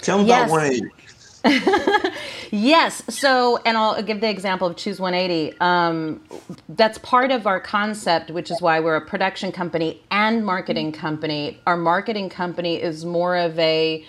Tell 0.02 0.18
them 0.18 0.26
yes. 0.26 0.48
about 0.48 0.50
180. 0.52 1.05
yes. 2.50 3.02
So, 3.08 3.58
and 3.64 3.76
I'll 3.76 4.02
give 4.02 4.20
the 4.20 4.28
example 4.28 4.68
of 4.68 4.76
Choose 4.76 5.00
180. 5.00 5.58
Um, 5.60 6.22
that's 6.70 6.98
part 6.98 7.30
of 7.30 7.46
our 7.46 7.60
concept, 7.60 8.30
which 8.30 8.50
is 8.50 8.60
why 8.60 8.80
we're 8.80 8.96
a 8.96 9.04
production 9.04 9.52
company 9.52 10.02
and 10.10 10.44
marketing 10.44 10.92
company. 10.92 11.58
Our 11.66 11.76
marketing 11.76 12.28
company 12.28 12.76
is 12.80 13.04
more 13.04 13.36
of 13.36 13.58
a 13.58 14.04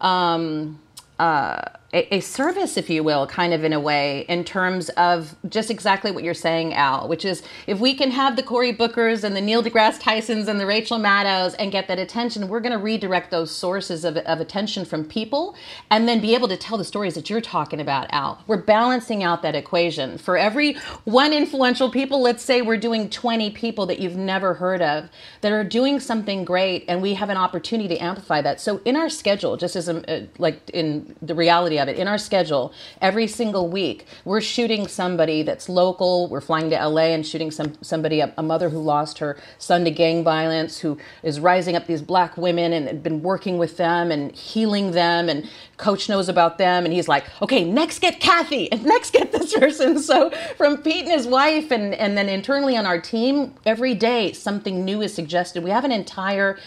um, 0.00 0.80
uh, 1.18 1.62
a, 1.92 2.16
a, 2.16 2.20
service, 2.20 2.76
if 2.76 2.90
you 2.90 3.02
will, 3.02 3.26
kind 3.26 3.54
of 3.54 3.64
in 3.64 3.72
a 3.72 3.80
way, 3.80 4.26
in 4.28 4.44
terms 4.44 4.90
of 4.90 5.34
just 5.48 5.70
exactly 5.70 6.10
what 6.10 6.22
you're 6.22 6.34
saying, 6.34 6.74
Al, 6.74 7.08
which 7.08 7.24
is 7.24 7.42
if 7.66 7.80
we 7.80 7.94
can 7.94 8.10
have 8.10 8.36
the 8.36 8.42
Cory 8.42 8.74
Bookers 8.74 9.24
and 9.24 9.34
the 9.34 9.40
Neil 9.40 9.62
deGrasse 9.62 9.98
Tysons 9.98 10.48
and 10.48 10.60
the 10.60 10.66
Rachel 10.66 10.98
Maddows 10.98 11.54
and 11.54 11.72
get 11.72 11.88
that 11.88 11.98
attention, 11.98 12.48
we're 12.48 12.60
going 12.60 12.72
to 12.72 12.78
redirect 12.78 13.30
those 13.30 13.50
sources 13.50 14.04
of, 14.04 14.18
of 14.18 14.38
attention 14.38 14.84
from 14.84 15.02
people 15.02 15.56
and 15.90 16.06
then 16.06 16.20
be 16.20 16.34
able 16.34 16.48
to 16.48 16.58
tell 16.58 16.76
the 16.76 16.84
stories 16.84 17.14
that 17.14 17.30
you're 17.30 17.40
talking 17.40 17.80
about, 17.80 18.06
Al. 18.10 18.44
We're 18.46 18.58
balancing 18.58 19.22
out 19.22 19.40
that 19.40 19.54
equation. 19.54 20.18
For 20.18 20.36
every 20.36 20.74
one 21.04 21.32
influential 21.32 21.90
people, 21.90 22.20
let's 22.20 22.42
say 22.42 22.60
we're 22.60 22.76
doing 22.76 23.08
20 23.08 23.50
people 23.52 23.86
that 23.86 23.98
you've 23.98 24.16
never 24.16 24.52
heard 24.54 24.82
of 24.82 25.08
that 25.40 25.52
are 25.52 25.64
doing 25.64 26.00
something 26.00 26.44
great, 26.44 26.84
and 26.86 27.00
we 27.00 27.14
have 27.14 27.30
an 27.30 27.38
opportunity 27.38 27.88
to 27.88 28.02
amplify 28.02 28.42
that. 28.42 28.60
So 28.60 28.82
in 28.84 28.94
our 28.94 29.08
schedule, 29.08 29.56
just 29.56 29.74
as 29.74 29.88
a, 29.88 29.98
uh, 30.12 30.26
like 30.36 30.68
in 30.74 31.16
the 31.22 31.34
reality 31.34 31.77
of 31.78 31.88
it. 31.88 31.98
In 31.98 32.08
our 32.08 32.18
schedule, 32.18 32.72
every 33.00 33.26
single 33.26 33.68
week, 33.68 34.06
we're 34.24 34.40
shooting 34.40 34.86
somebody 34.88 35.42
that's 35.42 35.68
local. 35.68 36.28
We're 36.28 36.40
flying 36.40 36.70
to 36.70 36.88
LA 36.88 37.14
and 37.14 37.26
shooting 37.26 37.50
some 37.50 37.74
somebody, 37.82 38.20
a, 38.20 38.32
a 38.36 38.42
mother 38.42 38.68
who 38.68 38.80
lost 38.80 39.18
her 39.18 39.38
son 39.58 39.84
to 39.84 39.90
gang 39.90 40.24
violence, 40.24 40.80
who 40.80 40.98
is 41.22 41.40
rising 41.40 41.76
up 41.76 41.86
these 41.86 42.02
black 42.02 42.36
women 42.36 42.72
and 42.72 43.02
been 43.02 43.22
working 43.22 43.58
with 43.58 43.76
them 43.76 44.10
and 44.10 44.32
healing 44.32 44.92
them. 44.92 45.28
And 45.28 45.48
coach 45.76 46.08
knows 46.08 46.28
about 46.28 46.58
them, 46.58 46.84
and 46.84 46.92
he's 46.92 47.08
like, 47.08 47.24
okay, 47.42 47.64
next 47.64 48.00
get 48.00 48.20
Kathy, 48.20 48.70
and 48.72 48.84
next 48.94 49.12
get 49.12 49.32
this 49.32 49.54
person. 49.54 49.98
So 49.98 50.30
from 50.56 50.78
Pete 50.78 51.04
and 51.04 51.12
his 51.12 51.26
wife, 51.26 51.70
and 51.70 51.94
and 51.94 52.16
then 52.16 52.28
internally 52.28 52.76
on 52.76 52.86
our 52.86 53.00
team, 53.00 53.54
every 53.64 53.94
day 53.94 54.32
something 54.32 54.84
new 54.84 55.02
is 55.02 55.14
suggested. 55.14 55.62
We 55.62 55.70
have 55.70 55.84
an 55.84 55.92
entire 55.92 56.58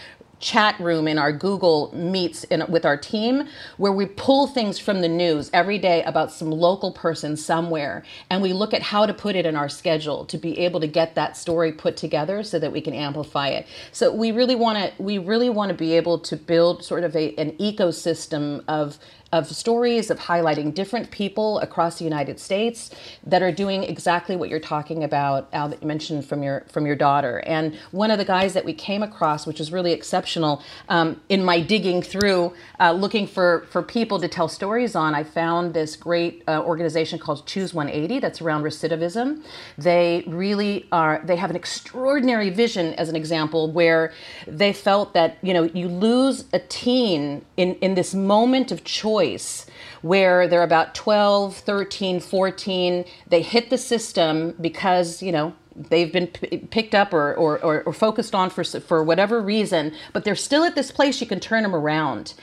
chat 0.42 0.78
room 0.80 1.08
in 1.08 1.16
our 1.16 1.32
Google 1.32 1.90
Meets 1.94 2.44
in, 2.44 2.64
with 2.68 2.84
our 2.84 2.96
team 2.96 3.48
where 3.78 3.92
we 3.92 4.06
pull 4.06 4.46
things 4.46 4.78
from 4.78 5.00
the 5.00 5.08
news 5.08 5.48
every 5.54 5.78
day 5.78 6.02
about 6.02 6.30
some 6.32 6.50
local 6.50 6.92
person 6.92 7.36
somewhere 7.36 8.02
and 8.28 8.42
we 8.42 8.52
look 8.52 8.74
at 8.74 8.82
how 8.82 9.06
to 9.06 9.14
put 9.14 9.36
it 9.36 9.46
in 9.46 9.56
our 9.56 9.68
schedule 9.68 10.24
to 10.26 10.36
be 10.36 10.58
able 10.58 10.80
to 10.80 10.86
get 10.86 11.14
that 11.14 11.36
story 11.36 11.72
put 11.72 11.96
together 11.96 12.42
so 12.42 12.58
that 12.58 12.72
we 12.72 12.80
can 12.80 12.92
amplify 12.92 13.48
it. 13.48 13.66
So 13.92 14.12
we 14.14 14.32
really 14.32 14.56
want 14.56 14.78
to 14.78 15.02
we 15.02 15.18
really 15.18 15.48
want 15.48 15.70
to 15.70 15.76
be 15.76 15.94
able 15.94 16.18
to 16.18 16.36
build 16.36 16.84
sort 16.84 17.04
of 17.04 17.16
a, 17.16 17.34
an 17.36 17.52
ecosystem 17.52 18.64
of 18.68 18.98
of 19.32 19.46
stories 19.48 20.10
of 20.10 20.18
highlighting 20.18 20.74
different 20.74 21.10
people 21.10 21.58
across 21.60 21.98
the 21.98 22.04
United 22.04 22.38
States 22.38 22.90
that 23.24 23.42
are 23.42 23.50
doing 23.50 23.82
exactly 23.82 24.36
what 24.36 24.50
you're 24.50 24.60
talking 24.60 25.02
about, 25.02 25.48
Al, 25.54 25.70
that 25.70 25.80
you 25.80 25.88
mentioned 25.88 26.26
from 26.26 26.42
your 26.42 26.66
from 26.70 26.86
your 26.86 26.96
daughter. 26.96 27.38
And 27.46 27.74
one 27.92 28.10
of 28.10 28.18
the 28.18 28.26
guys 28.26 28.52
that 28.52 28.64
we 28.64 28.74
came 28.74 29.02
across, 29.02 29.46
which 29.46 29.58
was 29.58 29.72
really 29.72 29.92
exceptional, 29.92 30.62
um, 30.90 31.20
in 31.30 31.42
my 31.42 31.60
digging 31.60 32.02
through, 32.02 32.52
uh, 32.78 32.92
looking 32.92 33.26
for 33.26 33.66
for 33.70 33.82
people 33.82 34.20
to 34.20 34.28
tell 34.28 34.48
stories 34.48 34.94
on, 34.94 35.14
I 35.14 35.24
found 35.24 35.72
this 35.72 35.96
great 35.96 36.42
uh, 36.46 36.62
organization 36.62 37.18
called 37.18 37.46
Choose 37.46 37.72
180 37.72 38.20
that's 38.20 38.42
around 38.42 38.62
recidivism. 38.64 39.42
They 39.78 40.24
really 40.26 40.86
are. 40.92 41.22
They 41.24 41.36
have 41.36 41.48
an 41.48 41.56
extraordinary 41.56 42.50
vision, 42.50 42.92
as 42.94 43.08
an 43.08 43.16
example, 43.16 43.70
where 43.72 44.12
they 44.46 44.74
felt 44.74 45.14
that 45.14 45.38
you 45.40 45.54
know 45.54 45.64
you 45.64 45.88
lose 45.88 46.44
a 46.52 46.58
teen 46.58 47.46
in 47.56 47.76
in 47.76 47.94
this 47.94 48.12
moment 48.12 48.70
of 48.70 48.84
choice 48.84 49.21
choice 49.22 49.66
where 50.02 50.48
they're 50.48 50.62
about 50.62 50.94
12, 50.94 51.56
13, 51.56 52.20
14. 52.20 53.04
They 53.28 53.42
hit 53.42 53.70
the 53.70 53.78
system 53.78 54.54
because, 54.60 55.22
you 55.22 55.32
know, 55.32 55.54
they've 55.74 56.12
been 56.12 56.26
p- 56.26 56.58
picked 56.58 56.94
up 56.94 57.14
or, 57.14 57.34
or, 57.34 57.58
or, 57.62 57.82
or, 57.84 57.92
focused 57.94 58.34
on 58.34 58.50
for, 58.50 58.62
for 58.62 59.02
whatever 59.02 59.40
reason, 59.40 59.94
but 60.12 60.22
they're 60.24 60.36
still 60.36 60.64
at 60.64 60.74
this 60.74 60.90
place 60.90 61.20
you 61.20 61.26
can 61.26 61.40
turn 61.40 61.62
them 61.62 61.74
around. 61.74 62.34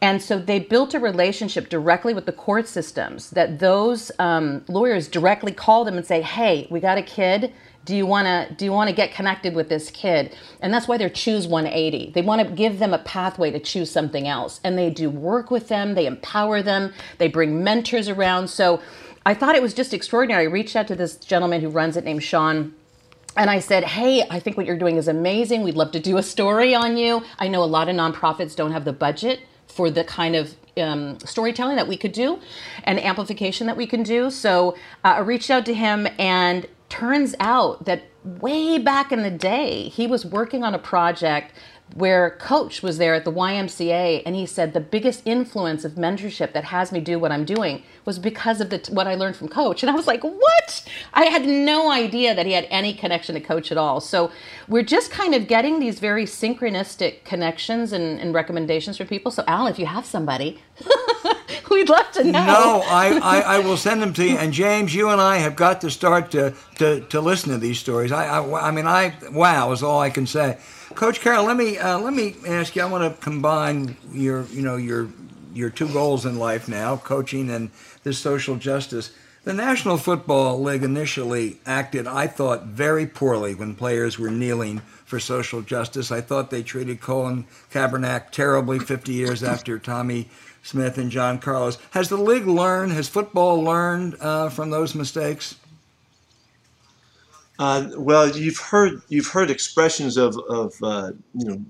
And 0.00 0.22
so 0.22 0.38
they 0.38 0.58
built 0.60 0.94
a 0.94 1.00
relationship 1.00 1.68
directly 1.68 2.14
with 2.14 2.24
the 2.24 2.32
court 2.32 2.66
systems 2.66 3.30
that 3.30 3.58
those 3.58 4.10
um, 4.18 4.64
lawyers 4.68 5.06
directly 5.08 5.52
call 5.52 5.84
them 5.84 5.98
and 5.98 6.06
say, 6.06 6.22
hey, 6.22 6.66
we 6.70 6.80
got 6.80 6.96
a 6.96 7.02
kid 7.02 7.52
do 7.84 7.96
you 7.96 8.06
want 8.06 8.26
to 8.26 8.54
do 8.54 8.64
you 8.64 8.72
want 8.72 8.88
to 8.88 8.94
get 8.94 9.12
connected 9.12 9.54
with 9.54 9.68
this 9.68 9.90
kid 9.90 10.34
and 10.60 10.72
that's 10.72 10.86
why 10.86 10.96
they're 10.96 11.08
choose 11.08 11.46
180 11.46 12.12
they 12.12 12.22
want 12.22 12.40
to 12.46 12.54
give 12.54 12.78
them 12.78 12.92
a 12.92 12.98
pathway 12.98 13.50
to 13.50 13.58
choose 13.58 13.90
something 13.90 14.28
else 14.28 14.60
and 14.62 14.76
they 14.76 14.90
do 14.90 15.08
work 15.08 15.50
with 15.50 15.68
them 15.68 15.94
they 15.94 16.06
empower 16.06 16.62
them 16.62 16.92
they 17.18 17.28
bring 17.28 17.62
mentors 17.62 18.08
around 18.08 18.48
so 18.48 18.80
i 19.24 19.34
thought 19.34 19.54
it 19.54 19.62
was 19.62 19.74
just 19.74 19.94
extraordinary 19.94 20.44
i 20.44 20.48
reached 20.48 20.76
out 20.76 20.86
to 20.86 20.94
this 20.94 21.16
gentleman 21.16 21.60
who 21.60 21.68
runs 21.68 21.96
it 21.96 22.04
named 22.04 22.22
sean 22.22 22.74
and 23.36 23.50
I 23.50 23.60
said, 23.60 23.84
Hey, 23.84 24.24
I 24.28 24.40
think 24.40 24.56
what 24.56 24.66
you're 24.66 24.78
doing 24.78 24.96
is 24.96 25.06
amazing. 25.06 25.62
We'd 25.62 25.76
love 25.76 25.92
to 25.92 26.00
do 26.00 26.16
a 26.16 26.24
story 26.24 26.74
on 26.74 26.96
you. 26.96 27.22
I 27.38 27.46
know 27.46 27.62
a 27.62 27.66
lot 27.66 27.88
of 27.88 27.94
nonprofits 27.94 28.56
don't 28.56 28.72
have 28.72 28.84
the 28.84 28.92
budget 28.92 29.40
for 29.68 29.90
the 29.90 30.02
kind 30.02 30.34
of 30.34 30.56
um, 30.76 31.18
storytelling 31.20 31.76
that 31.76 31.86
we 31.86 31.96
could 31.96 32.12
do 32.12 32.40
and 32.84 32.98
amplification 32.98 33.66
that 33.68 33.76
we 33.76 33.86
can 33.86 34.02
do. 34.02 34.30
So 34.30 34.72
uh, 35.04 35.08
I 35.08 35.18
reached 35.20 35.50
out 35.50 35.64
to 35.66 35.74
him, 35.74 36.08
and 36.18 36.66
turns 36.88 37.34
out 37.40 37.84
that 37.84 38.02
way 38.24 38.78
back 38.78 39.12
in 39.12 39.22
the 39.22 39.30
day, 39.30 39.88
he 39.88 40.06
was 40.06 40.24
working 40.24 40.64
on 40.64 40.74
a 40.74 40.78
project 40.78 41.52
where 41.94 42.36
coach 42.38 42.82
was 42.82 42.98
there 42.98 43.14
at 43.14 43.24
the 43.24 43.32
YMCA 43.32 44.22
and 44.26 44.36
he 44.36 44.44
said 44.44 44.72
the 44.72 44.80
biggest 44.80 45.22
influence 45.24 45.84
of 45.84 45.92
mentorship 45.92 46.52
that 46.52 46.64
has 46.64 46.92
me 46.92 47.00
do 47.00 47.18
what 47.18 47.32
I'm 47.32 47.44
doing 47.44 47.82
was 48.04 48.18
because 48.18 48.60
of 48.60 48.68
the 48.70 48.86
what 48.90 49.06
I 49.06 49.14
learned 49.14 49.36
from 49.36 49.48
coach. 49.48 49.82
And 49.82 49.90
I 49.90 49.94
was 49.94 50.06
like 50.06 50.22
what? 50.22 50.84
I 51.14 51.26
had 51.26 51.46
no 51.46 51.90
idea 51.90 52.34
that 52.34 52.44
he 52.44 52.52
had 52.52 52.66
any 52.68 52.92
connection 52.92 53.34
to 53.36 53.40
coach 53.40 53.72
at 53.72 53.78
all. 53.78 54.00
So 54.00 54.30
we're 54.68 54.82
just 54.82 55.10
kind 55.10 55.34
of 55.34 55.48
getting 55.48 55.80
these 55.80 55.98
very 55.98 56.24
synchronistic 56.24 57.24
connections 57.24 57.92
and, 57.92 58.20
and 58.20 58.34
recommendations 58.34 58.98
for 58.98 59.06
people. 59.06 59.30
So 59.30 59.44
Al 59.46 59.66
if 59.66 59.78
you 59.78 59.86
have 59.86 60.04
somebody 60.04 60.60
we'd 61.70 61.88
love 61.88 62.10
to 62.12 62.24
know 62.24 62.44
no 62.44 62.82
I, 62.86 63.18
I, 63.22 63.40
I, 63.40 63.58
will 63.60 63.76
send 63.76 64.02
them 64.02 64.12
to 64.14 64.24
you 64.24 64.36
and 64.36 64.52
James 64.52 64.94
you 64.94 65.08
and 65.10 65.20
I 65.20 65.38
have 65.38 65.56
got 65.56 65.80
to 65.82 65.90
start 65.90 66.30
to, 66.32 66.54
to, 66.76 67.00
to 67.00 67.20
listen 67.20 67.50
to 67.50 67.58
these 67.58 67.78
stories 67.78 68.12
I, 68.12 68.26
I, 68.26 68.68
I 68.68 68.70
mean 68.70 68.86
I 68.86 69.14
wow 69.32 69.72
is 69.72 69.82
all 69.82 70.00
I 70.00 70.10
can 70.10 70.26
say 70.26 70.58
Coach 70.94 71.20
Carroll, 71.20 71.44
let 71.44 71.56
me 71.56 71.78
uh, 71.78 71.98
let 71.98 72.14
me 72.14 72.34
ask 72.46 72.74
you. 72.74 72.82
I 72.82 72.86
want 72.86 73.04
to 73.04 73.22
combine 73.22 73.96
your 74.12 74.46
you 74.46 74.62
know 74.62 74.76
your 74.76 75.08
your 75.52 75.70
two 75.70 75.88
goals 75.92 76.26
in 76.26 76.38
life 76.38 76.66
now, 76.68 76.96
coaching 76.96 77.50
and 77.50 77.70
this 78.02 78.18
social 78.18 78.56
justice. 78.56 79.12
The 79.44 79.52
National 79.52 79.96
Football 79.96 80.60
League 80.60 80.82
initially 80.82 81.60
acted, 81.64 82.06
I 82.06 82.26
thought, 82.26 82.64
very 82.64 83.06
poorly 83.06 83.54
when 83.54 83.74
players 83.74 84.18
were 84.18 84.30
kneeling 84.30 84.80
for 85.04 85.20
social 85.20 85.62
justice. 85.62 86.10
I 86.10 86.20
thought 86.20 86.50
they 86.50 86.62
treated 86.62 87.00
Colin 87.00 87.46
Kaepernick 87.70 88.30
terribly 88.30 88.78
50 88.78 89.12
years 89.12 89.42
after 89.42 89.78
Tommie 89.78 90.28
Smith 90.68 90.98
and 90.98 91.10
John 91.10 91.38
Carlos. 91.38 91.78
Has 91.92 92.10
the 92.10 92.18
league 92.18 92.46
learned, 92.46 92.92
has 92.92 93.08
football 93.08 93.62
learned 93.62 94.16
uh, 94.20 94.50
from 94.50 94.68
those 94.68 94.94
mistakes? 94.94 95.56
Uh, 97.58 97.88
well, 97.96 98.28
you've 98.28 98.58
heard 98.58 99.00
you've 99.08 99.28
heard 99.28 99.50
expressions 99.50 100.18
of 100.18 100.36
of 100.50 100.74
uh, 100.82 101.12
you 101.32 101.46
know 101.46 101.64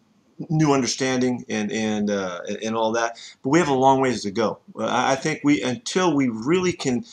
new 0.51 0.73
understanding 0.73 1.45
and 1.49 1.71
and 1.71 2.11
uh, 2.11 2.41
and 2.61 2.75
all 2.75 2.91
that, 2.91 3.21
but 3.45 3.51
we 3.51 3.61
have 3.61 3.69
a 3.69 3.73
long 3.75 4.01
ways 4.01 4.23
to 4.23 4.33
go. 4.33 4.59
I 4.77 5.15
think 5.15 5.43
we 5.45 5.63
until 5.63 6.13
we 6.13 6.29
really 6.29 6.73
can 6.73 7.05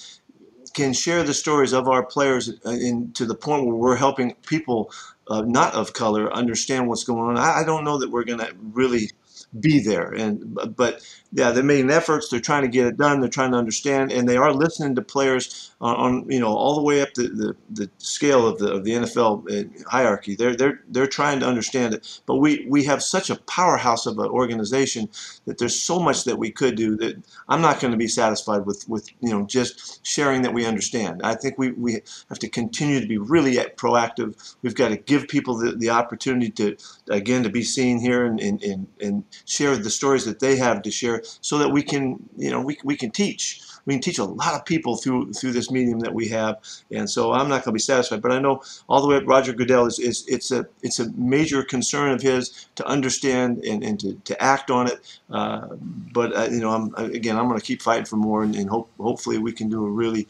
can 0.73 0.91
share 0.91 1.23
the 1.23 1.35
stories 1.35 1.71
of 1.71 1.87
our 1.87 2.03
players 2.03 2.49
uh, 2.65 2.71
in, 2.71 3.13
to 3.13 3.25
the 3.27 3.35
point 3.35 3.65
where 3.65 3.75
we're 3.75 3.95
helping 3.95 4.33
people 4.47 4.91
uh, 5.27 5.41
not 5.41 5.75
of 5.75 5.93
color 5.93 6.33
understand 6.33 6.87
what's 6.87 7.03
going 7.03 7.29
on. 7.29 7.37
I, 7.37 7.61
I 7.61 7.63
don't 7.63 7.83
know 7.83 7.99
that 7.99 8.09
we're 8.09 8.25
going 8.25 8.39
to 8.39 8.53
really 8.73 9.11
be 9.59 9.79
there. 9.79 10.11
And 10.11 10.57
but 10.75 11.01
yeah, 11.35 11.51
they're 11.51 11.63
making 11.63 11.91
efforts. 11.91 12.29
They're 12.29 12.39
trying 12.39 12.61
to 12.61 12.69
get 12.69 12.87
it 12.87 12.97
done. 12.97 13.19
They're 13.19 13.29
trying 13.29 13.51
to 13.51 13.57
understand, 13.57 14.13
and 14.13 14.27
they 14.27 14.37
are 14.37 14.53
listening 14.53 14.95
to 14.95 15.01
players 15.01 15.75
on, 15.81 15.95
on 15.97 16.31
you 16.31 16.39
know 16.39 16.55
all 16.55 16.75
the 16.75 16.81
way 16.81 17.01
up 17.01 17.13
the, 17.15 17.27
the, 17.27 17.55
the 17.71 17.91
scale 17.97 18.47
of 18.47 18.57
the 18.57 18.71
of 18.71 18.85
the 18.85 18.91
NFL 18.91 19.43
uh, 19.51 19.89
hierarchy. 19.89 20.35
They're 20.35 20.55
they're 20.55 20.81
they're 20.87 21.07
trying 21.07 21.41
to 21.41 21.45
understand 21.45 21.93
it. 21.93 22.21
But 22.25 22.37
we 22.37 22.65
we 22.69 22.85
have 22.85 23.03
such 23.03 23.29
a 23.29 23.35
powerhouse 23.35 24.05
of 24.05 24.17
an 24.17 24.27
organization 24.27 25.09
that 25.45 25.57
there's 25.57 25.79
so 25.79 25.99
much 25.99 26.23
that 26.23 26.39
we 26.39 26.51
could 26.51 26.75
do 26.75 26.95
that 26.97 27.21
I'm 27.49 27.61
not 27.61 27.81
going 27.81 27.91
to 27.91 27.97
be 27.97 28.07
satisfied 28.07 28.65
with 28.65 28.85
with 28.87 29.09
you 29.19 29.29
know 29.29 29.45
just 29.45 30.07
sharing 30.07 30.41
that 30.43 30.53
we 30.53 30.65
understand. 30.65 31.19
I 31.21 31.35
think 31.35 31.57
we 31.57 31.71
we 31.71 32.01
have 32.29 32.39
to 32.39 32.49
continue 32.49 33.01
to 33.01 33.07
be 33.07 33.17
really 33.17 33.55
proactive. 33.75 34.55
We've 34.61 34.75
got 34.75 34.87
to 34.87 34.97
give 34.97 35.27
people 35.27 35.57
the, 35.57 35.73
the 35.73 35.89
opportunity 35.89 36.49
to 36.51 36.77
again 37.09 37.43
to 37.43 37.49
be 37.49 37.63
seen 37.63 37.99
here 37.99 38.25
and 38.25 38.39
and, 38.39 38.63
and, 38.63 38.87
and 39.01 39.23
share 39.43 39.75
the 39.75 39.89
stories 39.89 40.23
that 40.23 40.39
they 40.39 40.55
have 40.55 40.81
to 40.83 40.91
share 40.91 41.21
so 41.41 41.57
that 41.57 41.69
we 41.69 41.83
can, 41.83 42.17
you 42.37 42.51
know, 42.51 42.61
we, 42.61 42.77
we 42.83 42.95
can 42.95 43.11
teach. 43.11 43.61
We 43.85 43.93
can 43.93 44.01
teach 44.01 44.17
a 44.17 44.23
lot 44.23 44.55
of 44.55 44.65
people 44.65 44.95
through 44.97 45.33
through 45.33 45.51
this 45.51 45.69
medium 45.69 45.99
that 45.99 46.13
we 46.13 46.27
have, 46.29 46.57
and 46.89 47.07
so 47.07 47.33
I'm 47.33 47.47
not 47.47 47.63
going 47.63 47.65
to 47.65 47.71
be 47.73 47.79
satisfied. 47.79 48.19
But 48.19 48.31
I 48.31 48.39
know 48.39 48.63
all 48.89 48.99
the 48.99 49.07
way 49.07 49.17
up, 49.17 49.27
Roger 49.27 49.53
Goodell 49.53 49.85
is, 49.85 49.99
is 49.99 50.25
it's 50.27 50.49
a 50.49 50.65
it's 50.81 50.99
a 50.99 51.11
major 51.11 51.61
concern 51.61 52.09
of 52.09 52.19
his 52.19 52.67
to 52.75 52.87
understand 52.87 53.63
and, 53.63 53.83
and 53.83 53.99
to, 53.99 54.15
to 54.25 54.41
act 54.41 54.71
on 54.71 54.87
it. 54.87 55.19
Uh, 55.29 55.67
but 56.13 56.35
uh, 56.35 56.47
you 56.49 56.61
know, 56.61 56.71
I'm 56.71 56.95
again, 56.95 57.37
I'm 57.37 57.47
going 57.47 57.59
to 57.59 57.65
keep 57.65 57.83
fighting 57.83 58.05
for 58.05 58.15
more, 58.15 58.41
and, 58.41 58.55
and 58.55 58.67
hope 58.67 58.89
hopefully 58.99 59.37
we 59.37 59.51
can 59.51 59.69
do 59.69 59.85
a 59.85 59.89
really 59.89 60.27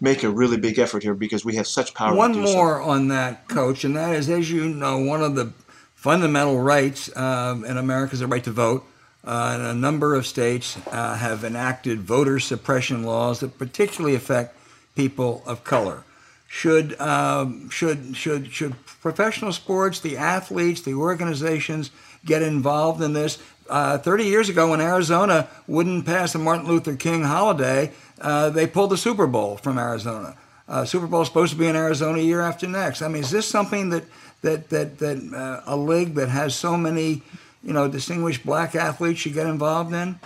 make 0.00 0.22
a 0.22 0.30
really 0.30 0.56
big 0.56 0.78
effort 0.78 1.02
here 1.02 1.14
because 1.14 1.44
we 1.44 1.56
have 1.56 1.66
such 1.66 1.94
power. 1.94 2.16
One 2.16 2.32
more 2.32 2.82
so. 2.82 2.88
on 2.88 3.08
that, 3.08 3.48
Coach, 3.48 3.84
and 3.84 3.96
that 3.96 4.14
is, 4.14 4.28
as 4.28 4.50
you 4.50 4.68
know, 4.68 4.98
one 4.98 5.22
of 5.22 5.34
the 5.34 5.52
fundamental 5.94 6.60
rights 6.60 7.14
um, 7.16 7.64
in 7.64 7.76
America 7.76 8.14
is 8.14 8.20
the 8.20 8.26
right 8.26 8.44
to 8.44 8.52
vote. 8.52 8.84
Uh, 9.24 9.58
a 9.60 9.74
number 9.74 10.14
of 10.14 10.26
states 10.26 10.78
uh, 10.90 11.16
have 11.16 11.44
enacted 11.44 12.00
voter 12.00 12.38
suppression 12.38 13.02
laws 13.02 13.40
that 13.40 13.58
particularly 13.58 14.14
affect 14.14 14.56
people 14.94 15.42
of 15.44 15.64
color. 15.64 16.04
Should 16.48 16.98
um, 16.98 17.68
should 17.68 18.16
should 18.16 18.50
should 18.50 18.74
professional 19.02 19.52
sports, 19.52 20.00
the 20.00 20.16
athletes, 20.16 20.80
the 20.80 20.94
organizations 20.94 21.90
get 22.24 22.42
involved 22.42 23.02
in 23.02 23.12
this? 23.12 23.38
Uh, 23.68 23.98
30 23.98 24.24
years 24.24 24.48
ago, 24.48 24.70
when 24.70 24.80
Arizona 24.80 25.46
wouldn't 25.66 26.06
pass 26.06 26.34
a 26.34 26.38
Martin 26.38 26.66
Luther 26.66 26.96
King 26.96 27.22
holiday, 27.22 27.92
uh, 28.22 28.48
they 28.48 28.66
pulled 28.66 28.90
the 28.90 28.96
Super 28.96 29.26
Bowl 29.26 29.58
from 29.58 29.78
Arizona. 29.78 30.38
Uh, 30.66 30.86
Super 30.86 31.06
Bowl 31.06 31.20
is 31.20 31.28
supposed 31.28 31.52
to 31.52 31.58
be 31.58 31.66
in 31.66 31.76
Arizona 31.76 32.18
year 32.18 32.40
after 32.40 32.66
next. 32.66 33.02
I 33.02 33.08
mean, 33.08 33.22
is 33.22 33.30
this 33.30 33.46
something 33.46 33.90
that 33.90 34.04
that 34.40 34.70
that 34.70 34.98
that 34.98 35.62
a 35.66 35.76
league 35.76 36.14
that 36.14 36.30
has 36.30 36.54
so 36.54 36.78
many, 36.78 37.22
you 37.62 37.72
know, 37.72 37.88
distinguished 37.88 38.44
black 38.44 38.74
athletes 38.74 39.20
should 39.20 39.34
get 39.34 39.46
involved 39.46 39.92
in? 39.92 40.18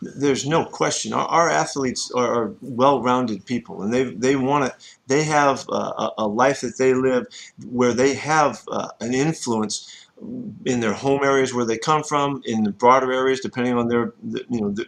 There's 0.00 0.46
no 0.46 0.64
question. 0.64 1.12
Our, 1.12 1.26
our 1.26 1.50
athletes 1.50 2.10
are, 2.12 2.42
are, 2.44 2.54
well-rounded 2.62 3.44
people, 3.46 3.82
and 3.82 3.92
they 3.92 4.04
they 4.04 4.36
want 4.36 4.66
to. 4.66 4.86
They 5.08 5.24
have 5.24 5.66
a, 5.68 6.10
a, 6.18 6.28
life 6.28 6.60
that 6.60 6.78
they 6.78 6.94
live 6.94 7.26
where 7.68 7.92
they 7.92 8.14
have 8.14 8.62
uh, 8.70 8.90
an 9.00 9.12
influence 9.12 10.06
in 10.64 10.80
their 10.80 10.92
home 10.92 11.24
areas 11.24 11.52
where 11.52 11.64
they 11.64 11.78
come 11.78 12.02
from, 12.02 12.42
in 12.44 12.62
the 12.64 12.70
broader 12.70 13.12
areas, 13.12 13.40
depending 13.40 13.74
on 13.74 13.88
their, 13.88 14.12
you 14.48 14.60
know, 14.60 14.70
the, 14.70 14.86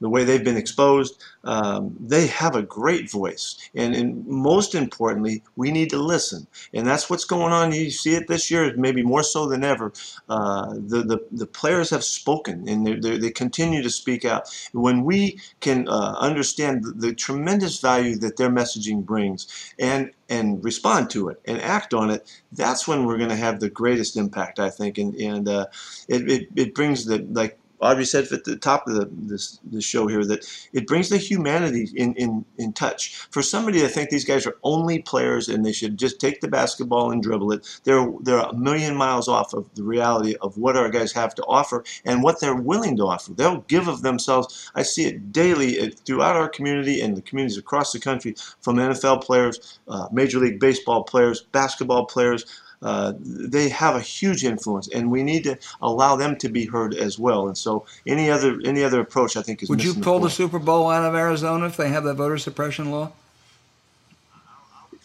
the 0.00 0.08
way 0.08 0.24
they've 0.24 0.44
been 0.44 0.56
exposed, 0.56 1.22
um, 1.44 1.96
they 2.00 2.26
have 2.26 2.56
a 2.56 2.62
great 2.62 3.10
voice. 3.10 3.56
And, 3.74 3.94
and, 3.94 4.26
most 4.26 4.74
importantly, 4.74 5.42
we 5.56 5.70
need 5.70 5.90
to 5.90 5.98
listen. 5.98 6.46
And 6.72 6.86
that's 6.86 7.08
what's 7.08 7.24
going 7.24 7.52
on. 7.52 7.72
You 7.72 7.90
see 7.90 8.14
it 8.14 8.28
this 8.28 8.50
year, 8.50 8.74
maybe 8.76 9.02
more 9.02 9.22
so 9.22 9.46
than 9.46 9.64
ever. 9.64 9.92
Uh, 10.28 10.74
the, 10.74 11.02
the, 11.02 11.18
the 11.32 11.46
players 11.46 11.90
have 11.90 12.04
spoken 12.04 12.68
and 12.68 12.86
they 13.02 13.18
they 13.18 13.30
continue 13.30 13.82
to 13.82 13.90
speak 13.90 14.24
out. 14.24 14.48
When 14.72 15.04
we 15.04 15.40
can 15.60 15.88
uh, 15.88 16.14
understand 16.18 16.84
the, 16.84 16.92
the 16.92 17.14
tremendous 17.14 17.80
value 17.80 18.16
that 18.16 18.36
their 18.36 18.50
messaging 18.50 19.04
brings 19.04 19.46
and 19.78 20.10
and 20.28 20.64
respond 20.64 21.10
to 21.10 21.28
it 21.28 21.40
and 21.44 21.60
act 21.60 21.92
on 21.92 22.10
it, 22.10 22.26
that's 22.52 22.88
when 22.88 23.04
we're 23.04 23.18
going 23.18 23.30
to 23.30 23.36
have 23.36 23.60
the 23.60 23.68
greatest 23.68 24.16
impact, 24.16 24.58
I 24.58 24.70
think. 24.70 24.98
And, 24.98 25.14
and 25.16 25.48
uh, 25.48 25.66
it, 26.08 26.30
it, 26.30 26.48
it 26.56 26.74
brings 26.74 27.04
the, 27.04 27.18
like 27.30 27.58
Audrey 27.80 28.04
said 28.04 28.30
at 28.32 28.44
the 28.44 28.56
top 28.56 28.86
of 28.88 28.94
the, 28.94 29.08
this, 29.12 29.58
this 29.64 29.84
show 29.84 30.06
here 30.06 30.24
that 30.24 30.46
it 30.72 30.86
brings 30.86 31.08
the 31.08 31.18
humanity 31.18 31.88
in, 31.94 32.14
in, 32.14 32.44
in 32.58 32.72
touch. 32.72 33.14
For 33.30 33.42
somebody 33.42 33.80
to 33.80 33.88
think 33.88 34.10
these 34.10 34.24
guys 34.24 34.46
are 34.46 34.56
only 34.62 35.00
players 35.00 35.48
and 35.48 35.64
they 35.64 35.72
should 35.72 35.98
just 35.98 36.20
take 36.20 36.40
the 36.40 36.48
basketball 36.48 37.10
and 37.10 37.22
dribble 37.22 37.52
it, 37.52 37.80
they're, 37.84 38.06
they're 38.20 38.38
a 38.38 38.54
million 38.54 38.96
miles 38.96 39.28
off 39.28 39.52
of 39.54 39.72
the 39.74 39.82
reality 39.82 40.34
of 40.40 40.56
what 40.56 40.76
our 40.76 40.88
guys 40.88 41.12
have 41.12 41.34
to 41.34 41.44
offer 41.44 41.84
and 42.04 42.22
what 42.22 42.40
they're 42.40 42.54
willing 42.54 42.96
to 42.96 43.06
offer. 43.06 43.32
They'll 43.32 43.60
give 43.62 43.88
of 43.88 44.02
themselves. 44.02 44.70
I 44.74 44.82
see 44.82 45.04
it 45.06 45.32
daily 45.32 45.80
uh, 45.80 45.90
throughout 46.04 46.36
our 46.36 46.48
community 46.48 47.00
and 47.00 47.16
the 47.16 47.22
communities 47.22 47.58
across 47.58 47.92
the 47.92 48.00
country 48.00 48.34
from 48.60 48.76
NFL 48.76 49.22
players, 49.24 49.78
uh, 49.88 50.08
Major 50.12 50.38
League 50.38 50.60
Baseball 50.60 51.04
players, 51.04 51.42
basketball 51.52 52.06
players, 52.06 52.44
uh, 52.84 53.14
they 53.18 53.70
have 53.70 53.96
a 53.96 54.00
huge 54.00 54.44
influence, 54.44 54.88
and 54.88 55.10
we 55.10 55.22
need 55.22 55.42
to 55.44 55.58
allow 55.80 56.16
them 56.16 56.36
to 56.36 56.50
be 56.50 56.66
heard 56.66 56.94
as 56.94 57.18
well. 57.18 57.48
And 57.48 57.56
so, 57.56 57.86
any 58.06 58.30
other 58.30 58.60
any 58.62 58.84
other 58.84 59.00
approach, 59.00 59.38
I 59.38 59.42
think, 59.42 59.62
is. 59.62 59.70
Would 59.70 59.82
you 59.82 59.94
pull 59.94 60.18
the, 60.20 60.26
the, 60.26 60.30
Super 60.30 60.58
Bowl 60.58 60.90
out 60.90 61.02
of 61.02 61.14
Arizona 61.14 61.66
if 61.66 61.78
they 61.78 61.88
have 61.88 62.04
that 62.04 62.14
voter 62.14 62.36
suppression 62.36 62.90
law? 62.90 63.12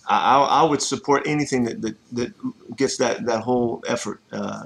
I, 0.09 0.39
I 0.41 0.63
would 0.63 0.81
support 0.81 1.23
anything 1.27 1.65
that, 1.65 1.81
that, 1.83 1.95
that 2.13 2.75
gets 2.75 2.97
that 2.97 3.25
that 3.25 3.41
whole 3.43 3.81
effort 3.87 4.19
uh, 4.31 4.65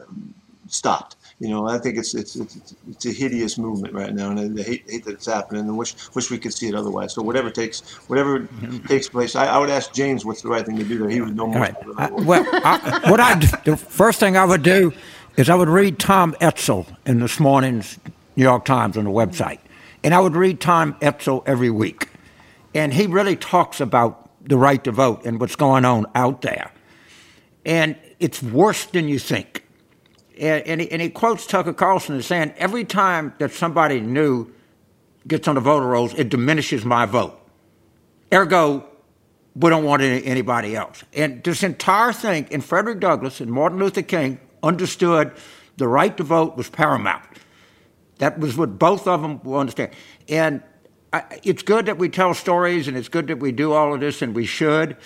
stopped. 0.67 1.15
You 1.39 1.49
know, 1.49 1.67
I 1.67 1.77
think 1.79 1.97
it's 1.97 2.13
it's 2.13 2.35
it's, 2.35 2.75
it's 2.89 3.05
a 3.05 3.11
hideous 3.11 3.57
movement 3.57 3.93
right 3.93 4.13
now, 4.13 4.29
and 4.29 4.59
I 4.59 4.63
hate, 4.63 4.83
hate 4.87 5.05
that 5.05 5.13
it's 5.13 5.25
happening, 5.25 5.67
and 5.67 5.77
wish 5.77 5.95
wish 6.15 6.29
we 6.29 6.37
could 6.37 6.53
see 6.53 6.67
it 6.67 6.75
otherwise. 6.75 7.13
So 7.13 7.21
whatever 7.21 7.49
takes 7.49 7.81
whatever 8.07 8.41
mm-hmm. 8.41 8.85
takes 8.85 9.09
place, 9.09 9.35
I, 9.35 9.47
I, 9.47 9.57
would 9.57 9.69
ask 9.69 9.91
James 9.93 10.25
what's 10.25 10.41
the 10.41 10.49
right 10.49 10.65
thing 10.65 10.77
to 10.77 10.83
do 10.83 10.99
there. 10.99 11.09
He 11.09 11.21
would 11.21 11.35
know 11.35 11.47
more. 11.47 11.59
Right. 11.59 11.75
I, 11.97 12.11
well, 12.11 12.45
I, 12.63 13.09
what 13.09 13.19
I 13.19 13.35
the 13.65 13.75
first 13.75 14.19
thing 14.19 14.37
I 14.37 14.45
would 14.45 14.63
do 14.63 14.93
is 15.35 15.49
I 15.49 15.55
would 15.55 15.69
read 15.69 15.97
Tom 15.97 16.33
Edsall 16.39 16.85
in 17.05 17.19
this 17.19 17.39
morning's 17.39 17.99
New 18.35 18.43
York 18.43 18.63
Times 18.63 18.95
on 18.95 19.05
the 19.05 19.11
website, 19.11 19.59
and 20.03 20.13
I 20.13 20.19
would 20.19 20.35
read 20.35 20.61
Tom 20.61 20.93
Edsall 21.01 21.43
every 21.47 21.71
week, 21.71 22.09
and 22.75 22.93
he 22.93 23.07
really 23.07 23.35
talks 23.35 23.81
about 23.81 24.29
the 24.47 24.57
right 24.57 24.83
to 24.83 24.91
vote 24.91 25.25
and 25.25 25.39
what's 25.39 25.55
going 25.55 25.83
on 25.83 26.05
out 26.13 26.43
there, 26.43 26.71
and 27.65 27.95
it's 28.19 28.43
worse 28.43 28.85
than 28.85 29.07
you 29.07 29.17
think 29.17 29.62
and 30.37 30.81
he, 30.81 30.91
and 30.91 31.01
he 31.01 31.09
quotes 31.09 31.45
Tucker 31.45 31.73
Carlson 31.73 32.17
as 32.17 32.25
saying, 32.25 32.53
every 32.57 32.85
time 32.85 33.33
that 33.39 33.51
somebody 33.51 33.99
new 33.99 34.51
gets 35.27 35.47
on 35.47 35.55
the 35.55 35.61
voter 35.61 35.85
rolls, 35.85 36.13
it 36.15 36.29
diminishes 36.29 36.83
my 36.83 37.05
vote. 37.05 37.39
Ergo, 38.33 38.85
we 39.55 39.69
don't 39.69 39.83
want 39.83 40.01
any, 40.01 40.25
anybody 40.25 40.75
else. 40.75 41.03
And 41.13 41.43
this 41.43 41.63
entire 41.63 42.11
thing, 42.13 42.47
and 42.51 42.63
Frederick 42.63 42.99
Douglass 42.99 43.39
and 43.39 43.51
Martin 43.51 43.79
Luther 43.79 44.01
King 44.01 44.39
understood 44.63 45.31
the 45.77 45.87
right 45.87 46.15
to 46.17 46.23
vote 46.23 46.57
was 46.57 46.69
paramount. 46.69 47.23
That 48.17 48.39
was 48.39 48.57
what 48.57 48.79
both 48.79 49.07
of 49.07 49.21
them 49.21 49.41
will 49.43 49.59
understand. 49.59 49.91
And 50.27 50.63
I, 51.11 51.23
it's 51.43 51.61
good 51.61 51.85
that 51.85 51.97
we 51.97 52.09
tell 52.09 52.33
stories 52.33 52.87
and 52.87 52.97
it's 52.97 53.09
good 53.09 53.27
that 53.27 53.39
we 53.39 53.51
do 53.51 53.73
all 53.73 53.93
of 53.93 53.99
this, 53.99 54.21
and 54.21 54.33
we 54.33 54.45
should, 54.45 54.97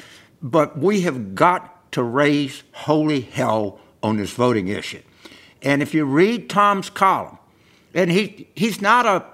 but 0.42 0.78
we 0.78 1.02
have 1.02 1.36
got 1.36 1.92
to 1.94 2.04
raise 2.04 2.64
holy 2.72 3.22
hell 3.22 3.80
on 4.04 4.18
this 4.18 4.32
voting 4.32 4.68
issue. 4.68 5.02
And 5.62 5.82
if 5.82 5.94
you 5.94 6.06
read 6.06 6.50
Tom's 6.50 6.90
column, 6.90 7.38
and 7.94 8.12
he, 8.12 8.48
he's 8.56 8.82
not 8.82 9.06
a 9.06 9.26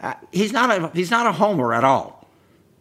uh, 0.00 0.14
he's 0.32 0.52
not 0.52 0.70
a 0.70 0.90
he's 0.94 1.10
not 1.10 1.26
a 1.26 1.32
homer 1.32 1.72
at 1.72 1.84
all. 1.84 2.28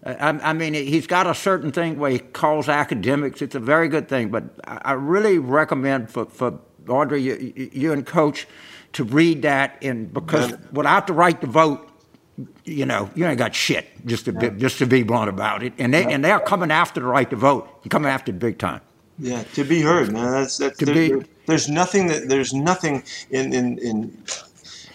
Uh, 0.06 0.16
I, 0.20 0.50
I, 0.50 0.54
mean, 0.54 0.74
he's 0.74 1.08
got 1.08 1.28
a 1.28 1.34
certain 1.34 1.72
thing 1.72 1.98
where 1.98 2.12
he 2.12 2.20
calls 2.20 2.68
academics. 2.68 3.42
It's 3.42 3.56
a 3.56 3.60
very 3.60 3.88
good 3.88 4.10
thing, 4.10 4.30
but 4.30 4.44
I, 4.66 4.82
I 4.86 4.92
really 4.94 5.40
recommend 5.40 6.10
for, 6.10 6.26
for 6.26 6.60
Audrey, 6.88 7.22
you, 7.22 7.70
you, 7.72 7.94
and 7.94 8.06
Coach, 8.06 8.48
to 8.94 9.04
read 9.04 9.44
that. 9.44 9.78
And 9.82 10.14
because 10.14 10.52
yeah. 10.52 10.58
without 10.72 11.08
the 11.08 11.14
right 11.14 11.40
to 11.40 11.48
vote, 11.48 11.90
you 12.66 12.86
know, 12.86 13.10
you 13.16 13.26
ain't 13.26 13.38
got 13.38 13.56
shit. 13.56 13.88
Just 14.06 14.26
to 14.26 14.34
yeah. 14.34 14.50
be, 14.50 14.60
just 14.60 14.80
to 14.80 14.86
be 14.86 15.04
blunt 15.04 15.30
about 15.30 15.64
it. 15.64 15.74
And 15.78 15.94
they 15.94 16.02
yeah. 16.02 16.10
and 16.10 16.26
they're 16.26 16.40
coming 16.40 16.72
after 16.72 17.00
the 17.00 17.06
right 17.06 17.30
to 17.30 17.36
vote, 17.36 17.90
coming 17.90 18.12
after 18.12 18.32
it 18.32 18.40
big 18.40 18.58
time. 18.58 18.82
Yeah, 19.20 19.44
to 19.54 19.64
be 19.64 19.82
heard, 19.82 20.12
man. 20.12 20.32
That's 20.32 20.58
that's. 20.58 20.78
To 20.80 20.86
be, 20.88 21.14
there's 21.46 21.70
nothing 21.70 22.08
that 22.08 22.30
there's 22.30 22.54
nothing 22.54 23.04
in 23.30 23.54
in 23.54 23.78
in 23.80 24.24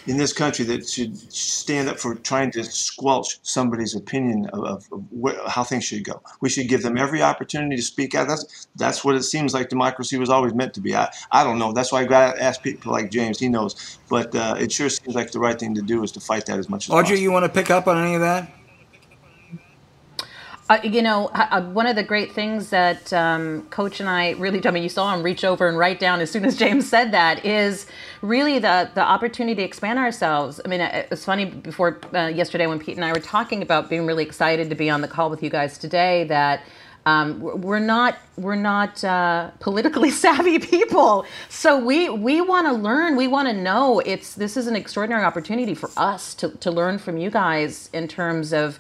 in 0.09 0.17
this 0.17 0.33
country 0.33 0.65
that 0.65 0.89
should 0.89 1.17
stand 1.31 1.89
up 1.89 1.99
for 1.99 2.15
trying 2.15 2.51
to 2.51 2.65
squelch 2.65 3.39
somebody's 3.43 3.95
opinion 3.95 4.47
of, 4.55 4.65
of, 4.65 4.89
of 4.91 5.47
how 5.47 5.63
things 5.63 5.85
should 5.85 6.03
go. 6.03 6.23
We 6.41 6.49
should 6.49 6.67
give 6.67 6.83
them 6.83 6.97
every 6.97 7.21
opportunity 7.23 7.77
to 7.77 7.83
speak 7.83 8.15
out. 8.15 8.27
That's 8.27 8.69
that's 8.77 9.05
what 9.05 9.17
it 9.17 9.23
seems 9.23 9.53
like 9.53 9.69
democracy 9.69 10.19
was 10.19 10.31
always 10.31 10.55
meant 10.55 10.73
to 10.75 10.81
be. 10.81 10.97
I, 10.97 11.13
I 11.31 11.45
don't 11.45 11.59
know. 11.59 11.73
That's 11.73 11.93
why 11.93 12.01
I 12.01 12.05
got 12.05 12.37
to 12.37 12.43
ask 12.43 12.63
people 12.63 12.91
like 12.91 13.11
James. 13.11 13.39
He 13.39 13.49
knows, 13.49 13.99
but 14.09 14.35
uh, 14.35 14.57
it 14.59 14.73
sure 14.73 14.89
seems 14.89 15.15
like 15.15 15.31
the 15.31 15.41
right 15.41 15.59
thing 15.59 15.75
to 15.75 15.83
do 15.83 16.03
is 16.03 16.13
to 16.13 16.21
fight 16.21 16.47
that 16.47 16.59
as 16.59 16.69
much 16.69 16.87
as 16.87 16.91
Audrey, 16.91 17.03
possible. 17.03 17.19
you 17.21 17.33
want 17.33 17.45
to 17.45 17.51
pick 17.51 17.71
up 17.71 17.87
on 17.87 17.99
any 17.99 18.15
of 18.15 18.23
that? 18.23 18.51
Uh, 20.71 20.79
you 20.83 21.01
know, 21.01 21.29
uh, 21.29 21.63
one 21.63 21.87
of 21.87 21.97
the 21.97 22.03
great 22.03 22.33
things 22.33 22.69
that 22.69 23.11
um, 23.15 23.63
Coach 23.71 24.01
and 24.01 24.09
I 24.09 24.33
really, 24.33 24.65
I 24.67 24.71
mean, 24.71 24.83
you 24.83 24.91
saw 24.91 25.15
him 25.15 25.23
reach 25.23 25.43
over 25.43 25.67
and 25.67 25.79
write 25.79 25.99
down 25.99 26.21
as 26.21 26.31
soon 26.31 26.45
as 26.45 26.57
James 26.59 26.87
said 26.87 27.13
that 27.13 27.43
is 27.43 27.87
really 28.21 28.59
the 28.59 28.91
the 28.95 29.01
opportunity 29.01 29.55
to 29.55 29.63
expand 29.63 29.99
ourselves. 29.99 30.61
I 30.63 30.69
mean, 30.69 30.83
it 30.83 31.09
was 31.09 31.25
funny 31.25 31.47
before 31.47 31.99
uh, 32.13 32.27
yesterday 32.27 32.67
when 32.67 32.79
Pete 32.79 32.97
and 32.97 33.05
I 33.05 33.13
were 33.13 33.21
talking 33.21 33.63
about 33.63 33.89
being 33.89 34.05
really 34.05 34.25
excited 34.25 34.69
to 34.69 34.77
be 34.77 34.91
on 34.91 35.01
the 35.01 35.09
call 35.09 35.31
with 35.31 35.43
you 35.43 35.51
guys 35.51 35.79
today 35.79 36.25
that. 36.25 36.63
Um, 37.07 37.41
we're 37.41 37.79
not 37.79 38.19
we're 38.37 38.55
not 38.55 39.03
uh, 39.03 39.51
politically 39.61 40.11
savvy 40.25 40.59
people, 40.59 41.25
so 41.49 41.83
we 41.83 42.11
we 42.11 42.43
want 42.43 42.67
to 42.67 42.75
learn. 42.75 43.17
We 43.17 43.29
want 43.29 43.49
to 43.49 43.55
know. 43.55 44.01
It's 44.01 44.35
this 44.35 44.59
is 44.59 44.67
an 44.67 44.77
extraordinary 44.77 45.25
opportunity 45.25 45.75
for 45.75 45.91
us 45.97 46.35
to 46.35 46.51
to 46.51 46.71
learn 46.71 46.99
from 46.99 47.17
you 47.17 47.31
guys 47.31 47.89
in 47.95 48.09
terms 48.09 48.53
of 48.53 48.79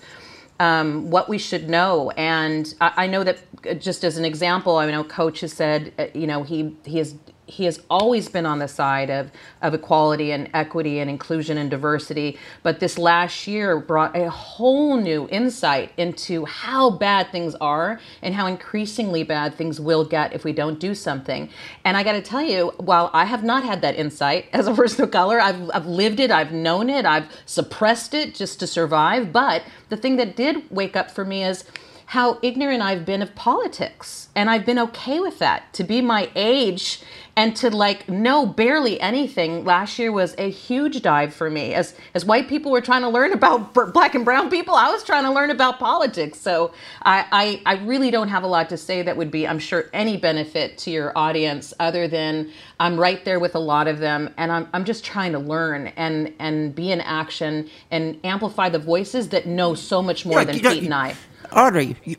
um, 0.60 1.10
what 1.10 1.28
we 1.28 1.38
should 1.38 1.68
know. 1.68 2.10
And 2.12 2.74
I, 2.80 2.92
I, 3.04 3.06
know 3.06 3.24
that 3.24 3.38
uh, 3.68 3.74
just 3.74 4.04
as 4.04 4.16
an 4.16 4.24
example, 4.24 4.76
I 4.76 4.90
know 4.90 5.04
Coach 5.04 5.40
has 5.40 5.52
said, 5.52 5.92
uh, 5.98 6.06
you 6.14 6.26
know, 6.26 6.42
he 6.42 6.76
he 6.84 6.98
has 6.98 7.14
he 7.48 7.64
has 7.64 7.80
always 7.88 8.28
been 8.28 8.46
on 8.46 8.58
the 8.58 8.68
side 8.68 9.10
of, 9.10 9.30
of 9.62 9.74
equality 9.74 10.32
and 10.32 10.50
equity 10.52 11.00
and 11.00 11.10
inclusion 11.10 11.56
and 11.58 11.70
diversity. 11.70 12.38
But 12.62 12.78
this 12.78 12.98
last 12.98 13.46
year 13.46 13.80
brought 13.80 14.16
a 14.16 14.30
whole 14.30 14.96
new 14.96 15.26
insight 15.30 15.92
into 15.96 16.44
how 16.44 16.90
bad 16.90 17.32
things 17.32 17.54
are 17.56 18.00
and 18.22 18.34
how 18.34 18.46
increasingly 18.46 19.22
bad 19.22 19.54
things 19.54 19.80
will 19.80 20.04
get 20.04 20.32
if 20.34 20.44
we 20.44 20.52
don't 20.52 20.78
do 20.78 20.94
something. 20.94 21.48
And 21.84 21.96
I 21.96 22.02
got 22.02 22.12
to 22.12 22.22
tell 22.22 22.42
you, 22.42 22.72
while 22.76 23.10
I 23.14 23.24
have 23.24 23.42
not 23.42 23.64
had 23.64 23.80
that 23.80 23.96
insight 23.96 24.46
as 24.52 24.66
a 24.66 24.74
person 24.74 25.04
of 25.04 25.10
color, 25.10 25.40
I've, 25.40 25.70
I've 25.72 25.86
lived 25.86 26.20
it, 26.20 26.30
I've 26.30 26.52
known 26.52 26.90
it, 26.90 27.06
I've 27.06 27.26
suppressed 27.46 28.14
it 28.14 28.34
just 28.34 28.60
to 28.60 28.66
survive. 28.66 29.32
But 29.32 29.62
the 29.88 29.96
thing 29.96 30.16
that 30.16 30.36
did 30.36 30.70
wake 30.70 30.96
up 30.96 31.10
for 31.10 31.24
me 31.24 31.44
is, 31.44 31.64
how 32.08 32.38
ignorant 32.40 32.80
I've 32.80 33.04
been 33.04 33.20
of 33.20 33.34
politics. 33.34 34.30
And 34.34 34.48
I've 34.48 34.64
been 34.64 34.78
okay 34.78 35.20
with 35.20 35.38
that. 35.40 35.74
To 35.74 35.84
be 35.84 36.00
my 36.00 36.30
age 36.34 37.02
and 37.36 37.54
to 37.54 37.68
like 37.70 38.08
know 38.08 38.46
barely 38.46 38.98
anything 39.00 39.62
last 39.64 39.98
year 39.98 40.10
was 40.10 40.34
a 40.38 40.50
huge 40.50 41.02
dive 41.02 41.32
for 41.32 41.48
me 41.48 41.72
as 41.72 41.94
as 42.14 42.24
white 42.24 42.48
people 42.48 42.72
were 42.72 42.80
trying 42.80 43.02
to 43.02 43.08
learn 43.08 43.32
about 43.32 43.72
black 43.94 44.16
and 44.16 44.24
brown 44.24 44.50
people 44.50 44.74
i 44.74 44.90
was 44.90 45.04
trying 45.04 45.22
to 45.22 45.30
learn 45.30 45.48
about 45.50 45.78
politics 45.78 46.40
so 46.40 46.72
I, 47.04 47.62
I 47.64 47.76
i 47.76 47.84
really 47.84 48.10
don't 48.10 48.26
have 48.26 48.42
a 48.42 48.48
lot 48.48 48.68
to 48.70 48.76
say 48.76 49.02
that 49.02 49.16
would 49.16 49.30
be 49.30 49.46
i'm 49.46 49.60
sure 49.60 49.88
any 49.92 50.16
benefit 50.16 50.78
to 50.78 50.90
your 50.90 51.16
audience 51.16 51.72
other 51.78 52.08
than 52.08 52.50
i'm 52.80 52.98
right 52.98 53.24
there 53.24 53.38
with 53.38 53.54
a 53.54 53.60
lot 53.60 53.86
of 53.86 54.00
them 54.00 54.34
and 54.36 54.50
i'm, 54.50 54.68
I'm 54.72 54.84
just 54.84 55.04
trying 55.04 55.30
to 55.32 55.38
learn 55.38 55.92
and 55.96 56.34
and 56.40 56.74
be 56.74 56.90
in 56.90 57.00
action 57.00 57.70
and 57.92 58.18
amplify 58.24 58.68
the 58.68 58.80
voices 58.80 59.28
that 59.28 59.46
know 59.46 59.74
so 59.74 60.02
much 60.02 60.26
more 60.26 60.40
yeah, 60.40 60.44
than 60.44 60.58
Pete 60.58 60.82
and 60.82 60.94
I. 60.94 61.14
Audrey, 61.52 61.96
you, 62.04 62.16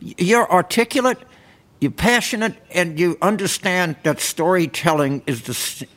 you're 0.00 0.50
articulate 0.50 1.18
you're 1.80 1.90
passionate 1.90 2.54
and 2.70 3.00
you 3.00 3.16
understand 3.22 3.96
that 4.02 4.20
storytelling 4.20 5.22
is 5.26 5.42
the 5.42 5.54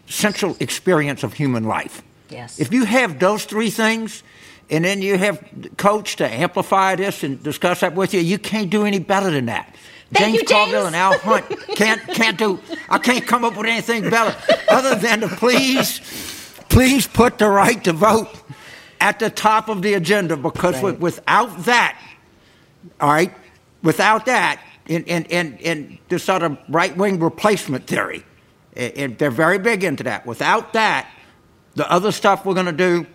central 0.07 0.55
experience 0.61 1.24
of 1.24 1.34
human 1.34 1.66
life. 1.66 2.01
Yes. 2.30 2.57
If 2.59 2.74
you 2.74 2.86
have 2.86 3.20
those 3.20 3.43
three 3.43 3.70
things, 3.70 4.24
and 4.70 4.86
then 4.86 5.01
you 5.01 5.18
have 5.18 5.43
coach 5.76 6.16
to 6.16 6.28
amplify 6.28 6.95
this 6.95 7.22
and 7.24 7.43
discuss 7.43 7.82
that 7.82 7.95
with 7.95 8.14
you, 8.14 8.22
you 8.22 8.39
can't 8.39 8.70
do 8.70 8.86
any 8.86 8.97
better 8.97 9.30
than 9.30 9.47
that. 9.47 9.76
Thank 10.14 10.26
James, 10.26 10.34
you, 10.34 10.39
James 10.39 10.51
Carville 10.51 10.86
and 10.88 10.95
Al 10.95 11.18
Hunt 11.20 11.45
can't 11.76 12.01
can't 12.07 12.38
do. 12.38 12.59
I 12.89 12.97
can't 12.97 13.28
come 13.28 13.43
up 13.43 13.57
with 13.57 13.66
anything 13.66 14.09
better 14.09 14.36
other 14.70 14.95
than 14.95 15.20
to 15.20 15.28
please, 15.28 15.99
please 16.70 17.07
put 17.07 17.39
the 17.39 17.49
right 17.49 17.84
to 17.84 17.91
vote 17.93 18.30
at 19.04 19.20
the 19.20 19.30
top 19.30 19.68
of 19.68 19.82
the 19.82 19.95
agenda 19.95 20.38
because 20.38 20.82
right. 20.82 20.97
without 20.97 21.66
that, 21.66 22.01
all 23.01 23.12
right, 23.12 23.34
without 23.84 24.26
that, 24.28 24.62
in, 24.88 25.04
in, 25.04 25.26
in, 25.26 25.58
in 25.58 25.99
this 26.08 26.24
sort 26.24 26.41
of 26.41 26.58
right 26.70 26.95
wing 26.95 27.20
replacement 27.20 27.86
theory. 27.86 28.24
And 28.78 29.18
they're 29.18 29.30
very 29.30 29.60
big 29.60 29.84
into 29.84 30.04
that. 30.04 30.26
Without 30.26 30.72
that, 30.74 31.12
the 31.76 31.89
other 31.91 32.14
stuff 32.14 32.45
we're 32.45 32.54
going 32.54 32.66
to 32.66 32.72
do 32.72 33.06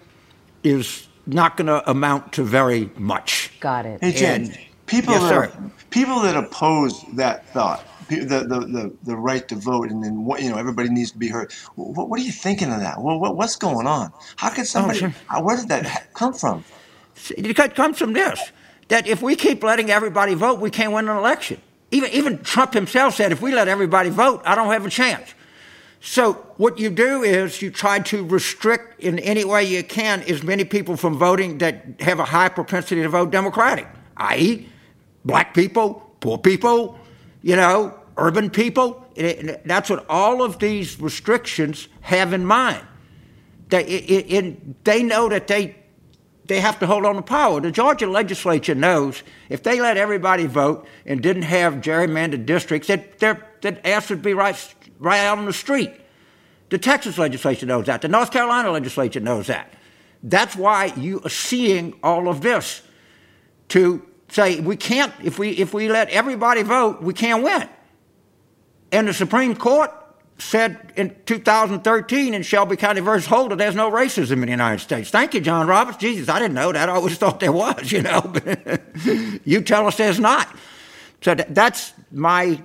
is 0.62 1.08
not 1.26 1.56
going 1.56 1.68
to 1.68 1.90
amount 1.90 2.34
to 2.34 2.44
very 2.44 2.90
much. 2.96 3.50
Got 3.58 3.86
it. 3.86 4.02
Hey, 4.02 4.12
Jen, 4.12 4.54
people, 4.86 5.14
yes, 5.14 5.50
that 5.50 5.90
people 5.90 6.20
that 6.20 6.36
oppose 6.36 7.02
that 7.14 7.48
thought, 7.54 7.82
the, 8.08 8.46
the, 8.46 8.60
the, 8.60 8.96
the 9.04 9.16
right 9.16 9.46
to 9.48 9.54
vote, 9.54 9.90
and 9.90 10.02
then 10.02 10.24
what, 10.24 10.42
you 10.42 10.50
know 10.50 10.56
everybody 10.56 10.88
needs 10.88 11.10
to 11.12 11.18
be 11.18 11.28
heard. 11.28 11.52
What, 11.74 12.08
what 12.08 12.20
are 12.20 12.22
you 12.22 12.32
thinking 12.32 12.72
of 12.72 12.80
that? 12.80 13.00
Well, 13.00 13.18
what, 13.18 13.36
what's 13.36 13.56
going 13.56 13.86
on? 13.86 14.12
How 14.36 14.50
could 14.50 14.60
oh, 14.60 14.64
somebody? 14.64 15.04
Oh, 15.04 15.10
sure. 15.10 15.42
Where 15.42 15.56
did 15.56 15.68
that 15.68 16.12
come 16.14 16.32
from? 16.32 16.64
It 17.36 17.74
comes 17.74 17.98
from 17.98 18.12
this 18.12 18.52
that 18.88 19.06
if 19.06 19.22
we 19.22 19.36
keep 19.36 19.62
letting 19.62 19.90
everybody 19.90 20.34
vote, 20.34 20.60
we 20.60 20.70
can't 20.70 20.92
win 20.92 21.08
an 21.08 21.16
election. 21.16 21.60
Even, 21.90 22.10
even 22.10 22.38
Trump 22.42 22.74
himself 22.74 23.14
said, 23.14 23.32
if 23.32 23.40
we 23.40 23.54
let 23.54 23.68
everybody 23.68 24.10
vote, 24.10 24.42
I 24.44 24.54
don't 24.54 24.68
have 24.68 24.84
a 24.84 24.90
chance. 24.90 25.34
So 26.00 26.34
what 26.58 26.78
you 26.78 26.90
do 26.90 27.22
is 27.22 27.60
you 27.60 27.70
try 27.70 27.98
to 28.00 28.24
restrict 28.24 29.00
in 29.00 29.18
any 29.18 29.44
way 29.44 29.64
you 29.64 29.82
can 29.82 30.22
as 30.22 30.42
many 30.42 30.64
people 30.64 30.96
from 30.96 31.18
voting 31.18 31.58
that 31.58 31.84
have 32.00 32.20
a 32.20 32.24
high 32.24 32.48
propensity 32.48 33.02
to 33.02 33.08
vote 33.08 33.30
Democratic, 33.30 33.88
i.e., 34.16 34.68
black 35.24 35.54
people, 35.54 36.14
poor 36.20 36.38
people, 36.38 36.98
you 37.42 37.56
know, 37.56 37.98
urban 38.16 38.50
people. 38.50 39.04
That's 39.16 39.90
what 39.90 40.06
all 40.08 40.42
of 40.42 40.58
these 40.58 41.00
restrictions 41.00 41.88
have 42.00 42.32
in 42.32 42.44
mind. 42.44 42.86
They, 43.68 44.56
they 44.84 45.02
know 45.02 45.28
that 45.28 45.46
they 45.46 45.76
they 46.48 46.60
have 46.60 46.78
to 46.78 46.86
hold 46.86 47.04
on 47.04 47.16
to 47.16 47.22
power. 47.22 47.60
The 47.60 47.70
Georgia 47.70 48.06
legislature 48.06 48.74
knows 48.74 49.22
if 49.50 49.62
they 49.62 49.80
let 49.80 49.98
everybody 49.98 50.46
vote 50.46 50.86
and 51.04 51.22
didn't 51.22 51.42
have 51.42 51.74
gerrymandered 51.74 52.46
districts, 52.46 52.88
that, 52.88 53.18
that 53.18 53.86
ass 53.86 54.08
would 54.08 54.22
be 54.22 54.32
right, 54.32 54.74
right 54.98 55.20
out 55.20 55.36
on 55.36 55.44
the 55.44 55.52
street. 55.52 55.92
The 56.70 56.78
Texas 56.78 57.18
legislature 57.18 57.66
knows 57.66 57.86
that. 57.86 58.00
The 58.00 58.08
North 58.08 58.30
Carolina 58.30 58.70
legislature 58.70 59.20
knows 59.20 59.48
that. 59.48 59.74
That's 60.22 60.56
why 60.56 60.86
you 60.96 61.20
are 61.22 61.30
seeing 61.30 61.94
all 62.02 62.28
of 62.28 62.40
this 62.40 62.82
to 63.68 64.07
say 64.28 64.60
we 64.60 64.76
can't, 64.76 65.12
if 65.22 65.38
we, 65.38 65.50
if 65.50 65.72
we 65.74 65.88
let 65.88 66.08
everybody 66.10 66.62
vote, 66.62 67.02
we 67.02 67.14
can't 67.14 67.42
win. 67.42 67.68
And 68.92 69.08
the 69.08 69.14
Supreme 69.14 69.54
Court 69.54 69.92
said 70.38 70.92
in 70.96 71.14
2013 71.26 72.34
in 72.34 72.42
Shelby 72.42 72.76
County 72.76 73.00
versus 73.00 73.26
Holder, 73.26 73.56
there's 73.56 73.74
no 73.74 73.90
racism 73.90 74.34
in 74.34 74.40
the 74.42 74.50
United 74.50 74.80
States. 74.80 75.10
Thank 75.10 75.34
you, 75.34 75.40
John 75.40 75.66
Roberts. 75.66 75.98
Jesus, 75.98 76.28
I 76.28 76.38
didn't 76.38 76.54
know 76.54 76.72
that. 76.72 76.88
I 76.88 76.92
always 76.92 77.18
thought 77.18 77.40
there 77.40 77.52
was, 77.52 77.90
you 77.90 78.02
know. 78.02 78.32
you 79.44 79.60
tell 79.62 79.86
us 79.86 79.96
there's 79.96 80.20
not. 80.20 80.54
So 81.20 81.34
that's 81.34 81.92
my 82.12 82.62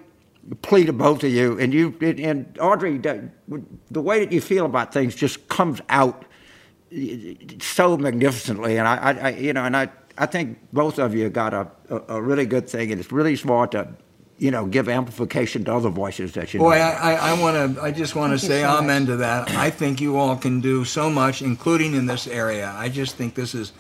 plea 0.62 0.86
to 0.86 0.94
both 0.94 1.24
of 1.24 1.32
you. 1.32 1.60
And 1.60 1.74
you 1.74 1.96
and 2.02 2.58
Audrey, 2.60 2.98
the 2.98 4.02
way 4.02 4.20
that 4.20 4.32
you 4.32 4.42
feel 4.42 4.66
about 4.66 4.94
things 4.94 5.16
just 5.16 5.48
comes 5.48 5.82
out 5.90 6.26
so 7.60 7.98
magnificently. 7.98 8.78
And 8.78 8.88
I, 8.88 8.96
I 8.96 9.30
you 9.30 9.54
know, 9.54 9.64
and 9.64 9.76
I, 9.76 9.90
I 10.18 10.26
think 10.26 10.60
both 10.72 11.00
of 11.00 11.16
you 11.16 11.30
got 11.30 11.54
a, 11.54 11.68
a, 11.90 12.02
a 12.16 12.22
really 12.22 12.46
good 12.46 12.70
thing, 12.70 12.92
and 12.92 13.00
it's 13.00 13.12
really 13.12 13.36
smart 13.36 13.72
to 13.72 13.88
you 14.38 14.52
know, 14.52 14.66
give 14.66 14.90
amplification 14.90 15.64
to 15.64 15.74
other 15.74 15.90
voices 15.90 16.34
that 16.34 16.54
you. 16.54 16.60
Boy, 16.60 16.78
know. 16.78 16.82
I, 16.82 17.14
I 17.32 17.42
want 17.42 17.76
to. 17.76 17.82
I 17.82 17.92
just 17.92 18.16
want 18.16 18.34
to 18.34 18.40
say 18.40 18.62
so 18.62 18.78
amen 18.78 19.04
much. 19.04 19.10
to 19.10 19.16
that. 19.18 19.52
I 19.52 19.70
think 19.70 20.02
you 20.02 20.18
all 20.18 20.36
can 20.36 20.60
do 20.60 20.84
so 20.86 21.10
much, 21.10 21.42
including 21.42 21.94
in 21.94 22.08
this 22.08 22.28
area. 22.28 22.74
I 22.76 22.90
just 22.90 23.16
think 23.16 23.36
this 23.36 23.54
is 23.56 23.74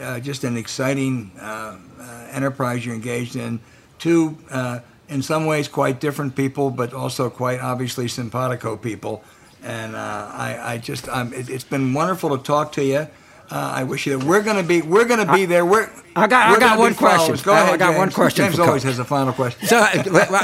uh, 0.00 0.20
just 0.20 0.44
an 0.44 0.56
exciting 0.56 1.32
uh, 1.40 1.78
uh, 1.98 2.28
enterprise 2.30 2.84
you're 2.84 2.94
engaged 2.94 3.36
in. 3.36 3.60
Two, 3.98 4.36
uh, 4.50 4.80
in 5.08 5.22
some 5.22 5.46
ways, 5.46 5.68
quite 5.68 6.00
different 6.00 6.36
people, 6.36 6.70
but 6.70 6.92
also 6.92 7.30
quite 7.30 7.60
obviously 7.60 8.08
simpatico 8.08 8.76
people. 8.76 9.24
And 9.62 9.96
uh, 9.96 9.98
I, 9.98 10.74
I 10.74 10.78
just, 10.78 11.08
it, 11.08 11.48
has 11.48 11.64
been 11.64 11.94
wonderful 11.94 12.36
to 12.36 12.42
talk 12.42 12.72
to 12.72 12.84
you. 12.84 13.08
Uh, 13.54 13.72
I 13.72 13.84
wish 13.84 14.04
you. 14.04 14.18
We're 14.18 14.42
going 14.42 14.56
to 14.56 14.64
be. 14.64 14.82
We're 14.82 15.04
going 15.04 15.24
to 15.24 15.32
be 15.32 15.46
there. 15.46 15.64
We're. 15.64 15.88
I 16.16 16.26
got. 16.26 16.56
I 16.56 16.58
got 16.58 16.76
one 16.76 16.92
question. 16.92 17.36
Go 17.44 17.52
ahead. 17.52 17.74
I 17.74 17.76
got 17.76 17.90
James. 17.90 17.98
one 17.98 18.10
question. 18.10 18.46
James 18.46 18.58
always 18.58 18.82
has 18.82 18.98
a 18.98 19.04
final 19.04 19.32
question. 19.32 19.68
So 19.68 19.76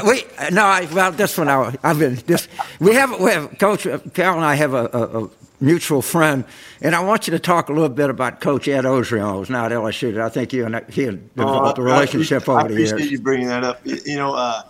we 0.05 0.23
no. 0.49 0.63
I, 0.63 0.87
well, 0.93 1.11
this 1.11 1.37
one 1.37 1.49
I, 1.49 1.75
I've 1.83 1.99
been. 1.99 2.15
This 2.25 2.47
we 2.79 2.93
have. 2.93 3.19
We 3.19 3.31
have 3.31 3.59
Coach 3.59 3.85
Carroll 4.13 4.37
and 4.37 4.45
I 4.45 4.55
have 4.55 4.73
a, 4.73 4.89
a, 4.93 5.25
a 5.25 5.29
mutual 5.59 6.01
friend, 6.01 6.45
and 6.79 6.95
I 6.95 7.01
want 7.01 7.27
you 7.27 7.31
to 7.31 7.39
talk 7.39 7.67
a 7.67 7.73
little 7.73 7.89
bit 7.89 8.09
about 8.09 8.39
Coach 8.39 8.69
Ed 8.69 8.85
Orgeron, 8.85 9.35
who's 9.35 9.49
now 9.49 9.65
at 9.65 9.73
LSU. 9.73 10.17
I 10.21 10.29
think 10.29 10.53
you 10.53 10.65
and 10.65 10.81
he 10.89 11.03
have 11.03 11.35
developed 11.35 11.79
oh, 11.79 11.81
a 11.81 11.85
relationship 11.85 12.47
I, 12.47 12.53
over 12.53 12.69
the 12.69 12.75
years. 12.75 12.93
I 12.93 12.95
appreciate 12.95 13.11
you 13.11 13.19
bringing 13.19 13.47
that 13.49 13.65
up. 13.65 13.81
You 13.83 14.15
know, 14.15 14.35
uh, 14.35 14.61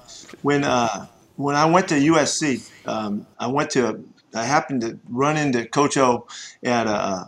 when 0.42 0.64
uh, 0.64 1.06
when 1.36 1.56
I 1.56 1.66
went 1.66 1.90
to 1.90 1.96
USC, 1.96 2.68
um, 2.88 3.28
I 3.38 3.46
went 3.46 3.70
to 3.72 4.04
I 4.34 4.46
happened 4.46 4.82
to 4.82 5.00
run 5.10 5.38
into 5.38 5.64
Coach 5.68 5.96
O 5.98 6.26
at 6.64 6.88
a 6.88 7.28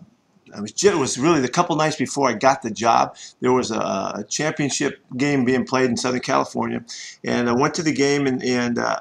I 0.56 0.62
was 0.62 0.72
it 0.84 0.97
was 0.97 1.18
really 1.18 1.41
the 1.41 1.49
couple 1.49 1.76
nights 1.76 1.95
before 1.95 2.30
I 2.30 2.34
got 2.34 2.62
the 2.62 2.72
job. 2.72 3.16
There 3.41 3.54
was 3.54 3.72
a, 3.72 3.80
a, 3.80 4.26
championship 4.30 4.99
game 5.18 5.45
being 5.45 5.66
played 5.66 5.89
in 5.89 5.97
Southern 5.97 6.22
California, 6.22 6.84
and 7.24 7.49
I 7.49 7.54
went 7.54 7.74
to 7.76 7.84
the 7.84 7.93
game 7.93 8.28
and 8.28 8.43
and 8.43 8.78
uh, 8.78 8.99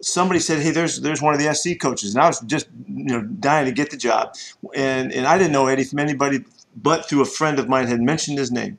somebody 0.00 0.40
said, 0.40 0.60
"Hey, 0.60 0.70
there's 0.70 1.00
there's 1.00 1.22
one 1.22 1.34
of 1.34 1.40
the 1.40 1.52
SC 1.54 1.78
coaches," 1.80 2.14
and 2.14 2.22
I 2.22 2.26
was 2.26 2.40
just 2.40 2.66
you 2.86 3.04
know 3.04 3.22
dying 3.22 3.66
to 3.66 3.72
get 3.72 3.90
the 3.90 3.96
job, 3.96 4.34
and 4.74 5.12
and 5.12 5.26
I 5.26 5.38
didn't 5.38 5.52
know 5.52 5.66
Eddie 5.66 5.84
from 5.84 5.98
anybody 5.98 6.44
but 6.74 7.08
through 7.08 7.22
a 7.22 7.26
friend 7.26 7.58
of 7.58 7.68
mine 7.68 7.86
had 7.86 8.00
mentioned 8.00 8.38
his 8.38 8.50
name. 8.50 8.78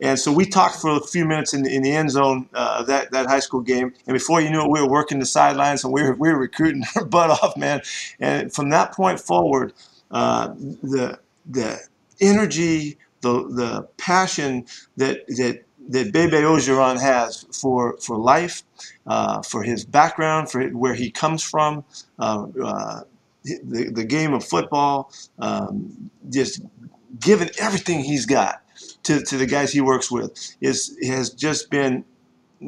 And 0.00 0.18
so 0.18 0.32
we 0.32 0.46
talked 0.46 0.76
for 0.76 0.90
a 0.96 1.00
few 1.00 1.24
minutes 1.24 1.52
in 1.52 1.62
the, 1.62 1.74
in 1.74 1.82
the 1.82 1.92
end 1.92 2.10
zone 2.10 2.48
uh, 2.54 2.78
of 2.80 2.86
that, 2.86 3.10
that 3.12 3.26
high 3.26 3.40
school 3.40 3.60
game. 3.60 3.92
And 4.06 4.14
before 4.14 4.40
you 4.40 4.50
knew 4.50 4.62
it, 4.62 4.70
we 4.70 4.80
were 4.80 4.88
working 4.88 5.18
the 5.18 5.26
sidelines 5.26 5.84
and 5.84 5.92
we 5.92 6.02
were, 6.02 6.14
we 6.14 6.30
were 6.30 6.38
recruiting 6.38 6.84
our 6.96 7.04
butt 7.04 7.30
off, 7.30 7.56
man. 7.56 7.82
And 8.18 8.52
from 8.52 8.70
that 8.70 8.92
point 8.92 9.20
forward, 9.20 9.72
uh, 10.10 10.48
the 10.82 11.18
the 11.46 11.80
energy, 12.20 12.98
the 13.20 13.32
the 13.48 13.88
passion 13.96 14.66
that 14.96 15.26
that 15.28 15.64
that 15.88 16.12
Bebe 16.12 16.36
Orgeron 16.38 17.00
has 17.00 17.46
for 17.52 17.96
for 17.98 18.16
life, 18.16 18.62
uh, 19.06 19.42
for 19.42 19.62
his 19.62 19.84
background, 19.84 20.50
for 20.50 20.66
where 20.68 20.94
he 20.94 21.10
comes 21.10 21.42
from, 21.42 21.84
uh, 22.18 22.46
uh, 22.62 23.00
the 23.44 23.90
the 23.90 24.04
game 24.04 24.32
of 24.32 24.44
football, 24.44 25.10
um, 25.38 26.10
just 26.30 26.62
giving 27.20 27.50
everything 27.58 28.00
he's 28.00 28.26
got 28.26 28.62
to, 29.04 29.22
to 29.22 29.36
the 29.36 29.46
guys 29.46 29.72
he 29.72 29.80
works 29.80 30.10
with 30.10 30.56
is 30.60 30.96
has 31.06 31.30
just 31.30 31.70
been 31.70 32.04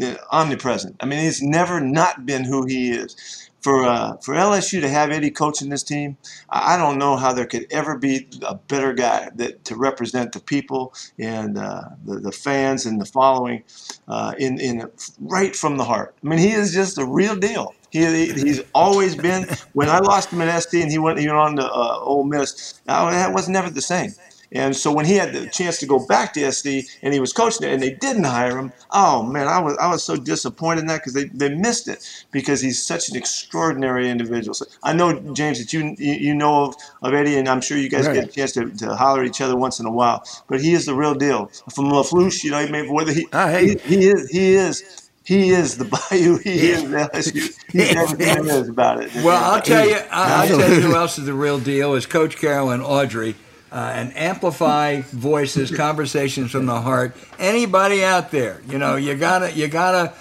uh, 0.02 0.14
omnipresent. 0.30 0.96
I 1.00 1.06
mean, 1.06 1.20
he's 1.20 1.42
never 1.42 1.80
not 1.80 2.26
been 2.26 2.44
who 2.44 2.66
he 2.66 2.90
is 2.90 3.50
for 3.60 3.84
uh, 3.84 4.16
for 4.18 4.34
LSU 4.34 4.80
to 4.80 4.88
have 4.88 5.10
Eddie 5.10 5.30
coaching 5.30 5.68
this 5.68 5.82
team, 5.82 6.16
I 6.48 6.76
don't 6.76 6.98
know 6.98 7.16
how 7.16 7.32
there 7.32 7.46
could 7.46 7.66
ever 7.70 7.98
be 7.98 8.28
a 8.42 8.54
better 8.54 8.92
guy 8.92 9.30
that 9.36 9.64
to 9.64 9.76
represent 9.76 10.32
the 10.32 10.40
people 10.40 10.94
and 11.18 11.58
uh, 11.58 11.82
the, 12.04 12.20
the 12.20 12.32
fans 12.32 12.86
and 12.86 13.00
the 13.00 13.06
following 13.06 13.64
uh, 14.08 14.34
in 14.38 14.60
in 14.60 14.90
right 15.20 15.54
from 15.56 15.76
the 15.78 15.84
heart. 15.84 16.14
I 16.22 16.28
mean, 16.28 16.38
he 16.38 16.50
is 16.52 16.72
just 16.72 16.98
a 16.98 17.04
real 17.04 17.36
deal. 17.36 17.74
He, 17.90 18.04
he's 18.32 18.60
always 18.74 19.14
been. 19.16 19.46
When 19.72 19.88
I 19.88 19.98
lost 19.98 20.30
him 20.30 20.42
at 20.42 20.60
SC 20.62 20.74
and 20.74 20.90
he 20.90 20.98
went 20.98 21.18
he 21.18 21.26
went 21.26 21.38
on 21.38 21.56
to 21.56 21.64
uh, 21.64 21.98
Ole 22.00 22.24
Miss, 22.24 22.80
that 22.84 23.32
was 23.32 23.48
never 23.48 23.70
the 23.70 23.82
same. 23.82 24.12
And 24.52 24.76
so 24.76 24.92
when 24.92 25.04
he 25.04 25.14
had 25.14 25.32
the 25.32 25.48
chance 25.48 25.78
to 25.78 25.86
go 25.86 26.04
back 26.06 26.32
to 26.34 26.52
SC 26.52 26.88
and 27.02 27.12
he 27.12 27.20
was 27.20 27.32
coaching 27.32 27.66
it 27.66 27.72
and 27.72 27.82
they 27.82 27.94
didn't 27.94 28.24
hire 28.24 28.58
him, 28.58 28.72
oh 28.92 29.22
man, 29.22 29.48
I 29.48 29.60
was 29.60 29.76
I 29.78 29.90
was 29.90 30.02
so 30.02 30.16
disappointed 30.16 30.82
in 30.82 30.86
that 30.86 31.00
because 31.00 31.14
they, 31.14 31.24
they 31.24 31.54
missed 31.54 31.88
it 31.88 32.26
because 32.30 32.60
he's 32.60 32.82
such 32.82 33.08
an 33.08 33.16
extraordinary 33.16 34.08
individual. 34.08 34.54
So 34.54 34.66
I 34.82 34.92
know 34.92 35.18
James 35.34 35.58
that 35.58 35.72
you 35.72 35.94
you 35.98 36.34
know 36.34 36.66
of, 36.66 36.76
of 37.02 37.14
Eddie 37.14 37.36
and 37.36 37.48
I'm 37.48 37.60
sure 37.60 37.76
you 37.76 37.88
guys 37.88 38.06
right. 38.06 38.14
get 38.14 38.28
a 38.28 38.32
chance 38.32 38.52
to, 38.52 38.70
to 38.70 38.94
holler 38.94 39.22
at 39.22 39.26
each 39.26 39.40
other 39.40 39.56
once 39.56 39.80
in 39.80 39.86
a 39.86 39.92
while. 39.92 40.24
But 40.48 40.60
he 40.60 40.72
is 40.74 40.86
the 40.86 40.94
real 40.94 41.14
deal. 41.14 41.46
From 41.74 41.90
Lafourche, 41.90 42.44
you 42.44 42.50
know, 42.50 42.92
whether 42.92 43.12
he, 43.12 43.26
oh, 43.32 43.48
hey. 43.48 43.76
he, 43.76 43.96
he 43.96 44.06
is 44.06 44.30
he 44.30 44.54
is 44.54 45.10
he 45.24 45.50
is 45.50 45.76
the 45.76 45.84
Bayou. 46.10 46.38
He 46.38 46.70
is 46.70 46.84
LSU. 46.84 47.52
He's 47.72 47.96
everything 47.96 48.44
there 48.44 48.62
is 48.62 48.68
about 48.68 49.02
it. 49.02 49.12
Well, 49.16 49.54
I'll 49.54 49.60
tell 49.60 49.86
you. 49.86 49.96
I'll, 50.10 50.42
I'll 50.42 50.60
tell 50.60 50.72
you 50.72 50.80
who 50.80 50.94
else 50.94 51.18
is 51.18 51.26
the 51.26 51.34
real 51.34 51.58
deal 51.58 51.94
is 51.94 52.06
Coach 52.06 52.36
Carroll 52.36 52.70
and 52.70 52.82
Audrey 52.82 53.34
uh, 53.76 53.92
and 53.94 54.16
amplify 54.16 55.02
voices, 55.02 55.70
conversations 55.70 56.50
from 56.50 56.64
the 56.64 56.80
heart. 56.80 57.14
Anybody 57.38 58.02
out 58.02 58.30
there, 58.30 58.62
you 58.66 58.78
know, 58.78 58.96
you 58.96 59.14
gotta, 59.14 59.52
you 59.52 59.68
gotta 59.68 60.14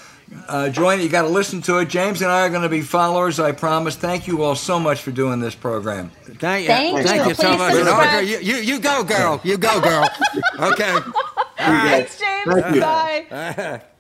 uh, 0.50 0.68
join 0.68 1.00
it. 1.00 1.04
You 1.04 1.10
gotta 1.10 1.30
listen 1.30 1.62
to 1.64 1.78
it. 1.78 1.88
James 1.88 2.22
and 2.22 2.30
I 2.30 2.46
are 2.46 2.50
going 2.50 2.64
to 2.64 2.70
be 2.70 2.82
followers. 2.82 3.40
I 3.40 3.54
promise. 3.54 3.96
Thank 3.96 4.28
you 4.28 4.44
all 4.44 4.56
so 4.56 4.78
much 4.78 5.02
for 5.02 5.12
doing 5.12 5.40
this 5.40 5.56
program. 5.56 6.10
Thank 6.10 6.64
you. 6.64 6.68
Thank, 6.68 7.08
thank 7.08 7.24
you, 7.24 7.30
you 7.30 7.34
so 7.36 7.58
much. 7.58 7.74
No, 7.74 8.20
you, 8.20 8.40
you, 8.40 8.56
you 8.58 8.80
go, 8.80 9.06
girl. 9.06 9.40
You 9.44 9.58
go, 9.58 9.80
girl. 9.80 10.10
Okay. 10.60 10.92
All 10.92 11.72
right. 11.72 12.08
Thanks, 12.10 12.20
James. 12.20 12.80
Bye. 12.80 13.82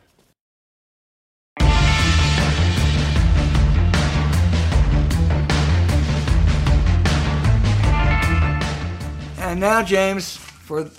And 9.46 9.60
now, 9.60 9.84
James, 9.84 10.36
for 10.36 10.89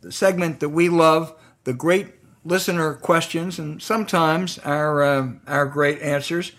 the 0.00 0.12
segment 0.12 0.60
that 0.60 0.68
we 0.68 0.88
love, 0.88 1.34
the 1.64 1.72
great 1.74 2.14
listener 2.44 2.94
questions, 2.94 3.58
and 3.58 3.82
sometimes 3.82 4.60
our 4.60 5.02
uh, 5.02 5.32
our 5.48 5.66
great 5.66 6.00
answers. 6.00 6.52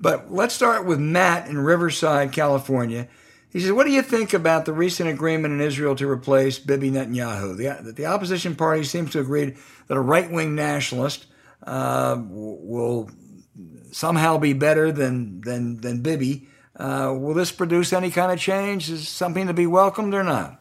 But 0.00 0.32
let's 0.32 0.54
start 0.54 0.86
with 0.86 0.98
Matt 0.98 1.46
in 1.46 1.58
Riverside, 1.58 2.32
California. 2.32 3.06
He 3.50 3.60
says, 3.60 3.70
"What 3.70 3.84
do 3.84 3.92
you 3.92 4.00
think 4.00 4.32
about 4.32 4.64
the 4.64 4.72
recent 4.72 5.10
agreement 5.10 5.52
in 5.52 5.60
Israel 5.60 5.94
to 5.94 6.08
replace 6.08 6.58
Bibi 6.58 6.90
Netanyahu? 6.90 7.56
The, 7.58 7.92
the 7.92 8.06
opposition 8.06 8.56
party 8.56 8.82
seems 8.82 9.12
to 9.12 9.20
agree 9.20 9.56
that 9.88 9.96
a 9.96 10.00
right-wing 10.00 10.54
nationalist 10.54 11.26
uh, 11.64 12.16
will 12.18 13.10
somehow 13.92 14.38
be 14.38 14.54
better 14.54 14.90
than 14.90 15.42
than 15.42 15.82
than 15.82 16.00
Bibi. 16.00 16.48
Uh, 16.74 17.14
will 17.16 17.34
this 17.34 17.52
produce 17.52 17.92
any 17.92 18.10
kind 18.10 18.32
of 18.32 18.38
change? 18.40 18.90
Is 18.90 19.06
something 19.06 19.48
to 19.48 19.54
be 19.54 19.66
welcomed 19.66 20.14
or 20.14 20.24
not?" 20.24 20.57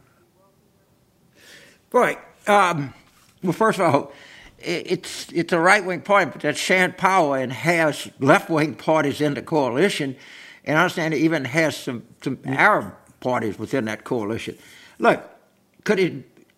Right. 1.92 2.20
Um, 2.48 2.94
well, 3.44 3.54
first 3.54 3.80
of 3.80 3.94
all, 3.94 4.12
it's 4.60 5.32
it's 5.32 5.54
a 5.54 5.60
right 5.60 5.86
wing 5.86 6.02
party, 6.02 6.32
but 6.32 6.42
that's 6.42 6.60
shared 6.60 6.98
power 6.98 7.38
and 7.38 7.54
has 7.54 8.10
left 8.20 8.50
wing 8.50 8.76
parties 8.76 9.22
in 9.22 9.36
the 9.36 9.42
coalition, 9.42 10.16
and 10.66 10.78
I 10.78 10.84
understand 10.84 11.14
it 11.14 11.18
even 11.18 11.46
has 11.46 11.78
some 11.78 12.04
some 12.24 12.40
Arab 12.46 12.94
parties 13.20 13.60
within 13.60 13.86
that 13.86 14.04
coalition. 14.04 14.58
Look, 15.00 15.24
could 15.84 16.00
it? 16.00 16.14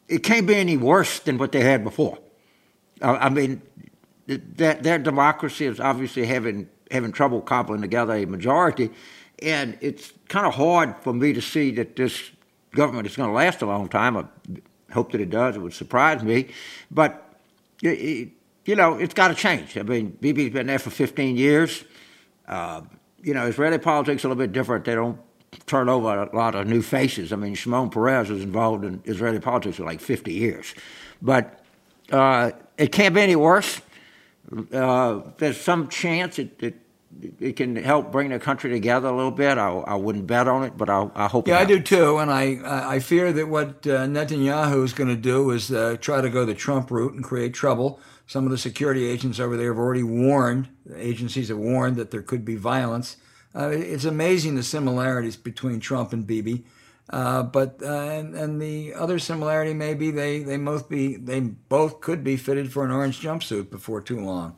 It 0.08 0.24
can't 0.24 0.48
be 0.48 0.56
any 0.56 0.78
worse 0.78 1.20
than 1.20 1.38
what 1.38 1.52
they 1.52 1.62
had 1.62 1.84
before. 1.84 2.18
Uh, 3.02 3.18
I 3.20 3.30
mean, 3.30 3.62
their, 4.26 4.74
their 4.74 4.98
democracy 4.98 5.66
is 5.66 5.80
obviously 5.80 6.26
having 6.26 6.70
having 6.90 7.12
trouble 7.12 7.42
cobbling 7.42 7.82
together 7.82 8.14
a 8.14 8.26
majority, 8.26 8.92
and 9.44 9.78
it's 9.82 10.14
kind 10.30 10.48
of 10.48 10.56
hard 10.56 10.96
for 11.02 11.14
me 11.14 11.34
to 11.34 11.42
see 11.42 11.72
that 11.72 11.96
this 11.96 12.32
government 12.72 13.08
is 13.08 13.16
going 13.16 13.30
to 13.30 13.36
last 13.36 13.62
a 13.62 13.66
long 13.66 13.90
time 13.90 14.30
hope 14.92 15.12
that 15.12 15.22
it 15.22 15.30
does. 15.30 15.56
It 15.56 15.60
would 15.60 15.74
surprise 15.74 16.24
me. 16.24 16.50
But, 16.92 17.34
it, 17.82 18.30
you 18.66 18.76
know, 18.76 18.96
it's 18.96 19.14
got 19.14 19.30
to 19.30 19.36
change. 19.36 19.78
I 19.78 19.84
mean, 19.84 20.18
Bibi's 20.22 20.54
been 20.54 20.68
there 20.68 20.80
for 20.80 20.90
15 20.90 21.38
years. 21.38 21.84
Uh, 22.48 22.82
you 23.22 23.34
know, 23.34 23.46
Israeli 23.46 23.78
politics 23.78 24.22
is 24.22 24.26
a 24.26 24.28
little 24.30 24.42
bit 24.42 24.52
different. 24.52 24.86
They 24.86 24.96
don't 24.96 25.20
turn 25.66 25.90
over 25.90 26.24
a 26.24 26.36
lot 26.36 26.56
of 26.56 26.68
new 26.68 26.82
faces. 26.82 27.34
I 27.34 27.36
mean, 27.36 27.56
Shimon 27.56 27.90
Peres 27.90 28.30
was 28.30 28.42
involved 28.42 28.86
in 28.86 29.02
Israeli 29.06 29.40
politics 29.40 29.78
for 29.78 29.84
like 29.84 30.00
50 30.00 30.34
years. 30.34 30.74
But 31.22 31.64
uh, 32.12 32.52
it 32.78 32.92
can't 32.92 33.14
be 33.14 33.22
any 33.22 33.36
worse. 33.36 33.82
Uh, 34.74 35.22
there's 35.38 35.60
some 35.60 35.90
chance 35.90 36.40
it, 36.40 36.62
it 36.62 36.76
it 37.40 37.56
can 37.56 37.76
help 37.76 38.12
bring 38.12 38.30
the 38.30 38.40
country 38.40 38.70
together 38.70 39.08
a 39.08 39.16
little 39.16 39.32
bit. 39.32 39.58
I, 39.58 39.70
I 39.70 39.96
wouldn't 39.96 40.28
bet 40.28 40.48
on 40.48 40.64
it, 40.64 40.78
but 40.78 40.90
I, 40.90 41.10
I 41.16 41.28
hope. 41.28 41.48
Yeah, 41.48 41.60
I 41.60 41.66
do 41.66 41.80
too, 41.80 42.18
and 42.18 42.32
I 42.32 42.60
I 42.66 43.00
fear 43.00 43.34
that 43.34 43.48
what 43.48 43.88
uh, 43.88 44.06
Netanyahu 44.06 44.84
is 44.84 44.94
going 44.94 45.10
to 45.10 45.16
do 45.16 45.52
is 45.52 45.72
uh, 45.72 45.98
try 46.00 46.22
to 46.22 46.30
go 46.30 46.46
the 46.46 46.54
Trump 46.54 46.92
route 46.92 47.14
and 47.14 47.24
create 47.24 47.54
trouble. 47.54 48.00
Some 48.28 48.46
of 48.46 48.52
the 48.52 48.58
security 48.58 49.08
agents 49.08 49.40
over 49.40 49.58
there 49.58 49.74
have 49.74 49.80
already 49.80 50.04
warned. 50.04 50.70
Agencies 50.96 51.50
have 51.50 51.58
warned 51.58 51.96
that 51.96 52.12
there 52.12 52.22
could 52.22 52.46
be 52.46 52.56
violence. 52.56 53.18
Uh, 53.56 53.70
it's 53.70 54.06
amazing 54.06 54.54
the 54.56 54.64
similarities 54.64 55.36
between 55.36 55.80
Trump 55.80 56.14
and 56.14 56.28
Bibi. 56.28 56.64
Uh, 57.10 57.42
but 57.42 57.82
uh, 57.82 57.88
and, 57.88 58.36
and 58.36 58.62
the 58.62 58.94
other 58.94 59.18
similarity 59.18 59.74
may 59.74 59.96
be 59.96 60.12
they 60.12 60.44
they 60.44 60.58
both 60.58 60.88
be 60.88 61.16
they 61.16 61.40
both 61.40 62.02
could 62.02 62.24
be 62.24 62.38
fitted 62.38 62.72
for 62.72 62.86
an 62.86 62.92
orange 62.92 63.20
jumpsuit 63.20 63.72
before 63.72 64.00
too 64.00 64.20
long. 64.20 64.56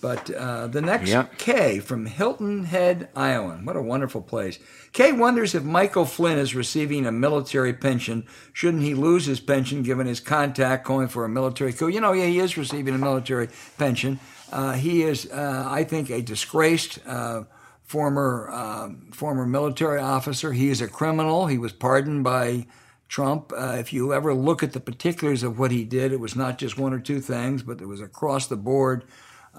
But 0.00 0.30
uh, 0.30 0.66
the 0.68 0.80
next 0.80 1.10
yep. 1.10 1.36
Kay 1.36 1.78
from 1.78 2.06
Hilton 2.06 2.64
Head, 2.64 3.10
Iowa. 3.14 3.60
What 3.62 3.76
a 3.76 3.82
wonderful 3.82 4.22
place. 4.22 4.58
Kay 4.92 5.12
wonders 5.12 5.54
if 5.54 5.62
Michael 5.62 6.06
Flynn 6.06 6.38
is 6.38 6.54
receiving 6.54 7.06
a 7.06 7.12
military 7.12 7.74
pension. 7.74 8.26
Shouldn't 8.52 8.82
he 8.82 8.94
lose 8.94 9.26
his 9.26 9.40
pension 9.40 9.82
given 9.82 10.06
his 10.06 10.20
contact 10.20 10.86
going 10.86 11.08
for 11.08 11.24
a 11.24 11.28
military 11.28 11.72
coup? 11.72 11.88
You 11.88 12.00
know, 12.00 12.12
yeah, 12.12 12.26
he 12.26 12.38
is 12.38 12.56
receiving 12.56 12.94
a 12.94 12.98
military 12.98 13.48
pension. 13.76 14.18
Uh, 14.50 14.72
he 14.72 15.02
is, 15.02 15.30
uh, 15.30 15.66
I 15.68 15.84
think, 15.84 16.10
a 16.10 16.22
disgraced 16.22 16.98
uh, 17.06 17.44
former 17.82 18.48
uh, 18.50 18.90
former 19.12 19.46
military 19.46 20.00
officer. 20.00 20.52
He 20.52 20.70
is 20.70 20.80
a 20.80 20.88
criminal. 20.88 21.46
He 21.46 21.58
was 21.58 21.72
pardoned 21.72 22.24
by 22.24 22.66
Trump. 23.08 23.52
Uh, 23.54 23.76
if 23.78 23.92
you 23.92 24.14
ever 24.14 24.32
look 24.32 24.62
at 24.62 24.72
the 24.72 24.80
particulars 24.80 25.42
of 25.42 25.58
what 25.58 25.72
he 25.72 25.84
did, 25.84 26.12
it 26.12 26.20
was 26.20 26.34
not 26.34 26.56
just 26.56 26.78
one 26.78 26.94
or 26.94 27.00
two 27.00 27.20
things, 27.20 27.62
but 27.62 27.80
it 27.80 27.86
was 27.86 28.00
across 28.00 28.46
the 28.46 28.56
board 28.56 29.04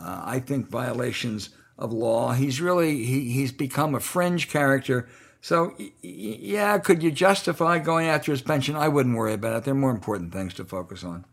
uh, 0.02 0.22
I 0.26 0.40
think, 0.40 0.70
violations 0.70 1.50
of 1.78 1.92
law. 1.92 2.34
He's 2.34 2.62
really 2.62 3.04
he, 3.04 3.32
he's 3.32 3.52
become 3.52 3.96
a 3.96 4.00
fringe 4.00 4.50
character. 4.50 5.08
So 5.42 5.76
yeah, 6.02 6.78
could 6.78 7.02
you 7.02 7.12
justify 7.12 7.80
going 7.80 8.08
after 8.08 8.32
his 8.32 8.42
pension? 8.42 8.76
I 8.76 8.88
wouldn't 8.88 9.16
worry 9.16 9.34
about 9.34 9.58
it. 9.58 9.64
There 9.64 9.74
are 9.74 9.78
more 9.78 9.92
important 9.92 10.32
things 10.32 10.54
to 10.56 10.66
focus 10.66 11.04
on. 11.04 11.26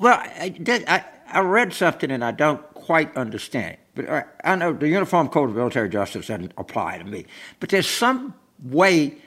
Well, 0.00 0.18
I, 0.18 0.48
did, 0.48 0.84
I, 0.88 1.04
I 1.28 1.40
read 1.40 1.72
something 1.72 2.10
and 2.10 2.24
I 2.24 2.32
don't 2.32 2.60
quite 2.74 3.16
understand 3.16 3.74
it. 3.74 3.80
But 3.94 4.08
uh, 4.08 4.22
I 4.42 4.56
know 4.56 4.72
the 4.72 4.88
Uniform 4.88 5.28
Code 5.28 5.50
of 5.50 5.56
Military 5.56 5.88
Justice 5.88 6.26
doesn't 6.26 6.52
apply 6.58 6.98
to 6.98 7.04
me. 7.04 7.26
But 7.60 7.68
there's 7.68 7.88
some 7.88 8.34
way 8.60 9.18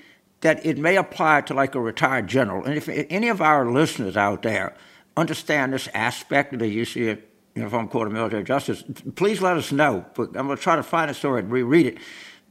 that 0.42 0.66
it 0.66 0.78
may 0.78 0.98
apply 0.98 1.42
to 1.42 1.54
like 1.54 1.74
a 1.74 1.80
retired 1.80 2.28
general. 2.28 2.66
And 2.66 2.76
if 2.76 2.90
any 2.90 3.30
of 3.30 3.42
our 3.42 3.72
listeners 3.72 4.18
out 4.18 4.42
there 4.44 4.76
understand 5.16 5.74
this 5.74 5.88
aspect 5.94 6.54
of 6.54 6.60
the 6.60 6.82
UC 6.82 7.22
Uniform 7.58 7.88
Code 7.88 8.08
of 8.08 8.14
Military 8.14 8.44
Justice, 8.44 8.84
please 9.16 9.42
let 9.42 9.58
us 9.58 9.72
know. 9.72 10.06
But 10.14 10.30
I'm 10.36 10.46
going 10.46 10.58
to 10.58 10.64
try 10.64 10.76
to 10.76 10.84
find 10.84 11.12
a 11.12 11.14
story 11.14 11.42
and 11.42 11.52
reread 11.52 11.86
it. 11.86 11.98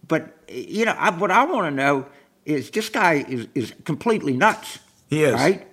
But, 0.07 0.37
you 0.49 0.85
know, 0.85 0.93
I, 0.93 1.11
what 1.11 1.31
I 1.31 1.45
want 1.45 1.67
to 1.67 1.71
know 1.71 2.07
is 2.45 2.71
this 2.71 2.89
guy 2.89 3.25
is, 3.29 3.49
is 3.55 3.75
completely 3.85 4.37
nuts. 4.37 4.79
He 5.09 5.25
is. 5.25 5.35
Right? 5.35 5.67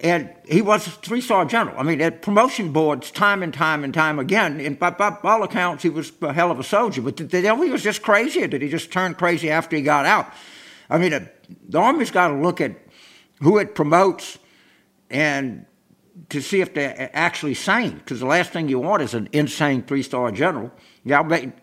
And 0.00 0.30
he 0.48 0.62
was 0.62 0.86
a 0.86 0.90
three 0.90 1.20
star 1.20 1.44
general. 1.44 1.78
I 1.78 1.82
mean, 1.82 2.00
at 2.00 2.22
promotion 2.22 2.72
boards, 2.72 3.10
time 3.10 3.42
and 3.42 3.52
time 3.52 3.84
and 3.84 3.92
time 3.92 4.18
again, 4.18 4.58
and 4.60 4.78
by, 4.78 4.90
by 4.90 5.16
all 5.22 5.42
accounts, 5.42 5.82
he 5.82 5.90
was 5.90 6.10
a 6.22 6.32
hell 6.32 6.50
of 6.50 6.58
a 6.58 6.64
soldier. 6.64 7.02
But 7.02 7.16
did, 7.16 7.32
he 7.32 7.70
was 7.70 7.82
just 7.82 8.00
crazy, 8.00 8.42
or 8.42 8.48
did 8.48 8.62
he 8.62 8.68
just 8.68 8.90
turn 8.90 9.14
crazy 9.14 9.50
after 9.50 9.76
he 9.76 9.82
got 9.82 10.06
out? 10.06 10.32
I 10.88 10.96
mean, 10.96 11.12
uh, 11.12 11.26
the 11.68 11.78
Army's 11.78 12.10
got 12.10 12.28
to 12.28 12.34
look 12.34 12.60
at 12.60 12.72
who 13.40 13.58
it 13.58 13.74
promotes 13.74 14.38
and 15.10 15.66
to 16.28 16.40
see 16.40 16.60
if 16.60 16.74
they're 16.74 17.10
actually 17.12 17.54
sane, 17.54 17.98
because 17.98 18.20
the 18.20 18.26
last 18.26 18.52
thing 18.52 18.68
you 18.68 18.78
want 18.78 19.02
is 19.02 19.14
an 19.14 19.28
insane 19.32 19.82
three-star 19.82 20.30
general. 20.32 20.70
Yeah, 21.04 21.22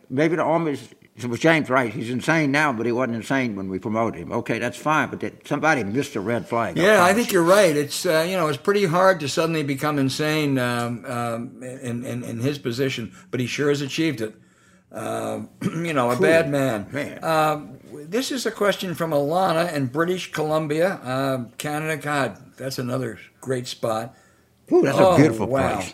maybe 0.10 0.36
the 0.36 0.44
Army 0.44 0.78
was 1.26 1.40
James 1.40 1.70
right. 1.70 1.92
He's 1.92 2.12
insane 2.12 2.52
now, 2.52 2.72
but 2.72 2.86
he 2.86 2.92
wasn't 2.92 3.16
insane 3.16 3.56
when 3.56 3.70
we 3.70 3.80
promoted 3.80 4.22
him. 4.22 4.32
Okay, 4.32 4.60
that's 4.60 4.78
fine, 4.78 5.10
but 5.10 5.20
that, 5.22 5.48
somebody 5.48 5.84
missed 5.84 6.16
a 6.16 6.20
red 6.20 6.48
flag. 6.48 6.78
Yeah, 6.78 7.04
I 7.04 7.14
think 7.14 7.32
you're 7.32 7.44
right. 7.44 7.76
It's 7.76 8.06
uh, 8.06 8.26
you 8.28 8.38
know 8.38 8.48
it's 8.48 8.58
pretty 8.58 8.86
hard 8.86 9.20
to 9.22 9.30
suddenly 9.30 9.64
become 9.64 9.98
insane 9.98 10.60
um, 10.60 11.06
um, 11.06 11.64
in, 11.64 12.06
in, 12.06 12.24
in 12.24 12.40
his 12.40 12.60
position, 12.60 13.16
but 13.32 13.40
he 13.40 13.48
sure 13.48 13.70
has 13.70 13.82
achieved 13.82 14.22
it. 14.22 14.36
Uh, 14.92 15.42
you 15.62 15.94
know, 15.94 16.12
a 16.12 16.20
bad 16.20 16.50
man. 16.50 16.88
man. 16.92 17.20
Uh, 17.24 17.66
this 17.92 18.32
is 18.32 18.46
a 18.46 18.52
question 18.52 18.94
from 18.94 19.12
Alana 19.12 19.74
in 19.74 19.88
British 19.88 20.32
Columbia, 20.32 20.94
uh, 21.04 21.46
Canada. 21.58 21.98
God, 21.98 22.56
that's 22.58 22.78
another 22.78 23.20
great 23.42 23.68
spot. 23.68 24.16
Ooh, 24.72 24.82
that's 24.82 24.98
oh, 24.98 25.14
a 25.14 25.18
beautiful 25.18 25.48
wow. 25.48 25.76
place. 25.76 25.94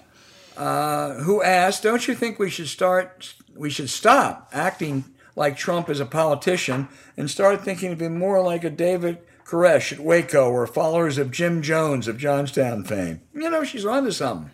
Uh, 0.58 1.16
who 1.16 1.42
asked, 1.42 1.84
"Don't 1.84 2.08
you 2.08 2.16
think 2.16 2.40
we 2.40 2.50
should 2.50 2.68
start? 2.68 3.34
We 3.56 3.70
should 3.70 3.90
stop 3.90 4.50
acting 4.52 5.06
like 5.36 5.58
Trump 5.58 5.90
is 5.90 6.00
a 6.00 6.06
politician 6.06 6.88
and 7.18 7.30
start 7.30 7.64
thinking 7.64 7.92
of 7.92 8.02
him 8.02 8.18
more 8.18 8.42
like 8.42 8.64
a 8.64 8.70
David 8.70 9.20
Koresh 9.46 9.92
at 9.92 10.00
Waco 10.00 10.50
or 10.50 10.68
followers 10.68 11.18
of 11.18 11.32
Jim 11.32 11.62
Jones 11.62 12.08
of 12.08 12.18
Johnstown 12.18 12.84
fame?" 12.84 13.22
You 13.34 13.50
know, 13.50 13.64
she's 13.64 13.86
onto 13.86 14.12
something. 14.12 14.52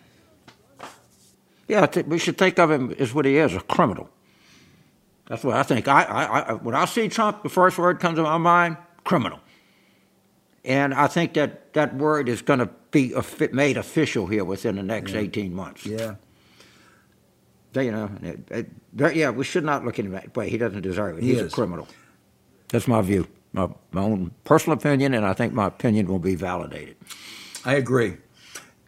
Yeah, 1.68 1.86
we 2.06 2.18
should 2.18 2.36
think 2.36 2.58
of 2.58 2.70
him 2.70 2.94
as 2.98 3.14
what 3.14 3.24
he 3.24 3.36
is, 3.36 3.54
a 3.54 3.60
criminal. 3.60 4.10
That's 5.28 5.44
what 5.44 5.54
I 5.54 5.62
think. 5.62 5.86
I, 5.86 6.02
I, 6.02 6.40
I, 6.40 6.52
when 6.54 6.74
I 6.74 6.84
see 6.86 7.08
Trump, 7.08 7.44
the 7.44 7.48
first 7.48 7.78
word 7.78 8.00
comes 8.00 8.16
to 8.16 8.22
my 8.24 8.38
mind: 8.38 8.76
criminal. 9.04 9.38
And 10.64 10.92
I 10.92 11.06
think 11.06 11.34
that 11.34 11.72
that 11.72 11.94
word 11.94 12.28
is 12.28 12.42
going 12.42 12.58
to 12.58 12.68
be 12.90 13.14
made 13.52 13.76
official 13.76 14.26
here 14.26 14.44
within 14.44 14.76
the 14.76 14.82
next 14.82 15.12
yeah. 15.12 15.20
18 15.20 15.54
months. 15.54 15.86
Yeah. 15.86 16.16
They, 17.72 17.86
you 17.86 17.92
know, 17.92 18.10
it, 18.22 18.40
it, 18.50 19.16
yeah, 19.16 19.30
we 19.30 19.44
should 19.44 19.64
not 19.64 19.84
look 19.84 19.98
at 19.98 20.04
him 20.04 20.12
that 20.12 20.36
way. 20.36 20.50
He 20.50 20.58
doesn't 20.58 20.82
deserve 20.82 21.18
it. 21.18 21.22
He 21.22 21.30
He's 21.30 21.40
is. 21.40 21.52
a 21.52 21.54
criminal. 21.54 21.86
That's 22.68 22.88
my 22.88 23.00
view, 23.00 23.26
my, 23.52 23.68
my 23.92 24.02
own 24.02 24.32
personal 24.44 24.76
opinion, 24.76 25.14
and 25.14 25.24
I 25.24 25.32
think 25.34 25.52
my 25.52 25.66
opinion 25.66 26.06
will 26.06 26.18
be 26.18 26.34
validated. 26.34 26.96
I 27.64 27.74
agree. 27.74 28.16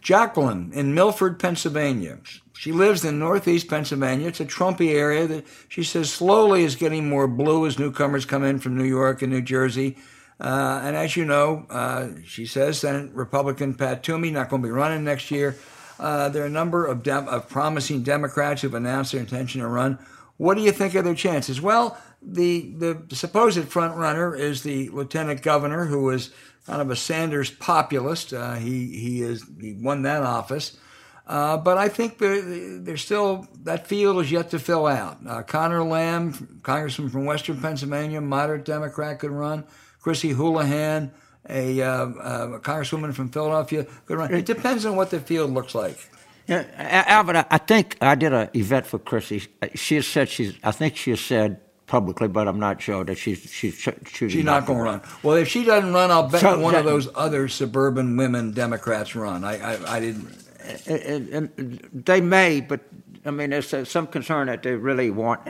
Jacqueline 0.01 0.71
in 0.73 0.93
Milford, 0.93 1.39
Pennsylvania. 1.39 2.19
She 2.53 2.71
lives 2.71 3.03
in 3.05 3.19
northeast 3.19 3.69
Pennsylvania. 3.69 4.27
It's 4.27 4.39
a 4.39 4.45
Trumpy 4.45 4.93
area 4.93 5.27
that 5.27 5.45
she 5.69 5.83
says 5.83 6.11
slowly 6.11 6.63
is 6.63 6.75
getting 6.75 7.09
more 7.09 7.27
blue 7.27 7.65
as 7.65 7.79
newcomers 7.79 8.25
come 8.25 8.43
in 8.43 8.59
from 8.59 8.77
New 8.77 8.83
York 8.83 9.21
and 9.21 9.31
New 9.31 9.41
Jersey. 9.41 9.97
Uh, 10.39 10.81
and 10.83 10.95
as 10.95 11.15
you 11.15 11.25
know, 11.25 11.65
uh, 11.69 12.09
she 12.25 12.45
says 12.45 12.79
Senate 12.79 13.11
Republican 13.13 13.73
Pat 13.75 14.03
Toomey 14.03 14.31
not 14.31 14.49
going 14.49 14.61
to 14.61 14.67
be 14.67 14.71
running 14.71 15.03
next 15.03 15.31
year. 15.31 15.55
Uh, 15.99 16.29
there 16.29 16.43
are 16.43 16.47
a 16.47 16.49
number 16.49 16.85
of, 16.85 17.07
of 17.07 17.47
promising 17.47 18.03
Democrats 18.03 18.61
who've 18.61 18.73
announced 18.73 19.11
their 19.11 19.21
intention 19.21 19.61
to 19.61 19.67
run. 19.67 19.99
What 20.37 20.55
do 20.55 20.61
you 20.61 20.71
think 20.71 20.95
of 20.95 21.05
their 21.05 21.15
chances? 21.15 21.61
Well, 21.61 21.97
the 22.21 22.73
the 22.77 23.15
supposed 23.15 23.67
front 23.67 23.95
runner 23.95 24.35
is 24.35 24.63
the 24.63 24.89
lieutenant 24.89 25.41
governor, 25.41 25.85
who 25.85 26.09
is 26.09 26.31
kind 26.65 26.81
of 26.81 26.89
a 26.89 26.95
Sanders 26.95 27.51
populist. 27.51 28.33
Uh, 28.33 28.55
he 28.55 28.87
he 28.97 29.21
is 29.21 29.45
he 29.59 29.73
won 29.73 30.01
that 30.03 30.23
office. 30.23 30.77
Uh, 31.25 31.55
but 31.55 31.77
I 31.77 31.87
think 31.87 32.17
there's 32.17 33.01
still 33.01 33.47
that 33.63 33.87
field 33.87 34.21
is 34.21 34.31
yet 34.31 34.49
to 34.51 34.59
fill 34.59 34.87
out. 34.87 35.19
Uh, 35.25 35.41
Conor 35.43 35.83
Lamb, 35.83 36.59
congressman 36.63 37.09
from 37.09 37.25
Western 37.25 37.61
Pennsylvania, 37.61 38.19
moderate 38.19 38.65
Democrat, 38.65 39.19
could 39.19 39.31
run. 39.31 39.63
Chrissy 40.03 40.31
Houlihan, 40.31 41.11
a, 41.49 41.81
uh, 41.81 42.05
a 42.05 42.59
congresswoman 42.59 43.13
from 43.13 43.29
Philadelphia, 43.29 43.87
could 44.05 44.17
run. 44.17 44.33
It 44.33 44.45
depends 44.45 44.85
on 44.85 44.95
what 44.97 45.09
the 45.09 45.19
field 45.19 45.51
looks 45.51 45.73
like. 45.73 45.97
Yeah, 46.45 46.65
Albert, 47.07 47.47
I 47.49 47.57
think 47.57 47.97
I 48.01 48.15
did 48.15 48.33
an 48.33 48.49
event 48.53 48.85
for 48.85 48.99
Chrissy. 48.99 49.47
She 49.75 49.95
has 49.95 50.05
said 50.05 50.27
she's. 50.27 50.53
I 50.61 50.71
think 50.71 50.97
she 50.97 51.11
has 51.11 51.21
said 51.21 51.61
publicly, 51.87 52.27
but 52.27 52.49
I'm 52.49 52.59
not 52.59 52.81
sure 52.81 53.05
that 53.05 53.17
she's 53.17 53.49
she's 53.49 53.77
choosing. 53.77 54.29
She's 54.29 54.43
not 54.43 54.65
going 54.65 54.79
to 54.79 54.83
run. 54.83 55.01
Well, 55.23 55.37
if 55.37 55.47
she 55.47 55.63
doesn't 55.63 55.93
run, 55.93 56.11
I'll 56.11 56.27
bet 56.27 56.41
so 56.41 56.59
one 56.59 56.73
that, 56.73 56.79
of 56.79 56.85
those 56.85 57.07
other 57.15 57.47
suburban 57.47 58.17
women 58.17 58.51
Democrats 58.51 59.15
run. 59.15 59.45
I 59.45 59.55
I, 59.57 59.95
I 59.95 59.99
didn't. 60.01 60.37
And, 60.85 61.29
and 61.29 61.89
they 61.93 62.19
may, 62.19 62.59
but 62.59 62.81
I 63.25 63.31
mean, 63.31 63.51
there's 63.51 63.87
some 63.87 64.07
concern 64.07 64.47
that 64.47 64.63
they 64.63 64.75
really 64.75 65.11
want 65.11 65.41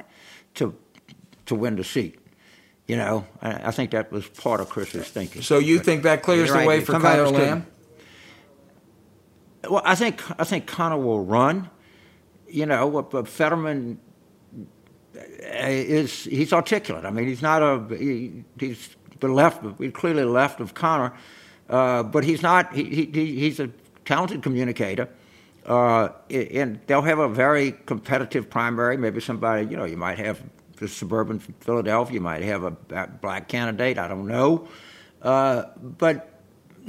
to 0.56 0.76
to 1.48 1.56
win 1.56 1.76
the 1.76 1.84
seat. 1.84 2.20
You 2.88 2.98
know, 2.98 3.26
I, 3.42 3.70
I 3.70 3.72
think 3.72 3.92
that 3.92 4.12
was 4.12 4.28
part 4.28 4.60
of 4.60 4.70
Chris's 4.70 5.08
thinking. 5.08 5.42
So 5.42 5.58
you 5.58 5.78
but 5.78 5.86
think 5.86 6.04
that 6.04 6.22
clears 6.22 6.50
the 6.50 6.56
right, 6.56 6.68
way 6.68 6.82
for 6.82 7.00
Conor 7.00 7.30
Lamb? 7.30 7.66
Well, 9.70 9.82
I 9.86 9.96
think 9.96 10.22
I 10.40 10.44
think 10.44 10.68
Conor 10.68 10.98
will 10.98 11.24
run. 11.24 11.70
You 12.50 12.66
know, 12.66 13.02
but 13.02 13.28
Fetterman 13.28 14.00
is 15.16 16.26
he's 16.26 16.54
articulate. 16.54 17.06
I 17.06 17.10
mean, 17.10 17.28
he's 17.28 17.42
not 17.42 17.62
a 17.62 17.96
he, 17.96 18.44
he's 18.60 18.96
the 19.20 19.30
left, 19.30 19.64
clearly 19.94 20.26
left 20.26 20.60
of 20.60 20.74
Conor, 20.74 21.14
uh, 21.70 22.04
but 22.04 22.24
he's 22.24 22.42
not. 22.42 22.74
He, 22.74 23.06
he, 23.06 23.36
he's 23.36 23.60
a 23.60 23.70
talented 24.06 24.44
communicator. 24.44 25.08
Uh, 25.66 26.10
and 26.30 26.82
they'll 26.88 27.02
have 27.02 27.20
a 27.20 27.30
very 27.30 27.72
competitive 27.86 28.50
primary. 28.50 28.98
Maybe 28.98 29.22
somebody, 29.22 29.66
you 29.66 29.78
know, 29.78 29.86
you 29.86 29.96
might 29.96 30.20
have 30.20 30.42
the 30.84 30.90
suburban 30.90 31.40
Philadelphia. 31.40 32.20
Might 32.20 32.44
have 32.44 32.64
a 32.64 32.72
black 33.22 33.48
candidate. 33.48 33.98
I 33.98 34.08
don't 34.08 34.28
know. 34.28 34.68
Uh, 35.22 35.64
but 35.82 36.30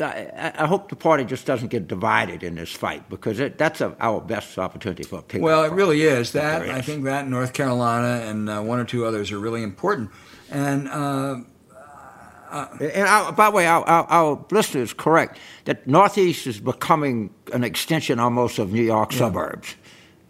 I, 0.01 0.53
I, 0.59 0.67
hope 0.67 0.89
the 0.89 0.97
party 0.97 1.25
just 1.25 1.47
doesn't 1.47 1.69
get 1.69 1.87
divided 1.87 2.43
in 2.43 2.57
this 2.57 2.73
fight 2.73 3.09
because 3.09 3.39
it, 3.39 3.59
that's 3.59 3.81
a, 3.81 3.97
our 4.01 4.21
best 4.21 4.59
opportunity 4.59 5.05
for 5.05 5.23
a 5.33 5.39
Well, 5.39 5.63
it 5.63 5.73
really 5.73 6.03
is. 6.03 6.33
That 6.33 6.63
I 6.63 6.81
think 6.81 7.05
that 7.05 7.29
North 7.29 7.53
Carolina 7.53 8.27
and 8.27 8.51
uh, 8.51 8.61
one 8.61 8.81
or 8.81 8.85
two 8.85 9.05
others 9.05 9.31
are 9.31 9.39
really 9.39 9.63
important. 9.63 10.11
And 10.51 10.89
uh, 10.89 11.37
uh, 12.51 12.69
and 12.81 13.09
I, 13.09 13.31
by 13.33 13.51
the 13.51 13.57
way, 13.57 13.67
our, 13.67 13.85
our, 13.85 14.05
our, 14.07 14.47
listener 14.51 14.83
is 14.83 14.93
correct 14.93 15.39
that 15.65 15.87
Northeast 15.89 16.47
is 16.47 16.61
becoming 16.61 17.35
an 17.53 17.65
extension 17.65 18.21
almost 18.21 18.59
of 18.59 18.73
New 18.73 18.83
York 18.83 19.13
yeah. 19.13 19.19
suburbs. 19.19 19.75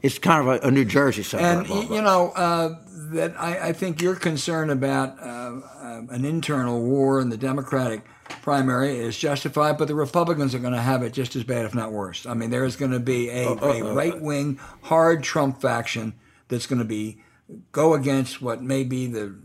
It's 0.01 0.19
kind 0.19 0.47
of 0.47 0.63
a, 0.63 0.69
a 0.69 0.71
New 0.71 0.85
Jersey 0.85 1.23
suburb. 1.23 1.67
And 1.71 1.91
you 1.91 2.03
know, 2.03 2.33
uh, 2.37 2.77
that 3.15 3.35
I, 3.41 3.69
I, 3.69 3.73
think 3.73 4.01
your 4.03 4.15
concern 4.15 4.71
about 4.71 5.19
uh, 5.21 5.61
uh, 5.81 6.03
an 6.11 6.25
internal 6.25 6.83
war 6.83 7.21
in 7.21 7.31
the 7.31 7.37
Democratic 7.37 8.03
primary 8.43 8.99
is 8.99 9.17
justified, 9.17 9.79
but 9.79 9.89
the 9.89 9.95
Republicans 9.95 10.55
are 10.55 10.59
going 10.59 10.73
to 10.73 10.81
have 10.81 11.03
it 11.03 11.13
just 11.13 11.35
as 11.37 11.45
bad, 11.45 11.65
if 11.65 11.75
not 11.75 11.93
worse. 11.93 12.27
I 12.27 12.35
mean, 12.35 12.51
there 12.51 12.65
is 12.65 12.77
going 12.77 12.93
to 12.93 13.01
be 13.01 13.31
a, 13.31 13.49
uh, 13.49 13.55
a 13.55 13.95
right 13.95 14.21
wing, 14.21 14.61
hard 14.83 15.23
Trump 15.23 15.61
faction 15.61 16.15
that's 16.49 16.67
going 16.67 16.79
to 16.79 16.85
be 16.85 17.23
go 17.73 17.95
against 17.95 18.41
what 18.41 18.63
may 18.63 18.85
be 18.85 19.07
the 19.07 19.37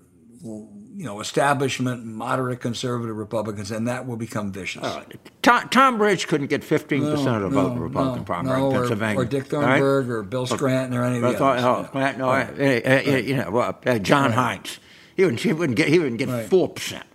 you 0.96 1.06
know 1.06 1.20
establishment 1.20 2.06
moderate 2.06 2.60
conservative 2.60 3.16
Republicans, 3.16 3.72
and 3.72 3.88
that 3.88 4.08
will 4.08 4.18
become 4.18 4.52
vicious. 4.52 4.98
Tom, 5.42 5.70
Tom, 5.70 6.02
Ridge 6.02 6.28
couldn't 6.28 6.48
get 6.48 6.64
fifteen 6.64 7.04
no, 7.04 7.12
percent 7.12 7.38
of 7.38 7.42
the 7.44 7.50
vote 7.50 7.72
in 7.72 7.76
the 7.76 7.82
Republican 7.82 8.20
no, 8.20 8.26
primary 8.26 8.60
no, 8.60 8.68
in 8.68 8.74
Pennsylvania, 8.74 9.20
or, 9.20 9.22
or 9.22 9.26
Dick 9.26 9.46
Thornburgh 9.48 10.08
right? 10.08 10.14
or 10.14 10.24
Bill 10.24 10.46
Scranton, 10.46 10.98
or 10.98 11.04
any 11.04 11.18
of 11.18 11.22
the 11.22 11.44
others. 11.44 11.64
Oh, 11.64 11.90
yeah. 11.94 12.16
no, 12.18 12.28
right. 12.28 12.60
uh, 12.60 13.12
uh, 13.14 13.18
you 13.18 13.38
know, 13.38 13.58
uh, 13.60 14.00
John. 14.00 14.32
Heinz. 14.32 14.80
He 15.16 15.26
wouldn't, 15.26 15.42
he 15.42 15.52
wouldn't 15.52 15.78
get 15.78 15.90
he 15.90 16.00
wouldn't 16.00 16.18
get 16.18 16.50
four 16.50 16.70
percent. 16.70 17.06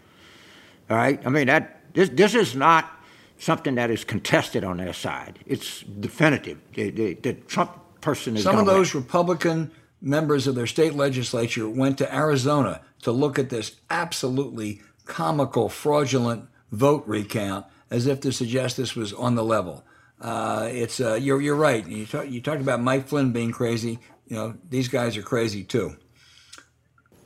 All 0.90 0.96
right, 0.96 1.20
I 1.24 1.30
mean 1.30 1.46
that 1.46 1.94
this 1.94 2.10
this 2.10 2.34
is 2.34 2.54
not 2.54 2.90
something 3.38 3.76
that 3.76 3.90
is 3.90 4.04
contested 4.04 4.62
on 4.62 4.76
their 4.76 4.92
side. 4.92 5.38
It's 5.46 5.82
definitive. 5.82 6.58
The, 6.74 6.90
the, 6.90 7.14
the 7.14 7.32
Trump 7.32 7.72
person 8.00 8.36
is. 8.36 8.42
Some 8.42 8.58
of 8.58 8.66
those 8.66 8.92
win. 8.92 9.02
Republican 9.02 9.70
members 10.02 10.46
of 10.46 10.54
their 10.54 10.66
state 10.66 10.94
legislature 10.94 11.66
went 11.66 11.96
to 11.96 12.14
Arizona 12.14 12.82
to 13.04 13.12
look 13.12 13.38
at 13.38 13.48
this 13.48 13.76
absolutely 13.88 14.82
comical, 15.06 15.68
fraudulent 15.68 16.48
vote 16.72 17.04
recount 17.06 17.64
as 17.90 18.06
if 18.06 18.20
to 18.20 18.32
suggest 18.32 18.76
this 18.76 18.96
was 18.96 19.12
on 19.12 19.36
the 19.36 19.44
level. 19.44 19.84
Uh, 20.20 20.68
it's 20.70 21.00
uh, 21.00 21.14
you're 21.14 21.40
you're 21.40 21.54
right. 21.54 21.86
You, 21.86 22.06
talk, 22.06 22.28
you 22.28 22.40
talked 22.40 22.60
about 22.60 22.80
Mike 22.80 23.06
Flynn 23.06 23.32
being 23.32 23.52
crazy. 23.52 23.98
You 24.26 24.36
know 24.36 24.54
these 24.68 24.88
guys 24.88 25.16
are 25.16 25.22
crazy 25.22 25.64
too. 25.64 25.96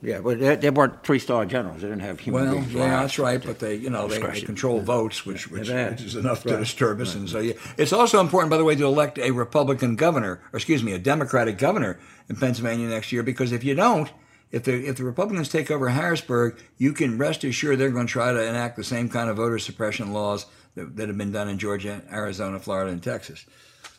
Yeah, 0.01 0.21
but 0.21 0.39
they, 0.39 0.55
they 0.55 0.69
weren't 0.69 1.03
three-star 1.03 1.45
generals. 1.45 1.81
They 1.81 1.89
didn't 1.89 2.03
have 2.03 2.21
human 2.21 2.43
well, 2.45 2.53
beings. 2.53 2.73
Well, 2.73 2.85
yeah, 2.85 3.01
that's 3.01 3.19
right. 3.19 3.43
But 3.43 3.59
they, 3.59 3.75
you 3.75 3.89
know, 3.89 4.07
they, 4.07 4.19
they 4.19 4.41
control 4.41 4.79
votes, 4.79 5.25
which 5.25 5.51
which, 5.51 5.69
which 5.69 6.01
is 6.01 6.15
enough 6.15 6.45
right. 6.45 6.53
to 6.53 6.59
disturb 6.59 7.01
us. 7.01 7.09
Right. 7.09 7.19
And 7.19 7.29
so, 7.29 7.39
yeah, 7.39 7.53
it's 7.77 7.91
also 7.91 8.21
important, 8.21 8.49
by 8.49 8.57
the 8.57 8.63
way, 8.63 8.75
to 8.75 8.85
elect 8.85 9.17
a 9.19 9.31
Republican 9.31 9.97
governor, 9.97 10.41
or 10.53 10.57
excuse 10.57 10.83
me, 10.83 10.93
a 10.93 10.99
Democratic 10.99 11.57
governor 11.57 11.99
in 12.29 12.37
Pennsylvania 12.37 12.87
next 12.87 13.11
year. 13.11 13.23
Because 13.23 13.51
if 13.51 13.65
you 13.65 13.75
don't, 13.75 14.09
if 14.51 14.63
the 14.63 14.87
if 14.87 14.97
the 14.97 15.03
Republicans 15.03 15.49
take 15.49 15.69
over 15.69 15.89
Harrisburg, 15.89 16.59
you 16.77 16.93
can 16.93 17.17
rest 17.17 17.43
assured 17.43 17.77
they're 17.77 17.91
going 17.91 18.07
to 18.07 18.11
try 18.11 18.31
to 18.31 18.47
enact 18.47 18.75
the 18.77 18.83
same 18.83 19.09
kind 19.09 19.29
of 19.29 19.37
voter 19.37 19.59
suppression 19.59 20.11
laws 20.11 20.45
that, 20.75 20.95
that 20.95 21.07
have 21.07 21.17
been 21.17 21.31
done 21.31 21.49
in 21.49 21.59
Georgia, 21.59 22.01
Arizona, 22.11 22.59
Florida, 22.59 22.91
and 22.91 23.03
Texas. 23.03 23.45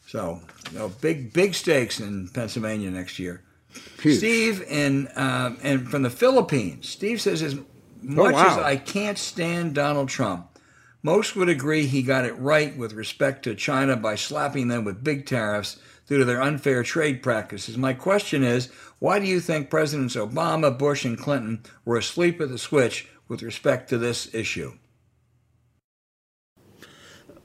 So, 0.07 0.41
you 0.73 0.79
know, 0.79 0.89
big 0.89 1.33
big 1.33 1.55
stakes 1.55 2.01
in 2.01 2.29
Pennsylvania 2.29 2.91
next 2.91 3.19
year. 3.19 3.43
Huge. 4.01 4.19
Steve 4.19 4.65
and 4.69 5.09
um, 5.15 5.59
and 5.63 5.89
from 5.89 6.03
the 6.03 6.11
Philippines. 6.11 6.89
Steve 6.89 7.21
says 7.21 7.43
as 7.43 7.55
much 8.03 8.33
oh, 8.33 8.33
wow. 8.33 8.47
as 8.47 8.57
I 8.59 8.77
can't 8.77 9.19
stand 9.19 9.75
Donald 9.77 10.09
Trump, 10.09 10.59
most 11.03 11.37
would 11.37 11.49
agree 11.49 11.87
he 11.87 12.03
got 12.03 12.25
it 12.25 12.37
right 12.39 12.77
with 12.77 12.93
respect 12.93 13.45
to 13.45 13.55
China 13.55 13.97
by 13.97 14.17
slapping 14.17 14.67
them 14.67 14.85
with 14.85 15.05
big 15.05 15.27
tariffs 15.27 15.79
due 16.11 16.19
to 16.19 16.25
their 16.25 16.43
unfair 16.43 16.83
trade 16.83 17.23
practices. 17.23 17.79
My 17.79 17.93
question 17.93 18.43
is, 18.43 18.69
why 18.99 19.21
do 19.21 19.27
you 19.27 19.39
think 19.39 19.71
Presidents 19.71 20.17
Obama, 20.17 20.77
Bush, 20.77 21.05
and 21.05 21.17
Clinton 21.17 21.63
were 21.85 21.97
asleep 21.97 22.41
at 22.41 22.49
the 22.49 22.59
switch 22.59 23.07
with 23.29 23.43
respect 23.43 23.89
to 23.91 23.97
this 23.97 24.35
issue? 24.35 24.73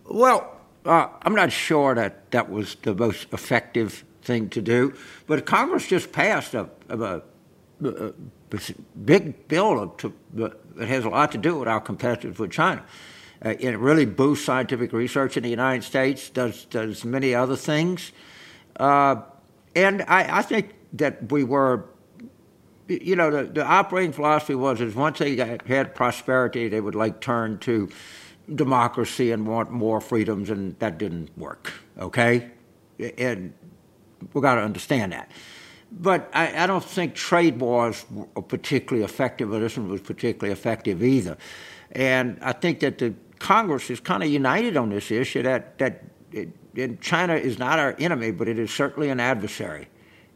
Well, 0.10 0.60
uh, 0.84 1.10
I'm 1.22 1.36
not 1.36 1.52
sure 1.52 1.94
that 1.94 2.32
that 2.32 2.50
was 2.50 2.74
the 2.82 2.96
most 2.96 3.28
effective 3.32 4.04
thing 4.24 4.50
to 4.50 4.64
do. 4.64 4.96
But 5.28 5.46
Congress 5.46 5.86
just 5.86 6.12
passed 6.12 6.56
a, 6.56 6.68
a, 6.90 7.22
a, 7.84 7.92
a 7.92 8.14
big 9.06 9.48
bill 9.48 9.90
to, 9.90 10.12
that 10.34 10.54
has 10.88 11.06
a 11.06 11.10
lot 11.10 11.32
to 11.34 11.38
do 11.38 11.60
with 11.60 11.68
our 11.68 11.82
competitiveness 11.82 12.40
with 12.40 12.52
China. 12.52 12.84
Uh, 13.46 13.50
it 13.60 13.78
really 13.78 14.06
boosts 14.06 14.44
scientific 14.44 14.92
research 14.92 15.38
in 15.38 15.44
the 15.44 15.50
United 15.50 15.84
States, 15.84 16.32
does, 16.32 16.66
does 16.66 17.06
many 17.06 17.36
other 17.36 17.56
things. 17.56 18.12
Uh, 18.80 19.22
and 19.76 20.02
I, 20.04 20.40
I, 20.40 20.42
think 20.42 20.74
that 20.94 21.32
we 21.32 21.44
were, 21.44 21.86
you 22.88 23.16
know, 23.16 23.32
the, 23.32 23.44
the 23.44 23.66
operating 23.66 24.12
philosophy 24.12 24.56
was 24.56 24.82
is 24.82 24.96
once 24.96 25.20
they 25.20 25.36
got, 25.36 25.68
had 25.68 25.96
prosperity, 25.96 26.68
they 26.68 26.82
would 26.82 26.96
like 26.96 27.22
turn 27.22 27.58
to 27.60 27.90
democracy 28.54 29.32
and 29.32 29.48
want 29.48 29.72
more 29.72 30.02
freedoms, 30.02 30.50
and 30.50 30.78
that 30.80 30.98
didn't 30.98 31.36
work. 31.38 31.74
Okay, 31.98 32.52
and 33.18 33.54
We've 34.34 34.42
got 34.42 34.56
to 34.56 34.62
understand 34.62 35.12
that. 35.12 35.32
But 35.92 36.30
I, 36.34 36.64
I, 36.64 36.68
don't 36.68 36.84
think 36.84 37.16
trade 37.16 37.60
wars 37.60 38.06
were 38.12 38.42
particularly 38.42 39.06
effective, 39.06 39.54
or 39.54 39.60
this 39.60 39.78
one 39.78 39.88
was 39.88 40.02
particularly 40.02 40.52
effective 40.52 41.04
either. 41.04 41.38
And 41.92 42.38
I 42.42 42.52
think 42.54 42.80
that 42.82 42.98
the 42.98 43.14
Congress 43.40 43.90
is 43.90 44.00
kind 44.00 44.24
of 44.24 44.30
united 44.30 44.78
on 44.78 44.90
this 44.90 45.12
issue 45.12 45.44
that, 45.44 45.78
that 45.78 46.04
it, 46.32 46.50
China 47.02 47.36
is 47.36 47.60
not 47.60 47.80
our 47.80 47.96
enemy, 48.00 48.32
but 48.32 48.48
it 48.48 48.60
is 48.60 48.72
certainly 48.72 49.10
an 49.10 49.20
adversary. 49.20 49.88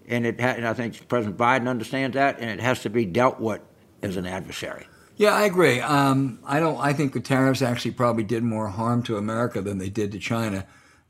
And, 0.08 0.26
it 0.26 0.40
ha- 0.40 0.56
and 0.58 0.68
I 0.68 0.74
think 0.74 1.08
President 1.08 1.38
Biden 1.38 1.68
understands 1.68 2.16
that, 2.16 2.40
and 2.40 2.50
it 2.50 2.60
has 2.60 2.82
to 2.82 2.90
be 2.90 3.06
dealt 3.06 3.40
with 3.40 3.62
as 4.02 4.18
an 4.18 4.26
adversary. 4.26 4.88
Yeah, 5.18 5.34
I 5.36 5.44
agree. 5.44 5.82
Um, 5.82 6.40
I 6.46 6.62
don't. 6.62 6.80
I 6.80 6.94
think 6.94 7.12
the 7.12 7.20
tariffs 7.20 7.62
actually 7.62 7.92
probably 7.92 8.24
did 8.24 8.42
more 8.42 8.70
harm 8.70 9.04
to 9.04 9.18
America 9.18 9.62
than 9.62 9.78
they 9.78 9.90
did 9.90 10.14
to 10.14 10.20
China. 10.20 10.66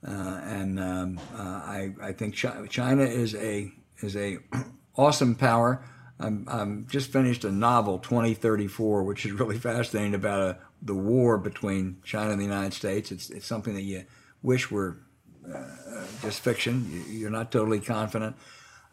Uh, 0.05 0.41
and 0.43 0.79
um, 0.79 1.19
uh, 1.35 1.41
I, 1.41 1.93
I 2.01 2.11
think 2.13 2.33
China 2.33 3.03
is 3.03 3.35
a 3.35 3.71
is 4.01 4.15
a 4.15 4.39
awesome 4.95 5.35
power. 5.35 5.83
I'm, 6.19 6.45
I'm 6.49 6.87
just 6.89 7.11
finished 7.13 7.45
a 7.45 7.51
novel 7.51 7.99
2034, 7.99 9.03
which 9.03 9.25
is 9.25 9.31
really 9.31 9.57
fascinating 9.59 10.15
about 10.15 10.39
a, 10.39 10.43
uh, 10.43 10.55
the 10.81 10.95
war 10.95 11.37
between 11.37 11.97
China 12.03 12.31
and 12.31 12.39
the 12.39 12.45
United 12.45 12.73
States. 12.73 13.11
It's 13.11 13.29
it's 13.29 13.45
something 13.45 13.75
that 13.75 13.83
you 13.83 14.05
wish 14.41 14.71
were 14.71 14.97
just 16.21 16.41
fiction. 16.41 17.03
You're 17.07 17.29
not 17.29 17.51
totally 17.51 17.79
confident. 17.79 18.35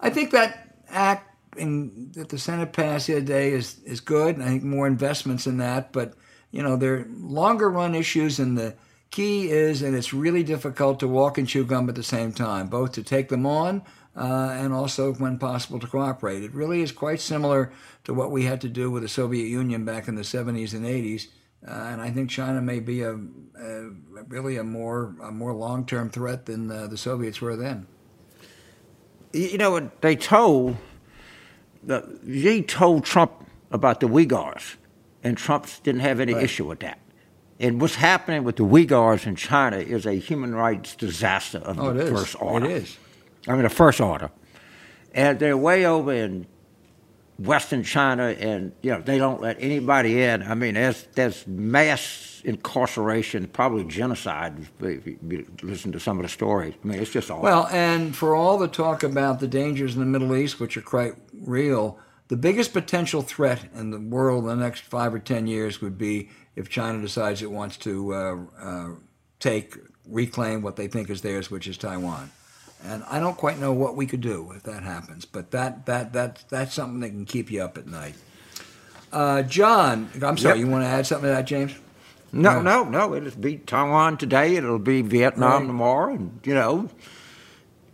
I 0.01 0.11
think 0.11 0.31
that 0.33 0.77
act 0.89 1.35
in, 1.57 2.11
that 2.13 2.29
the 2.29 2.39
Senate 2.39 2.73
passed 2.73 3.07
the 3.07 3.17
other 3.17 3.25
day 3.25 3.53
is 3.53 3.81
is 3.85 4.01
good. 4.01 4.41
I 4.41 4.47
think 4.47 4.63
more 4.63 4.87
investments 4.87 5.47
in 5.47 5.59
that, 5.59 5.93
but 5.93 6.15
you 6.51 6.63
know 6.63 6.77
there 6.77 6.95
are 6.95 7.07
longer 7.19 7.71
run 7.71 7.95
issues 7.95 8.39
and 8.39 8.57
the 8.57 8.75
Key 9.11 9.51
is, 9.51 9.83
and 9.83 9.97
it's 9.97 10.13
really 10.13 10.43
difficult 10.43 11.01
to 11.01 11.09
walk 11.09 11.39
and 11.39 11.49
chew 11.49 11.65
gum 11.65 11.89
at 11.89 11.95
the 11.95 12.03
same 12.03 12.33
time, 12.33 12.67
both 12.69 12.93
to 12.93 13.03
take 13.03 13.29
them 13.29 13.47
on 13.47 13.83
uh, 14.17 14.51
and 14.53 14.73
also, 14.73 15.15
when 15.15 15.39
possible, 15.39 15.79
to 15.79 15.87
cooperate. 15.87 16.43
It 16.43 16.53
really 16.53 16.83
is 16.83 16.93
quite 16.93 17.21
similar 17.21 17.73
to 18.05 18.13
what 18.13 18.31
we 18.31 18.45
had 18.45 18.61
to 18.63 18.69
do 18.69 18.91
with 18.91 19.03
the 19.03 19.09
Soviet 19.09 19.47
Union 19.47 19.85
back 19.85 20.09
in 20.09 20.17
the 20.17 20.23
70s 20.23 20.75
and 20.75 20.85
80s. 20.85 21.29
Uh, 21.67 21.71
and 21.71 22.01
I 22.01 22.11
think 22.11 22.31
China 22.31 22.61
may 22.61 22.81
be 22.81 23.03
a, 23.03 23.15
a 23.15 23.91
really 24.29 24.57
a 24.57 24.65
more 24.65 25.15
a 25.23 25.31
more 25.31 25.53
long 25.53 25.87
term 25.87 26.11
threat 26.11 26.47
than 26.47 26.71
uh, 26.71 26.87
the 26.87 26.97
Soviets 26.97 27.41
were 27.41 27.57
then. 27.57 27.87
You 29.33 29.59
know, 29.59 29.91
they 30.01 30.17
told 30.17 30.77
the, 31.83 32.19
Xi 32.27 32.63
told 32.63 33.05
Trump 33.05 33.33
about 33.71 34.01
the 34.01 34.09
Uyghurs, 34.09 34.77
and 35.23 35.37
Trump 35.37 35.67
didn't 35.83 36.01
have 36.01 36.21
any 36.21 36.35
right. 36.35 36.45
issue 36.45 36.67
with 36.67 36.81
that. 36.81 36.99
And 37.59 37.81
what's 37.81 37.95
happening 37.95 38.45
with 38.45 38.57
the 38.57 38.65
Uyghurs 38.65 39.27
in 39.27 39.37
China 39.37 39.79
is 39.79 40.07
a 40.07 40.15
human 40.15 40.55
rights 40.55 40.95
disaster 40.95 41.59
of 41.59 41.79
oh, 41.81 41.93
the 41.93 42.07
first 42.07 42.41
order. 42.41 42.67
It 42.67 42.73
is. 42.73 42.99
I 43.49 43.53
mean, 43.53 43.63
the 43.63 43.71
first 43.71 44.01
order. 44.01 44.31
And 45.15 45.39
they're 45.39 45.57
way 45.57 45.87
over 45.87 46.13
in 46.13 46.47
Western 47.39 47.83
China, 47.83 48.29
and 48.29 48.73
you 48.83 48.91
know 48.91 49.01
they 49.01 49.19
don't 49.19 49.41
let 49.41 49.57
anybody 49.61 50.23
in. 50.23 50.43
I 50.43 50.55
mean, 50.55 50.75
there's 50.75 51.07
there's 51.15 51.47
mass 51.47 52.41
incarceration, 52.45 53.47
probably 53.49 53.85
genocide. 53.85 54.67
If 54.81 55.07
you 55.07 55.47
listen 55.63 55.93
to 55.93 56.01
some 56.01 56.19
of 56.19 56.23
the 56.23 56.29
stories, 56.29 56.75
I 56.83 56.87
mean, 56.87 56.99
it's 57.01 57.11
just 57.11 57.31
all. 57.31 57.43
Well, 57.43 57.67
and 57.71 58.17
for 58.17 58.35
all 58.35 58.57
the 58.59 58.69
talk 58.69 59.03
about 59.03 59.41
the 59.41 59.49
dangers 59.49 59.95
in 59.95 60.01
the 60.01 60.07
Middle 60.07 60.35
East, 60.35 60.61
which 60.61 60.77
are 60.77 60.83
quite 60.83 61.15
real, 61.43 61.99
the 62.29 62.37
biggest 62.37 62.73
potential 62.73 63.23
threat 63.23 63.65
in 63.75 63.91
the 63.91 64.01
world 64.01 64.45
in 64.45 64.49
the 64.49 64.57
next 64.57 64.83
five 64.83 65.13
or 65.13 65.19
ten 65.19 65.47
years 65.47 65.81
would 65.81 65.99
be 65.99 66.31
if 66.55 66.71
China 66.71 67.01
decides 67.03 67.43
it 67.43 67.51
wants 67.51 67.77
to 67.77 68.15
uh, 68.15 68.37
uh, 68.59 68.89
take, 69.41 69.77
reclaim 70.09 70.63
what 70.63 70.77
they 70.77 70.89
think 70.89 71.11
is 71.11 71.21
theirs, 71.21 71.51
which 71.51 71.69
is 71.69 71.77
Taiwan. 71.77 72.31
And 72.85 73.03
I 73.05 73.19
don't 73.19 73.37
quite 73.37 73.59
know 73.59 73.73
what 73.73 73.97
we 73.97 74.07
could 74.07 74.21
do 74.21 74.53
if 74.55 74.63
that 74.65 74.83
happens, 74.83 75.25
but 75.25 75.51
that, 75.51 75.87
that, 75.87 76.13
that, 76.13 76.45
that's 76.49 76.75
something 76.75 77.01
that 77.01 77.09
can 77.09 77.25
keep 77.25 77.51
you 77.51 77.63
up 77.63 77.79
at 77.79 77.87
night. 77.87 78.15
Uh, 79.13 79.43
John, 79.43 80.11
I'm 80.23 80.37
sorry, 80.37 80.59
yep. 80.59 80.67
you 80.67 80.71
want 80.71 80.85
to 80.85 80.89
add 80.89 81.07
something 81.07 81.29
to 81.29 81.35
that, 81.35 81.47
James? 81.47 81.75
No, 82.33 82.61
no, 82.61 82.85
no. 82.85 83.15
It'll 83.15 83.31
be 83.41 83.57
Taiwan 83.59 84.19
today. 84.19 84.57
It'll 84.57 84.79
be 84.79 85.01
Vietnam 85.03 85.63
right. 85.63 85.67
tomorrow, 85.67 86.15
and 86.15 86.41
you 86.45 86.55
know, 86.55 86.91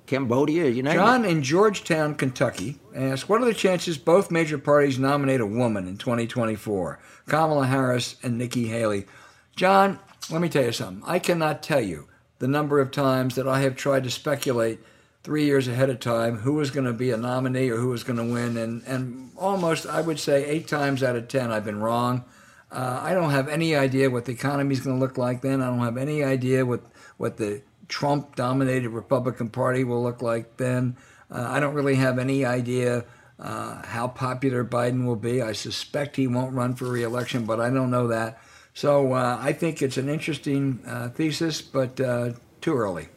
Cambodia. 0.07 0.69
You 0.69 0.83
know. 0.83 0.93
John 0.93 1.25
in 1.25 1.43
Georgetown, 1.43 2.15
Kentucky, 2.15 2.79
asks, 2.95 3.29
"What 3.29 3.41
are 3.43 3.45
the 3.45 3.55
chances 3.55 3.99
both 3.99 4.31
major 4.31 4.59
parties 4.59 4.99
nominate 4.99 5.41
a 5.41 5.47
woman 5.47 5.87
in 5.87 5.97
2024? 5.97 6.99
Kamala 7.29 7.67
Harris 7.67 8.17
and 8.23 8.37
Nikki 8.37 8.69
Haley. 8.69 9.07
John, 9.55 9.99
let 10.31 10.41
me 10.41 10.49
tell 10.49 10.65
you 10.65 10.73
something. 10.73 11.05
I 11.07 11.19
cannot 11.19 11.63
tell 11.63 11.81
you 11.81 12.09
the 12.43 12.49
number 12.49 12.81
of 12.81 12.91
times 12.91 13.37
that 13.37 13.47
I 13.47 13.61
have 13.61 13.77
tried 13.77 14.03
to 14.03 14.11
speculate 14.11 14.81
three 15.23 15.45
years 15.45 15.69
ahead 15.69 15.89
of 15.91 16.01
time 16.01 16.39
who 16.39 16.55
was 16.55 16.73
going 16.73 16.87
to 16.87 16.93
be 16.93 17.13
a 17.13 17.17
nominee 17.17 17.71
or 17.71 17.77
who 17.77 17.91
was 17.91 18.03
going 18.03 18.17
to 18.17 18.35
win, 18.35 18.57
and 18.57 18.83
and 18.85 19.31
almost 19.37 19.87
I 19.87 20.01
would 20.01 20.19
say 20.19 20.45
eight 20.45 20.67
times 20.67 21.05
out 21.05 21.15
of 21.15 21.29
ten 21.29 21.53
I've 21.53 21.65
been 21.65 21.79
wrong. 21.79 22.25
Uh, 22.73 22.99
I 23.01 23.15
don't 23.15 23.31
have 23.31 23.49
any 23.49 23.77
idea 23.77 24.11
what 24.11 24.25
the 24.25 24.33
economy 24.33 24.73
is 24.75 24.81
going 24.81 24.97
to 24.97 25.01
look 25.01 25.17
like 25.17 25.41
then. 25.41 25.63
I 25.63 25.67
don't 25.67 25.79
have 25.85 25.97
any 25.97 26.25
idea 26.25 26.67
what 26.67 26.83
what 27.17 27.37
the 27.37 27.63
Trump 27.87 28.35
dominated 28.35 28.89
Republican 28.89 29.49
Party 29.49 29.85
will 29.85 30.03
look 30.03 30.21
like 30.21 30.57
then. 30.57 30.97
Uh, 31.31 31.47
I 31.47 31.61
don't 31.61 31.75
really 31.75 31.95
have 31.95 32.19
any 32.19 32.45
idea 32.45 33.05
uh, 33.39 33.87
how 33.87 34.09
popular 34.09 34.65
Biden 34.65 35.07
will 35.07 35.15
be. 35.15 35.41
I 35.41 35.53
suspect 35.53 36.17
he 36.17 36.27
won't 36.27 36.57
run 36.57 36.75
for 36.75 36.87
reelection, 36.87 37.45
but 37.45 37.61
I 37.61 37.71
don't 37.71 37.93
know 37.93 38.09
that. 38.09 38.41
So 38.75 39.13
uh, 39.13 39.39
I 39.41 39.53
think 39.53 39.83
it's 39.83 39.97
an 39.97 40.09
interesting 40.09 40.81
uh, 40.87 41.09
thesis, 41.11 41.61
but 41.61 42.01
uh, 42.01 42.33
too 42.61 42.75
early. 42.75 43.09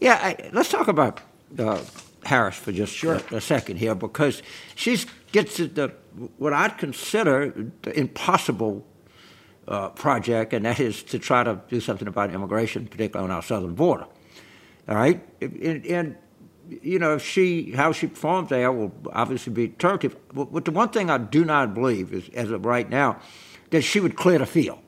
Yeah, 0.00 0.14
I, 0.20 0.50
let's 0.52 0.70
talk 0.70 0.88
about 0.88 1.20
uh, 1.58 1.80
Harris 2.24 2.56
for 2.56 2.72
just 2.72 2.92
sure. 2.92 3.20
a, 3.30 3.36
a, 3.36 3.40
second 3.40 3.76
here, 3.76 3.94
because 3.94 4.42
she 4.74 4.98
gets 5.32 5.56
the 5.56 5.94
what 6.38 6.52
I'd 6.52 6.78
consider 6.78 7.70
the 7.82 7.98
impossible 7.98 8.84
uh, 9.68 9.90
project, 9.90 10.52
and 10.52 10.64
that 10.64 10.80
is 10.80 11.02
to 11.04 11.18
try 11.18 11.44
to 11.44 11.60
do 11.68 11.80
something 11.80 12.08
about 12.08 12.34
immigration, 12.34 12.86
particularly 12.88 13.30
on 13.30 13.34
our 13.34 13.42
southern 13.42 13.74
border. 13.74 14.06
All 14.88 14.96
right, 14.96 15.20
and, 15.40 15.86
and 15.86 16.16
you 16.68 16.98
know, 16.98 17.18
she 17.18 17.72
how 17.72 17.92
she 17.92 18.08
performs 18.08 18.48
there 18.48 18.72
will 18.72 18.92
obviously 19.12 19.52
be 19.52 19.68
determinative. 19.68 20.16
But 20.32 20.64
the 20.64 20.72
one 20.72 20.88
thing 20.90 21.10
I 21.10 21.18
do 21.18 21.44
not 21.44 21.74
believe 21.74 22.12
is, 22.12 22.28
as 22.30 22.50
of 22.50 22.64
right 22.64 22.88
now, 22.88 23.20
that 23.70 23.82
she 23.82 24.00
would 24.00 24.16
clear 24.16 24.38
the 24.38 24.46
field. 24.46 24.78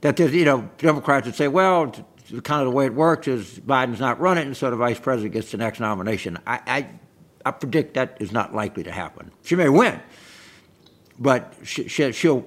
That 0.00 0.16
there's, 0.16 0.32
you 0.32 0.44
know, 0.44 0.70
Democrats 0.78 1.26
would 1.26 1.34
say, 1.34 1.48
well, 1.48 1.92
kind 2.42 2.60
of 2.60 2.66
the 2.66 2.70
way 2.70 2.86
it 2.86 2.94
works 2.94 3.26
is 3.26 3.58
Biden's 3.60 4.00
not 4.00 4.20
running, 4.20 4.46
and 4.48 4.56
so 4.56 4.70
the 4.70 4.76
vice 4.76 4.98
president 5.00 5.34
gets 5.34 5.50
the 5.50 5.56
next 5.56 5.80
nomination. 5.80 6.38
I, 6.46 6.60
I, 6.66 6.88
I 7.44 7.50
predict 7.50 7.94
that 7.94 8.16
is 8.20 8.32
not 8.32 8.54
likely 8.54 8.84
to 8.84 8.92
happen. 8.92 9.32
She 9.42 9.56
may 9.56 9.68
win, 9.68 10.00
but 11.18 11.54
she, 11.64 11.88
she, 11.88 12.12
she'll 12.12 12.46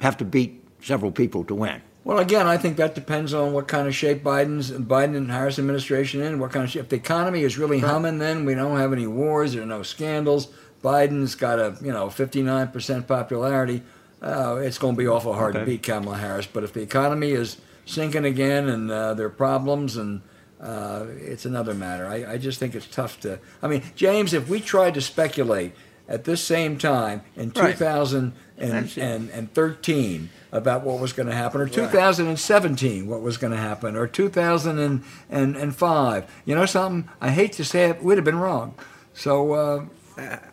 have 0.00 0.16
to 0.18 0.24
beat 0.24 0.64
several 0.80 1.10
people 1.10 1.44
to 1.44 1.54
win. 1.54 1.82
Well, 2.04 2.18
again, 2.18 2.48
I 2.48 2.56
think 2.56 2.78
that 2.78 2.96
depends 2.96 3.32
on 3.32 3.52
what 3.52 3.68
kind 3.68 3.86
of 3.86 3.94
shape 3.94 4.24
Biden's 4.24 4.72
Biden 4.72 5.16
and 5.16 5.30
Harris 5.30 5.58
administration 5.60 6.20
in. 6.20 6.40
What 6.40 6.50
kind 6.50 6.64
of 6.64 6.70
shape? 6.70 6.82
If 6.82 6.88
the 6.88 6.96
economy 6.96 7.42
is 7.42 7.56
really 7.56 7.78
humming, 7.78 8.18
then 8.18 8.44
we 8.44 8.54
don't 8.54 8.76
have 8.76 8.92
any 8.92 9.06
wars. 9.06 9.52
There 9.52 9.62
are 9.62 9.66
no 9.66 9.84
scandals. 9.84 10.48
Biden's 10.82 11.36
got 11.36 11.60
a 11.60 11.76
you 11.80 11.92
know 11.92 12.10
59 12.10 12.68
percent 12.68 13.06
popularity. 13.06 13.82
Uh, 14.22 14.60
it's 14.62 14.78
going 14.78 14.94
to 14.94 14.98
be 14.98 15.08
awful 15.08 15.34
hard 15.34 15.56
okay. 15.56 15.64
to 15.64 15.70
beat 15.70 15.82
Kamala 15.82 16.16
Harris. 16.16 16.46
But 16.46 16.62
if 16.62 16.72
the 16.72 16.80
economy 16.80 17.32
is 17.32 17.56
sinking 17.84 18.24
again 18.24 18.68
and 18.68 18.88
uh, 18.90 19.12
there 19.14 19.26
are 19.26 19.30
problems 19.30 19.96
and 19.96 20.22
uh, 20.60 21.06
it's 21.18 21.44
another 21.44 21.74
matter. 21.74 22.06
I, 22.06 22.34
I 22.34 22.38
just 22.38 22.60
think 22.60 22.76
it's 22.76 22.86
tough 22.86 23.18
to. 23.20 23.38
I 23.60 23.68
mean, 23.68 23.82
James, 23.96 24.32
if 24.32 24.48
we 24.48 24.60
tried 24.60 24.94
to 24.94 25.00
speculate 25.00 25.72
at 26.08 26.22
this 26.24 26.42
same 26.42 26.78
time 26.78 27.22
in 27.36 27.50
right. 27.50 27.74
2013 27.74 30.30
about 30.52 30.84
what 30.84 31.00
was 31.00 31.12
going 31.12 31.28
to 31.28 31.34
happen, 31.34 31.60
or 31.60 31.68
2017 31.68 33.08
what 33.08 33.22
was 33.22 33.36
going 33.38 33.50
to 33.50 33.56
happen, 33.56 33.96
or 33.96 34.06
2005, 34.06 36.42
you 36.44 36.54
know 36.54 36.66
something? 36.66 37.10
I 37.20 37.30
hate 37.30 37.50
to 37.54 37.64
say 37.64 37.90
it, 37.90 38.00
we'd 38.02 38.18
have 38.18 38.24
been 38.24 38.38
wrong. 38.38 38.76
So. 39.14 39.88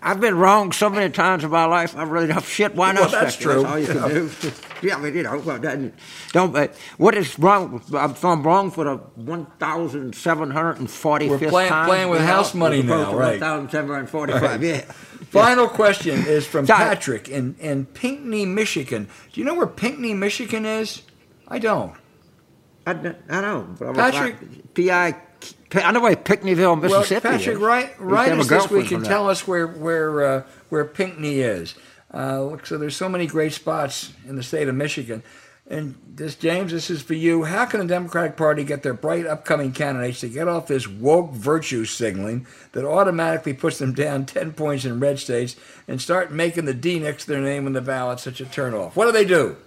I've 0.02 0.20
been 0.20 0.38
wrong 0.38 0.72
so 0.72 0.90
many 0.90 1.12
times 1.12 1.44
in 1.44 1.52
my 1.52 1.66
life. 1.66 1.96
I 1.96 2.04
really 2.04 2.28
don't 2.28 2.44
shit. 2.44 2.76
Why 2.76 2.92
not? 2.94 3.12
Well, 3.12 3.22
that's 3.22 3.36
true. 3.36 3.64
That's 3.64 3.66
all 3.66 3.80
you 3.80 3.88
can 3.88 4.10
do. 4.10 4.52
yeah, 4.88 4.96
I 4.96 5.00
mean, 5.00 5.16
you 5.16 5.24
know, 5.24 5.94
don't. 6.32 6.56
Uh, 6.56 6.68
what 6.98 7.16
is 7.16 7.38
wrong? 7.38 7.82
I'm, 7.94 8.16
I'm 8.24 8.44
wrong 8.44 8.72
for 8.72 8.84
the 8.86 8.98
one 9.16 9.46
thousand 9.60 10.16
seven 10.16 10.52
hundred 10.52 10.80
and 10.80 10.90
forty 10.90 11.30
We're 11.30 11.38
playing, 11.38 11.70
time. 11.70 11.88
playing 11.88 12.10
with 12.10 12.22
house 12.22 12.54
money 12.54 12.82
now, 12.82 13.16
right? 13.16 13.32
One 13.32 13.40
thousand 13.40 13.72
seven 13.72 13.90
hundred 13.92 14.08
forty-five. 14.08 14.42
Right. 14.42 14.62
Yeah. 14.62 14.82
Final 15.30 15.68
question 15.68 16.26
is 16.26 16.48
from 16.48 16.66
Patrick 16.66 17.28
in 17.28 17.56
in 17.60 17.86
Pinckney, 17.86 18.46
Michigan. 18.46 19.10
Do 19.32 19.42
you 19.42 19.46
know 19.46 19.56
where 19.56 19.68
Pinckney, 19.68 20.14
Michigan 20.14 20.66
is? 20.66 21.04
I 21.48 21.60
don't. 21.60 21.94
I, 22.86 22.92
I 23.30 23.42
don't. 23.42 23.78
Patrick, 23.78 24.74
P 24.74 24.90
I 24.90 25.16
I 25.74 25.92
know 25.92 26.00
where 26.00 26.16
Pinckneyville, 26.16 26.82
Mississippi. 26.82 27.28
Well, 27.28 27.38
Patrick, 27.38 27.56
is. 27.56 27.62
right, 27.62 28.00
write 28.00 28.32
us 28.32 28.48
this 28.48 28.70
week 28.70 28.92
and 28.92 29.06
tell 29.06 29.30
us 29.30 29.48
where 29.48 29.68
where 29.68 30.26
uh, 30.26 30.44
where 30.70 30.86
Pinckney 30.86 31.42
is. 31.42 31.76
Uh, 32.12 32.58
so 32.64 32.78
there's 32.78 32.96
so 32.96 33.08
many 33.08 33.28
great 33.28 33.54
spots 33.54 34.14
in 34.28 34.36
the 34.36 34.44
state 34.44 34.68
of 34.68 34.76
Michigan. 34.76 35.22
And 35.70 35.96
this, 36.16 36.34
James, 36.34 36.72
this 36.72 36.90
is 36.90 37.04
for 37.04 37.14
you. 37.14 37.44
How 37.44 37.66
can 37.66 37.80
the 37.80 37.86
Democratic 37.86 38.36
Party 38.36 38.64
get 38.64 38.82
their 38.82 38.96
bright 38.96 39.28
upcoming 39.28 39.72
candidates 39.72 40.22
to 40.22 40.28
get 40.28 40.48
off 40.48 40.66
this 40.66 40.88
woke 40.88 41.32
virtue 41.32 41.86
signaling 41.86 42.48
that 42.72 42.84
automatically 42.84 43.54
puts 43.54 43.78
them 43.78 43.94
down 43.94 44.26
10 44.26 44.54
points 44.54 44.84
in 44.84 45.00
red 45.00 45.20
states 45.20 45.56
and 45.88 46.02
start 46.02 46.32
making 46.32 46.66
the 46.66 46.74
D 46.74 46.98
next 46.98 47.26
to 47.26 47.32
their 47.32 47.42
name 47.42 47.68
on 47.68 47.74
the 47.74 47.82
ballot 47.82 48.20
such 48.20 48.42
a 48.42 48.46
turnoff? 48.46 48.96
What 48.96 49.06
do 49.06 49.12
they 49.12 49.26
do? 49.26 49.58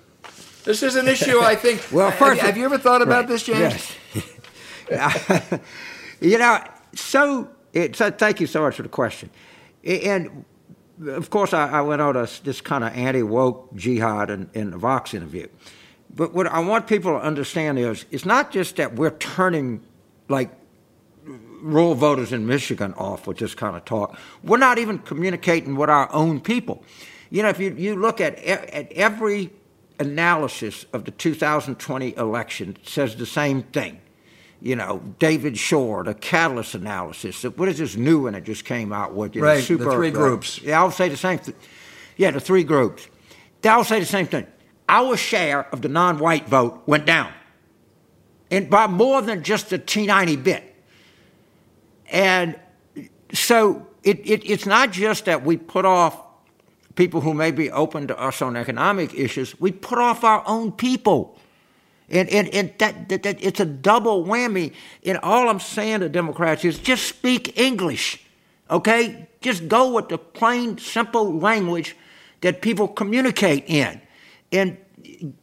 This 0.64 0.82
is 0.82 0.96
an 0.96 1.06
issue, 1.06 1.38
I 1.38 1.54
think. 1.54 1.86
well, 1.92 2.10
first, 2.10 2.40
have, 2.40 2.50
have, 2.50 2.56
you 2.56 2.64
ever 2.64 2.78
thought 2.78 3.02
about 3.02 3.20
right. 3.20 3.28
this, 3.28 3.44
James? 3.44 3.92
Yes. 4.90 5.58
You 6.22 6.38
know, 6.38 6.62
so, 6.94 7.48
it, 7.72 7.96
so 7.96 8.10
thank 8.10 8.40
you 8.40 8.46
so 8.46 8.62
much 8.62 8.76
for 8.76 8.82
the 8.82 8.88
question. 8.88 9.28
And 9.84 10.44
of 11.08 11.30
course, 11.30 11.52
I, 11.52 11.68
I 11.68 11.80
went 11.80 12.00
on 12.00 12.16
a, 12.16 12.28
this 12.44 12.60
kind 12.60 12.84
of 12.84 12.94
anti 12.94 13.22
woke 13.22 13.74
jihad 13.74 14.30
in, 14.30 14.48
in 14.54 14.70
the 14.70 14.78
Vox 14.78 15.14
interview. 15.14 15.48
But 16.14 16.32
what 16.32 16.46
I 16.46 16.60
want 16.60 16.86
people 16.86 17.18
to 17.18 17.24
understand 17.24 17.78
is 17.78 18.04
it's 18.12 18.24
not 18.24 18.52
just 18.52 18.76
that 18.76 18.94
we're 18.94 19.10
turning 19.10 19.82
like 20.28 20.50
rural 21.24 21.96
voters 21.96 22.32
in 22.32 22.46
Michigan 22.46 22.94
off 22.94 23.26
with 23.26 23.38
this 23.38 23.54
kind 23.56 23.76
of 23.76 23.84
talk. 23.84 24.16
We're 24.44 24.58
not 24.58 24.78
even 24.78 25.00
communicating 25.00 25.74
with 25.74 25.90
our 25.90 26.12
own 26.12 26.40
people. 26.40 26.84
You 27.30 27.42
know, 27.42 27.48
if 27.48 27.58
you, 27.58 27.74
you 27.76 27.96
look 27.96 28.20
at, 28.20 28.38
at 28.38 28.92
every 28.92 29.50
analysis 29.98 30.86
of 30.92 31.04
the 31.04 31.10
2020 31.10 32.16
election, 32.16 32.76
it 32.80 32.88
says 32.88 33.16
the 33.16 33.26
same 33.26 33.64
thing 33.64 34.00
you 34.62 34.76
know, 34.76 35.02
David 35.18 35.58
Shor, 35.58 36.04
the 36.04 36.14
Catalist 36.14 36.76
analysis. 36.76 37.42
What 37.42 37.68
is 37.68 37.78
this 37.78 37.96
new 37.96 38.22
one 38.22 38.34
that 38.34 38.44
just 38.44 38.64
came 38.64 38.92
out 38.92 39.12
with? 39.12 39.34
You 39.34 39.42
know, 39.42 39.58
super, 39.58 39.84
the 39.84 39.90
three 39.90 40.10
groups. 40.10 40.62
Yeah, 40.62 40.80
I'll 40.80 40.92
say 40.92 41.08
the 41.08 41.16
same 41.16 41.38
thing. 41.38 41.54
Yeah, 42.16 42.30
the 42.30 42.40
three 42.40 42.62
groups. 42.62 43.08
They'll 43.62 43.84
say 43.84 43.98
the 43.98 44.06
same 44.06 44.26
thing. 44.26 44.46
Our 44.88 45.16
share 45.16 45.66
of 45.72 45.82
the 45.82 45.88
non-white 45.88 46.46
vote 46.48 46.82
went 46.86 47.06
down, 47.06 47.32
and 48.50 48.70
by 48.70 48.86
more 48.86 49.20
than 49.20 49.42
just 49.42 49.72
a 49.72 49.78
teeny 49.78 50.36
bit. 50.36 50.74
And 52.08 52.58
so 53.32 53.86
it, 54.04 54.20
it, 54.20 54.48
it's 54.48 54.66
not 54.66 54.92
just 54.92 55.24
that 55.24 55.44
we 55.44 55.56
put 55.56 55.84
off 55.84 56.22
people 56.94 57.20
who 57.20 57.34
may 57.34 57.50
be 57.50 57.70
open 57.70 58.06
to 58.08 58.20
us 58.20 58.42
on 58.42 58.56
economic 58.56 59.14
issues. 59.14 59.58
We 59.58 59.72
put 59.72 59.98
off 59.98 60.22
our 60.22 60.44
own 60.46 60.72
people. 60.72 61.38
And, 62.12 62.28
and, 62.28 62.48
and 62.50 62.72
that, 62.78 63.08
that, 63.08 63.22
that, 63.22 63.42
it's 63.42 63.58
a 63.58 63.64
double 63.64 64.24
whammy. 64.24 64.74
And 65.04 65.18
all 65.18 65.48
I'm 65.48 65.58
saying 65.58 66.00
to 66.00 66.10
Democrats 66.10 66.64
is 66.64 66.78
just 66.78 67.06
speak 67.06 67.58
English, 67.58 68.22
okay? 68.70 69.28
Just 69.40 69.66
go 69.66 69.94
with 69.94 70.10
the 70.10 70.18
plain, 70.18 70.76
simple 70.76 71.38
language 71.38 71.96
that 72.42 72.60
people 72.60 72.86
communicate 72.86 73.64
in. 73.66 74.00
And 74.52 74.76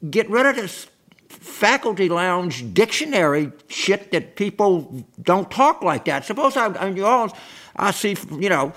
get 0.10 0.30
rid 0.30 0.46
of 0.46 0.56
this 0.56 0.88
faculty 1.28 2.08
lounge 2.08 2.72
dictionary 2.74 3.52
shit 3.68 4.12
that 4.12 4.36
people 4.36 5.06
don't 5.22 5.50
talk 5.50 5.82
like 5.82 6.06
that. 6.06 6.26
Suppose 6.26 6.56
I, 6.56 6.88
in 6.88 6.94
New 6.94 7.06
Orleans, 7.06 7.34
I 7.76 7.92
see, 7.92 8.16
you 8.38 8.50
know, 8.50 8.74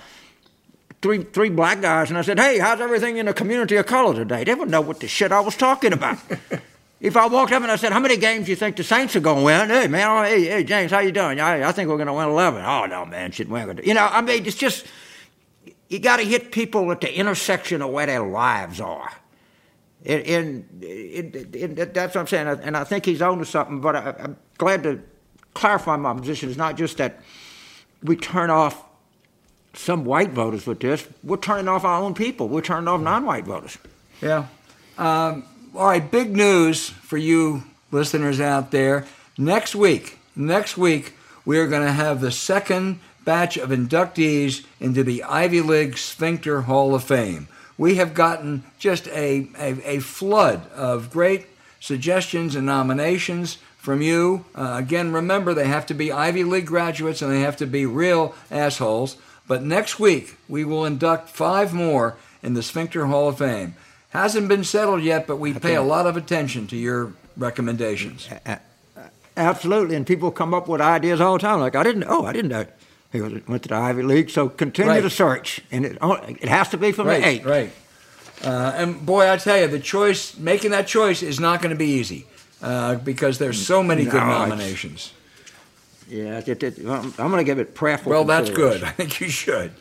three 1.02 1.24
three 1.24 1.50
black 1.50 1.82
guys, 1.82 2.08
and 2.08 2.18
I 2.18 2.22
said, 2.22 2.38
"Hey, 2.38 2.58
how's 2.58 2.80
everything 2.80 3.18
in 3.18 3.26
the 3.26 3.34
community 3.34 3.76
of 3.76 3.86
color 3.86 4.14
today?" 4.14 4.44
They 4.44 4.54
would 4.54 4.70
know 4.70 4.80
what 4.80 5.00
the 5.00 5.08
shit 5.08 5.32
I 5.32 5.40
was 5.40 5.56
talking 5.56 5.92
about. 5.92 6.18
If 7.02 7.16
I 7.16 7.26
walked 7.26 7.52
up 7.52 7.62
and 7.62 7.70
I 7.70 7.76
said, 7.76 7.92
"How 7.92 7.98
many 7.98 8.16
games 8.16 8.46
do 8.46 8.52
you 8.52 8.56
think 8.56 8.76
the 8.76 8.84
Saints 8.84 9.16
are 9.16 9.20
going 9.20 9.38
to 9.38 9.44
win?" 9.44 9.68
Hey 9.70 9.88
man, 9.88 10.08
oh, 10.08 10.22
hey, 10.22 10.44
hey 10.44 10.64
James, 10.64 10.92
how 10.92 11.00
you 11.00 11.10
doing? 11.10 11.40
I, 11.40 11.68
I 11.68 11.72
think 11.72 11.90
we're 11.90 11.96
going 11.96 12.06
to 12.06 12.12
win 12.12 12.28
eleven. 12.28 12.64
Oh 12.64 12.86
no, 12.86 13.04
man, 13.04 13.32
shit, 13.32 13.48
we're 13.48 13.64
going 13.64 13.78
to. 13.78 13.86
You 13.86 13.94
know, 13.94 14.06
I 14.06 14.22
mean, 14.22 14.46
it's 14.46 14.56
just 14.56 14.86
you 15.88 15.98
got 15.98 16.18
to 16.18 16.22
hit 16.22 16.52
people 16.52 16.90
at 16.92 17.00
the 17.00 17.12
intersection 17.12 17.82
of 17.82 17.90
where 17.90 18.06
their 18.06 18.22
lives 18.22 18.80
are. 18.80 19.12
And, 20.06 20.64
and, 20.74 21.76
that's 21.76 22.14
what 22.14 22.20
I'm 22.22 22.26
saying. 22.26 22.48
And 22.62 22.76
I 22.76 22.84
think 22.84 23.04
he's 23.04 23.20
on 23.20 23.38
to 23.38 23.44
something. 23.44 23.80
But 23.80 23.96
I, 23.96 24.14
I'm 24.18 24.36
glad 24.56 24.82
to 24.84 25.00
clarify 25.54 25.96
my 25.96 26.14
position. 26.14 26.48
It's 26.48 26.58
not 26.58 26.76
just 26.76 26.96
that 26.96 27.20
we 28.02 28.16
turn 28.16 28.48
off 28.48 28.84
some 29.74 30.04
white 30.04 30.30
voters 30.30 30.66
with 30.66 30.80
this. 30.80 31.06
We're 31.22 31.36
turning 31.36 31.68
off 31.68 31.84
our 31.84 32.00
own 32.00 32.14
people. 32.14 32.48
We're 32.48 32.62
turning 32.62 32.88
off 32.88 33.00
non-white 33.00 33.44
voters. 33.44 33.76
Yeah. 34.20 34.46
Um, 34.98 35.44
all 35.74 35.86
right, 35.86 36.10
big 36.10 36.36
news 36.36 36.90
for 36.90 37.16
you 37.16 37.62
listeners 37.90 38.40
out 38.40 38.70
there. 38.70 39.06
Next 39.38 39.74
week, 39.74 40.18
next 40.36 40.76
week, 40.76 41.14
we 41.46 41.58
are 41.58 41.66
going 41.66 41.86
to 41.86 41.92
have 41.92 42.20
the 42.20 42.30
second 42.30 43.00
batch 43.24 43.56
of 43.56 43.70
inductees 43.70 44.66
into 44.80 45.02
the 45.02 45.22
Ivy 45.22 45.62
League 45.62 45.96
Sphincter 45.96 46.62
Hall 46.62 46.94
of 46.94 47.04
Fame. 47.04 47.48
We 47.78 47.94
have 47.94 48.12
gotten 48.12 48.64
just 48.78 49.08
a, 49.08 49.48
a, 49.58 49.96
a 49.96 49.98
flood 50.00 50.70
of 50.72 51.10
great 51.10 51.46
suggestions 51.80 52.54
and 52.54 52.66
nominations 52.66 53.56
from 53.78 54.02
you. 54.02 54.44
Uh, 54.54 54.74
again, 54.78 55.12
remember 55.12 55.54
they 55.54 55.68
have 55.68 55.86
to 55.86 55.94
be 55.94 56.12
Ivy 56.12 56.44
League 56.44 56.66
graduates 56.66 57.22
and 57.22 57.32
they 57.32 57.40
have 57.40 57.56
to 57.56 57.66
be 57.66 57.86
real 57.86 58.34
assholes. 58.50 59.16
But 59.48 59.62
next 59.62 59.98
week 59.98 60.36
we 60.48 60.64
will 60.64 60.84
induct 60.84 61.30
five 61.30 61.72
more 61.72 62.16
in 62.42 62.54
the 62.54 62.62
Sphincter 62.62 63.06
Hall 63.06 63.28
of 63.28 63.38
Fame. 63.38 63.74
Hasn't 64.12 64.48
been 64.48 64.64
settled 64.64 65.02
yet, 65.02 65.26
but 65.26 65.36
we 65.36 65.54
pay 65.54 65.74
a 65.74 65.82
lot 65.82 66.06
of 66.06 66.16
attention 66.16 66.66
to 66.68 66.76
your 66.76 67.12
recommendations. 67.36 68.28
Absolutely, 69.36 69.96
and 69.96 70.06
people 70.06 70.30
come 70.30 70.52
up 70.52 70.68
with 70.68 70.80
ideas 70.80 71.20
all 71.20 71.34
the 71.34 71.38
time. 71.38 71.60
Like 71.60 71.74
I 71.74 71.82
didn't 71.82 72.06
know, 72.06 72.26
I 72.26 72.32
didn't 72.32 72.50
know 72.50 72.66
he 73.12 73.20
went 73.20 73.62
to 73.62 73.68
the 73.68 73.74
Ivy 73.74 74.02
League. 74.02 74.30
So 74.30 74.48
continue 74.48 74.90
right. 74.90 75.00
to 75.02 75.10
search, 75.10 75.60
and 75.70 75.84
it 75.84 75.98
it 76.00 76.48
has 76.48 76.68
to 76.70 76.78
be 76.78 76.92
from 76.92 77.06
right, 77.06 77.20
the 77.20 77.28
eight. 77.28 77.44
Right. 77.44 77.72
Uh, 78.42 78.72
and 78.74 79.04
boy, 79.06 79.30
I 79.30 79.36
tell 79.36 79.60
you, 79.60 79.68
the 79.68 79.78
choice 79.78 80.36
making 80.36 80.72
that 80.72 80.86
choice 80.86 81.22
is 81.22 81.38
not 81.38 81.62
going 81.62 81.70
to 81.70 81.78
be 81.78 81.90
easy 81.90 82.26
uh, 82.60 82.96
because 82.96 83.38
there's 83.38 83.64
so 83.64 83.82
many 83.82 84.04
no, 84.04 84.10
good 84.10 84.24
nominations. 84.24 85.12
Yeah, 86.08 86.42
it, 86.44 86.62
it, 86.62 86.78
I'm 86.78 87.12
going 87.12 87.36
to 87.36 87.44
give 87.44 87.58
it 87.58 87.74
prayerful. 87.74 88.10
Well, 88.10 88.24
that's 88.24 88.50
good. 88.50 88.82
I 88.84 88.90
think 88.90 89.20
you 89.20 89.28
should. 89.28 89.72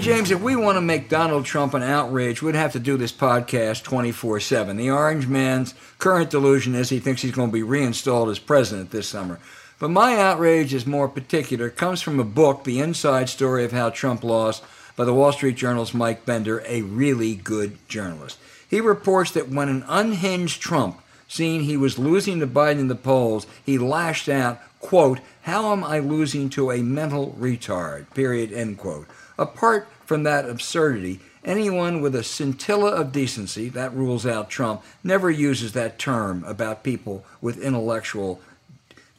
James, 0.00 0.30
if 0.30 0.40
we 0.40 0.56
want 0.56 0.76
to 0.76 0.80
make 0.80 1.10
Donald 1.10 1.44
Trump 1.44 1.74
an 1.74 1.82
outrage, 1.82 2.40
we'd 2.40 2.54
have 2.54 2.72
to 2.72 2.78
do 2.78 2.96
this 2.96 3.12
podcast 3.12 3.82
24 3.82 4.40
7. 4.40 4.78
The 4.78 4.90
Orange 4.90 5.26
Man's 5.26 5.74
current 5.98 6.30
delusion 6.30 6.74
is 6.74 6.88
he 6.88 6.98
thinks 7.00 7.20
he's 7.20 7.32
going 7.32 7.50
to 7.50 7.52
be 7.52 7.62
reinstalled 7.62 8.30
as 8.30 8.38
president 8.38 8.92
this 8.92 9.06
summer. 9.06 9.38
But 9.78 9.90
my 9.90 10.18
outrage 10.18 10.72
is 10.72 10.86
more 10.86 11.06
particular. 11.06 11.66
It 11.66 11.76
comes 11.76 12.00
from 12.00 12.18
a 12.18 12.24
book, 12.24 12.64
The 12.64 12.80
Inside 12.80 13.28
Story 13.28 13.62
of 13.64 13.72
How 13.72 13.90
Trump 13.90 14.24
Lost, 14.24 14.64
by 14.96 15.04
the 15.04 15.12
Wall 15.12 15.32
Street 15.32 15.56
Journal's 15.56 15.92
Mike 15.92 16.24
Bender, 16.24 16.62
a 16.66 16.80
really 16.80 17.34
good 17.34 17.76
journalist. 17.86 18.38
He 18.68 18.80
reports 18.80 19.32
that 19.32 19.50
when 19.50 19.68
an 19.68 19.84
unhinged 19.86 20.62
Trump, 20.62 20.98
seeing 21.28 21.64
he 21.64 21.76
was 21.76 21.98
losing 21.98 22.40
to 22.40 22.46
Biden 22.46 22.80
in 22.80 22.88
the 22.88 22.94
polls, 22.94 23.46
he 23.66 23.76
lashed 23.76 24.30
out, 24.30 24.60
quote, 24.80 25.20
How 25.42 25.72
am 25.72 25.84
I 25.84 25.98
losing 25.98 26.48
to 26.50 26.70
a 26.70 26.82
mental 26.82 27.36
retard? 27.38 28.14
Period, 28.14 28.50
end 28.50 28.78
quote. 28.78 29.06
Apart 29.40 29.88
from 30.04 30.22
that 30.24 30.48
absurdity, 30.48 31.18
anyone 31.46 32.02
with 32.02 32.14
a 32.14 32.22
scintilla 32.22 32.90
of 32.90 33.10
decency, 33.10 33.70
that 33.70 33.94
rules 33.94 34.26
out 34.26 34.50
Trump, 34.50 34.82
never 35.02 35.30
uses 35.30 35.72
that 35.72 35.98
term 35.98 36.44
about 36.44 36.84
people 36.84 37.24
with 37.40 37.58
intellectual 37.58 38.38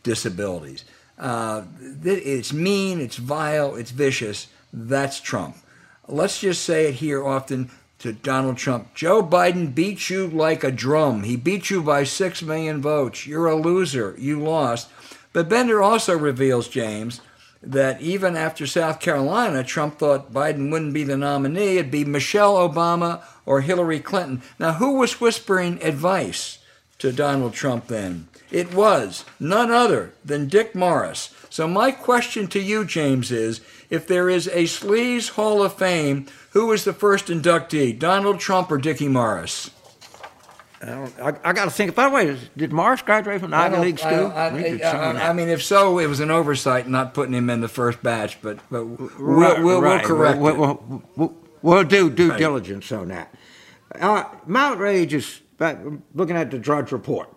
disabilities. 0.04 0.86
Uh, 1.18 1.64
it's 2.04 2.54
mean, 2.54 3.02
it's 3.02 3.18
vile, 3.18 3.76
it's 3.76 3.90
vicious. 3.90 4.48
That's 4.72 5.20
Trump. 5.20 5.58
Let's 6.08 6.40
just 6.40 6.64
say 6.64 6.90
it 6.90 6.96
here 6.96 7.26
often 7.26 7.72
to 8.00 8.14
Donald 8.14 8.58
Trump 8.58 8.94
Joe 8.94 9.24
Biden 9.24 9.74
beat 9.74 10.10
you 10.10 10.28
like 10.28 10.64
a 10.64 10.72
drum. 10.72 11.24
He 11.24 11.36
beat 11.36 11.72
you 11.72 11.82
by 11.82 12.04
six 12.04 12.44
million 12.44 12.80
votes. 12.80 13.26
You're 13.26 13.48
a 13.48 13.56
loser. 13.56 14.16
You 14.20 14.40
lost. 14.40 14.90
But 15.34 15.50
Bender 15.50 15.82
also 15.82 16.18
reveals, 16.18 16.68
James, 16.68 17.22
that 17.64 18.02
even 18.02 18.36
after 18.36 18.66
South 18.66 19.00
Carolina, 19.00 19.64
Trump 19.64 20.00
thought 20.00 20.34
Biden 20.34 20.72
wouldn't 20.72 20.94
be 20.94 21.04
the 21.04 21.18
nominee. 21.18 21.78
It'd 21.78 21.92
be 21.92 22.06
Michelle 22.06 22.56
Obama 22.56 23.22
or 23.46 23.62
Hillary 23.62 24.00
Clinton. 24.00 24.42
Now, 24.60 24.74
who 24.74 24.94
was 24.94 25.22
whispering 25.22 25.82
advice 25.84 26.58
to 27.00 27.12
Donald 27.12 27.54
Trump 27.54 27.88
then? 27.88 28.28
It 28.52 28.74
was 28.74 29.24
none 29.40 29.72
other 29.72 30.14
than 30.26 30.48
Dick 30.48 30.76
Morris. 30.76 31.34
So, 31.50 31.68
my 31.68 31.92
question 31.92 32.48
to 32.48 32.60
you, 32.60 32.84
James, 32.86 33.32
is 33.32 33.62
if 33.90 34.08
there 34.08 34.30
is 34.30 34.48
a 34.48 34.64
Sleaze 34.64 35.32
Hall 35.32 35.62
of 35.64 35.74
Fame, 35.74 36.26
who 36.52 36.68
was 36.68 36.84
the 36.84 36.94
first 36.94 37.28
inductee, 37.28 37.98
Donald 37.98 38.40
Trump 38.40 38.72
or 38.72 38.78
Dickie 38.78 39.08
Morris? 39.08 39.70
I, 40.82 41.12
I, 41.22 41.34
I 41.44 41.54
got 41.54 41.66
to 41.66 41.72
think. 41.72 41.94
By 41.96 42.10
the 42.10 42.16
way, 42.16 42.38
did 42.58 42.74
Morris 42.74 43.02
graduate 43.02 43.40
from 43.42 43.54
Ivy 43.54 43.78
League 43.78 44.00
school? 44.00 44.32
I, 44.36 44.48
I, 44.48 45.34
mean, 45.34 45.50
if 45.50 45.64
so, 45.64 46.00
it 46.00 46.08
was 46.08 46.20
an 46.20 46.32
oversight 46.32 46.88
not 46.88 47.14
putting 47.14 47.34
him 47.34 47.50
in 47.50 47.62
the 47.62 47.68
first 47.68 48.02
batch. 48.02 48.42
But, 48.42 48.60
but 48.70 48.86
we'll, 48.86 49.10
right, 49.20 49.64
we'll, 49.64 49.82
we'll 49.82 50.00
correct 50.00 50.40
we'll, 50.40 50.56
we'll, 50.56 51.04
we'll, 51.16 51.36
we'll 51.62 51.84
do 51.84 52.10
due 52.10 52.32
right. 52.32 52.40
diligence 52.40 52.92
on 52.92 53.10
that. 53.10 53.34
Uh, 54.00 54.24
Mount 54.48 54.80
Rage 54.80 55.14
is 55.14 55.42
looking 56.14 56.36
at 56.36 56.50
the 56.50 56.58
Drudge 56.58 56.92
Report. 56.92 57.30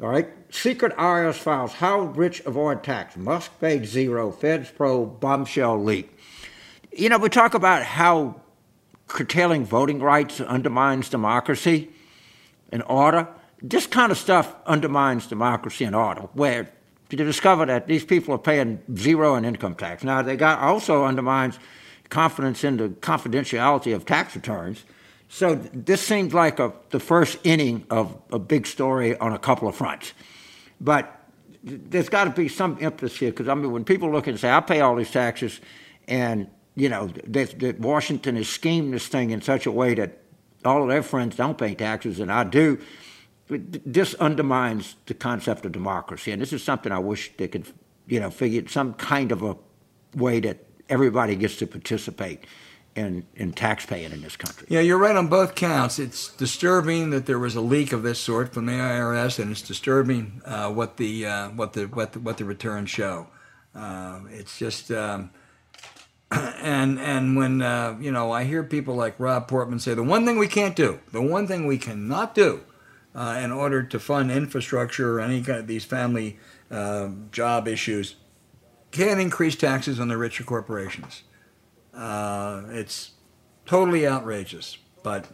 All 0.00 0.08
right, 0.08 0.28
secret 0.50 0.96
IRS 0.96 1.34
files: 1.34 1.74
How 1.74 2.00
rich 2.00 2.40
avoid 2.46 2.84
tax? 2.84 3.16
Musk 3.16 3.50
paid 3.60 3.84
zero. 3.84 4.30
Feds 4.30 4.70
probe 4.70 5.20
bombshell 5.20 5.82
leak. 5.82 6.16
You 6.92 7.08
know, 7.10 7.18
we 7.18 7.28
talk 7.28 7.54
about 7.54 7.82
how 7.82 8.40
curtailing 9.08 9.64
voting 9.64 10.00
rights 10.00 10.40
undermines 10.40 11.08
democracy 11.08 11.90
and 12.70 12.82
order. 12.86 13.28
This 13.60 13.86
kind 13.86 14.12
of 14.12 14.18
stuff 14.18 14.54
undermines 14.66 15.26
democracy 15.26 15.84
and 15.84 15.96
order, 15.96 16.22
where 16.34 16.70
to 17.10 17.16
discover 17.16 17.66
that 17.66 17.86
these 17.86 18.04
people 18.04 18.34
are 18.34 18.38
paying 18.38 18.80
zero 18.96 19.34
in 19.34 19.44
income 19.44 19.74
tax. 19.74 20.04
Now, 20.04 20.22
they 20.22 20.36
got 20.36 20.60
also 20.60 21.04
undermines 21.04 21.58
confidence 22.10 22.64
in 22.64 22.76
the 22.76 22.88
confidentiality 22.88 23.94
of 23.94 24.04
tax 24.04 24.34
returns. 24.34 24.84
So 25.28 25.56
this 25.56 26.00
seems 26.00 26.32
like 26.32 26.58
a, 26.58 26.72
the 26.90 27.00
first 27.00 27.38
inning 27.44 27.84
of 27.90 28.16
a 28.32 28.38
big 28.38 28.66
story 28.66 29.16
on 29.18 29.32
a 29.32 29.38
couple 29.38 29.68
of 29.68 29.74
fronts. 29.74 30.12
But 30.80 31.14
there's 31.62 32.08
got 32.08 32.24
to 32.24 32.30
be 32.30 32.48
some 32.48 32.78
emphasis 32.80 33.18
here 33.18 33.30
because 33.30 33.48
I 33.48 33.54
mean, 33.54 33.72
when 33.72 33.84
people 33.84 34.10
look 34.10 34.26
and 34.26 34.38
say, 34.38 34.50
"I 34.50 34.60
pay 34.60 34.80
all 34.80 34.96
these 34.96 35.10
taxes," 35.10 35.60
and 36.06 36.48
you 36.76 36.88
know 36.88 37.08
that 37.26 37.78
Washington 37.80 38.36
has 38.36 38.48
schemed 38.48 38.94
this 38.94 39.06
thing 39.08 39.30
in 39.30 39.42
such 39.42 39.66
a 39.66 39.72
way 39.72 39.94
that 39.94 40.18
all 40.64 40.82
of 40.82 40.88
their 40.88 41.02
friends 41.02 41.36
don't 41.36 41.56
pay 41.56 41.74
taxes, 41.74 42.20
and 42.20 42.32
I 42.32 42.44
do. 42.44 42.78
This 43.48 44.14
undermines 44.14 44.96
the 45.06 45.14
concept 45.14 45.64
of 45.64 45.72
democracy, 45.72 46.32
and 46.32 46.42
this 46.42 46.52
is 46.52 46.62
something 46.62 46.92
I 46.92 46.98
wish 46.98 47.32
they 47.36 47.48
could, 47.48 47.66
you 48.06 48.20
know, 48.20 48.30
figure 48.30 48.68
some 48.68 48.94
kind 48.94 49.32
of 49.32 49.42
a 49.42 49.56
way 50.14 50.40
that 50.40 50.64
everybody 50.88 51.34
gets 51.36 51.56
to 51.56 51.66
participate 51.66 52.44
in, 52.94 53.24
in 53.36 53.52
tax 53.52 53.86
paying 53.86 54.12
in 54.12 54.20
this 54.22 54.36
country. 54.36 54.66
Yeah, 54.68 54.80
you're 54.80 54.98
right 54.98 55.16
on 55.16 55.28
both 55.28 55.54
counts. 55.54 55.98
It's 55.98 56.34
disturbing 56.36 57.10
that 57.10 57.26
there 57.26 57.38
was 57.38 57.54
a 57.54 57.60
leak 57.60 57.92
of 57.92 58.02
this 58.02 58.18
sort 58.18 58.52
from 58.52 58.66
the 58.66 58.72
IRS, 58.72 59.38
and 59.38 59.50
it's 59.50 59.62
disturbing 59.62 60.42
uh, 60.44 60.70
what 60.70 60.96
the 60.96 61.26
uh, 61.26 61.48
what 61.50 61.72
the 61.72 61.86
what 61.86 62.12
the, 62.12 62.20
what 62.20 62.36
the 62.36 62.44
returns 62.44 62.90
show. 62.90 63.28
Uh, 63.74 64.20
it's 64.30 64.58
just. 64.58 64.90
Um, 64.90 65.30
and 66.30 66.98
and 66.98 67.36
when 67.36 67.62
uh, 67.62 67.96
you 68.00 68.10
know 68.12 68.32
I 68.32 68.44
hear 68.44 68.62
people 68.62 68.94
like 68.94 69.18
Rob 69.18 69.48
Portman 69.48 69.78
say 69.78 69.94
the 69.94 70.02
one 70.02 70.26
thing 70.26 70.38
we 70.38 70.48
can't 70.48 70.76
do, 70.76 71.00
the 71.12 71.22
one 71.22 71.46
thing 71.46 71.66
we 71.66 71.78
cannot 71.78 72.34
do, 72.34 72.60
uh, 73.14 73.40
in 73.42 73.50
order 73.50 73.82
to 73.82 73.98
fund 73.98 74.30
infrastructure 74.30 75.14
or 75.14 75.20
any 75.20 75.42
kind 75.42 75.58
of 75.58 75.66
these 75.66 75.84
family 75.84 76.38
uh, 76.70 77.08
job 77.32 77.66
issues, 77.66 78.16
can't 78.90 79.20
increase 79.20 79.56
taxes 79.56 79.98
on 79.98 80.08
the 80.08 80.16
richer 80.16 80.44
corporations. 80.44 81.22
Uh, 81.94 82.62
it's 82.68 83.12
totally 83.66 84.06
outrageous, 84.06 84.78
but. 85.02 85.26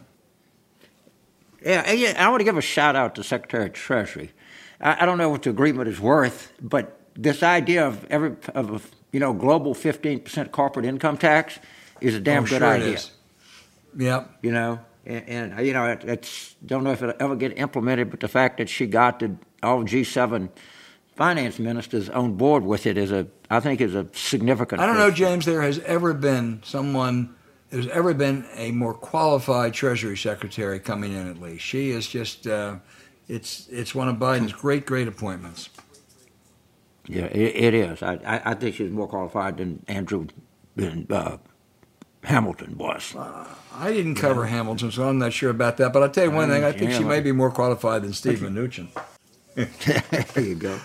Yeah, 1.61 1.91
yeah, 1.93 2.23
I 2.23 2.29
want 2.29 2.41
to 2.41 2.43
give 2.43 2.57
a 2.57 2.61
shout 2.61 2.95
out 2.95 3.15
to 3.15 3.23
Secretary 3.23 3.65
of 3.65 3.73
Treasury. 3.73 4.31
I, 4.79 5.01
I 5.01 5.05
don't 5.07 5.17
know 5.17 5.29
what 5.29 5.41
the 5.41 5.49
agreement 5.49 5.87
is 5.89 5.99
worth, 5.99 6.53
but 6.61 6.99
this 7.15 7.41
idea 7.41 7.87
of 7.87 8.05
every 8.05 8.35
of 8.53 8.91
you 9.15 9.21
know, 9.21 9.31
global 9.31 9.73
15% 9.73 10.51
corporate 10.51 10.85
income 10.85 11.17
tax 11.17 11.57
is 12.01 12.15
a 12.15 12.19
damn 12.19 12.43
oh, 12.43 12.47
good 12.47 12.57
sure 12.57 12.67
idea. 12.67 12.99
Yep. 13.95 14.39
You 14.41 14.51
know, 14.51 14.79
and, 15.05 15.29
and 15.55 15.65
you 15.65 15.71
know, 15.71 15.85
it, 15.85 16.03
it's 16.03 16.53
don't 16.65 16.83
know 16.83 16.91
if 16.91 17.01
it'll 17.01 17.15
ever 17.21 17.37
get 17.37 17.57
implemented, 17.57 18.11
but 18.11 18.19
the 18.19 18.27
fact 18.27 18.57
that 18.57 18.67
she 18.67 18.87
got 18.87 19.19
the 19.19 19.33
all 19.63 19.85
G7 19.85 20.49
finance 21.15 21.59
ministers 21.59 22.09
on 22.09 22.33
board 22.33 22.65
with 22.65 22.85
it 22.85 22.97
is 22.97 23.13
a, 23.13 23.25
I 23.49 23.61
think, 23.61 23.79
is 23.79 23.95
a 23.95 24.05
significant. 24.11 24.81
I 24.81 24.85
don't 24.85 24.97
know, 24.97 25.11
James. 25.11 25.45
There 25.45 25.61
has 25.61 25.79
ever 25.79 26.13
been 26.13 26.61
someone. 26.65 27.33
There's 27.69 27.87
ever 27.87 28.13
been 28.13 28.45
a 28.55 28.71
more 28.71 28.93
qualified 28.93 29.73
Treasury 29.73 30.17
Secretary 30.17 30.77
coming 30.77 31.13
in. 31.13 31.29
At 31.29 31.39
least 31.39 31.63
she 31.63 31.91
is 31.91 32.05
just. 32.05 32.47
Uh, 32.47 32.79
it's 33.29 33.69
it's 33.69 33.95
one 33.95 34.09
of 34.09 34.17
Biden's 34.17 34.51
great 34.51 34.85
great 34.85 35.07
appointments. 35.07 35.69
Yeah, 37.07 37.25
it, 37.25 37.55
it 37.55 37.73
is. 37.73 38.01
I, 38.01 38.13
I, 38.25 38.51
I, 38.51 38.53
think 38.55 38.75
she's 38.75 38.91
more 38.91 39.07
qualified 39.07 39.57
than 39.57 39.83
Andrew 39.87 40.27
than, 40.75 41.05
uh, 41.09 41.37
Hamilton 42.23 42.77
was. 42.77 43.15
Uh, 43.15 43.45
I 43.73 43.93
didn't 43.93 44.15
cover 44.15 44.45
yeah. 44.45 44.51
Hamilton, 44.51 44.91
so 44.91 45.07
I'm 45.07 45.19
not 45.19 45.31
sure 45.31 45.51
about 45.51 45.77
that. 45.77 45.93
But 45.93 46.03
I'll 46.03 46.09
tell 46.09 46.25
you 46.25 46.31
one 46.31 46.49
thing: 46.49 46.63
I 46.63 46.71
think 46.71 46.91
she 46.91 47.03
may 47.03 47.21
be 47.21 47.31
more 47.31 47.51
qualified 47.51 48.01
than 48.01 48.13
Steve 48.13 48.39
Mnuchin. 48.39 48.87
there 50.33 50.43
you 50.43 50.55
go. 50.55 50.79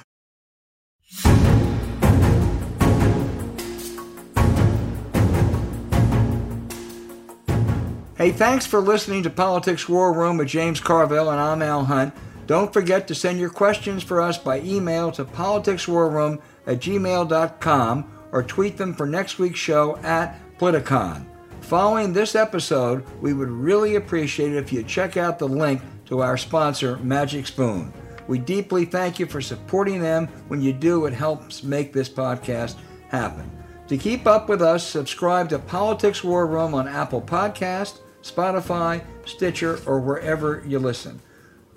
Hey, 8.17 8.33
thanks 8.33 8.67
for 8.67 8.81
listening 8.81 9.23
to 9.23 9.31
Politics 9.31 9.89
War 9.89 10.13
Room 10.13 10.37
with 10.37 10.49
James 10.49 10.79
Carville, 10.79 11.31
and 11.31 11.41
I'm 11.41 11.63
Al 11.63 11.87
Hunt. 11.87 12.13
Don't 12.51 12.73
forget 12.73 13.07
to 13.07 13.15
send 13.15 13.39
your 13.39 13.49
questions 13.49 14.03
for 14.03 14.21
us 14.21 14.37
by 14.37 14.59
email 14.63 15.13
to 15.13 15.25
politicswarroom 15.25 16.43
at 16.67 16.81
gmail.com 16.81 18.13
or 18.33 18.43
tweet 18.43 18.77
them 18.77 18.93
for 18.93 19.07
next 19.07 19.39
week's 19.39 19.61
show 19.61 19.97
at 19.99 20.37
Politicon. 20.59 21.25
Following 21.61 22.13
this 22.13 22.35
episode, 22.35 23.05
we 23.21 23.35
would 23.35 23.51
really 23.51 23.95
appreciate 23.95 24.51
it 24.51 24.57
if 24.57 24.73
you 24.73 24.83
check 24.83 25.17
out 25.17 25.39
the 25.39 25.47
link 25.47 25.81
to 26.07 26.23
our 26.23 26.37
sponsor, 26.37 26.97
Magic 26.97 27.47
Spoon. 27.47 27.93
We 28.27 28.41
deeply 28.41 28.85
thank 28.85 29.21
you 29.21 29.27
for 29.27 29.41
supporting 29.41 30.01
them. 30.01 30.27
When 30.49 30.61
you 30.61 30.73
do, 30.73 31.07
it 31.07 31.13
helps 31.13 31.63
make 31.63 31.93
this 31.93 32.09
podcast 32.09 32.75
happen. 33.11 33.49
To 33.87 33.97
keep 33.97 34.27
up 34.27 34.49
with 34.49 34.61
us, 34.61 34.85
subscribe 34.85 35.51
to 35.51 35.61
Politics 35.61 36.25
War 36.25 36.49
Room 36.49 36.75
on 36.75 36.89
Apple 36.89 37.23
Podcast, 37.23 38.01
Spotify, 38.23 39.05
Stitcher, 39.25 39.79
or 39.87 40.01
wherever 40.01 40.65
you 40.67 40.81
listen. 40.81 41.21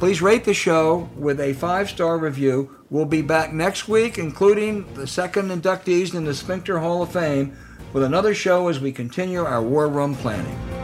Please 0.04 0.22
rate 0.22 0.44
the 0.44 0.54
show 0.54 1.10
with 1.16 1.40
a 1.40 1.54
five 1.54 1.90
star 1.90 2.18
review. 2.18 2.76
We'll 2.90 3.06
be 3.06 3.22
back 3.22 3.54
next 3.54 3.88
week, 3.88 4.18
including 4.18 4.94
the 4.96 5.08
second 5.08 5.48
inductees 5.48 6.14
in 6.14 6.26
the 6.26 6.34
Sphincter 6.34 6.78
Hall 6.80 7.04
of 7.04 7.14
Fame, 7.14 7.56
with 7.94 8.04
another 8.04 8.36
show 8.36 8.68
as 8.68 8.82
we 8.82 8.92
continue 8.92 9.46
our 9.46 9.62
War 9.62 9.88
Room 9.88 10.14
planning. 10.14 10.83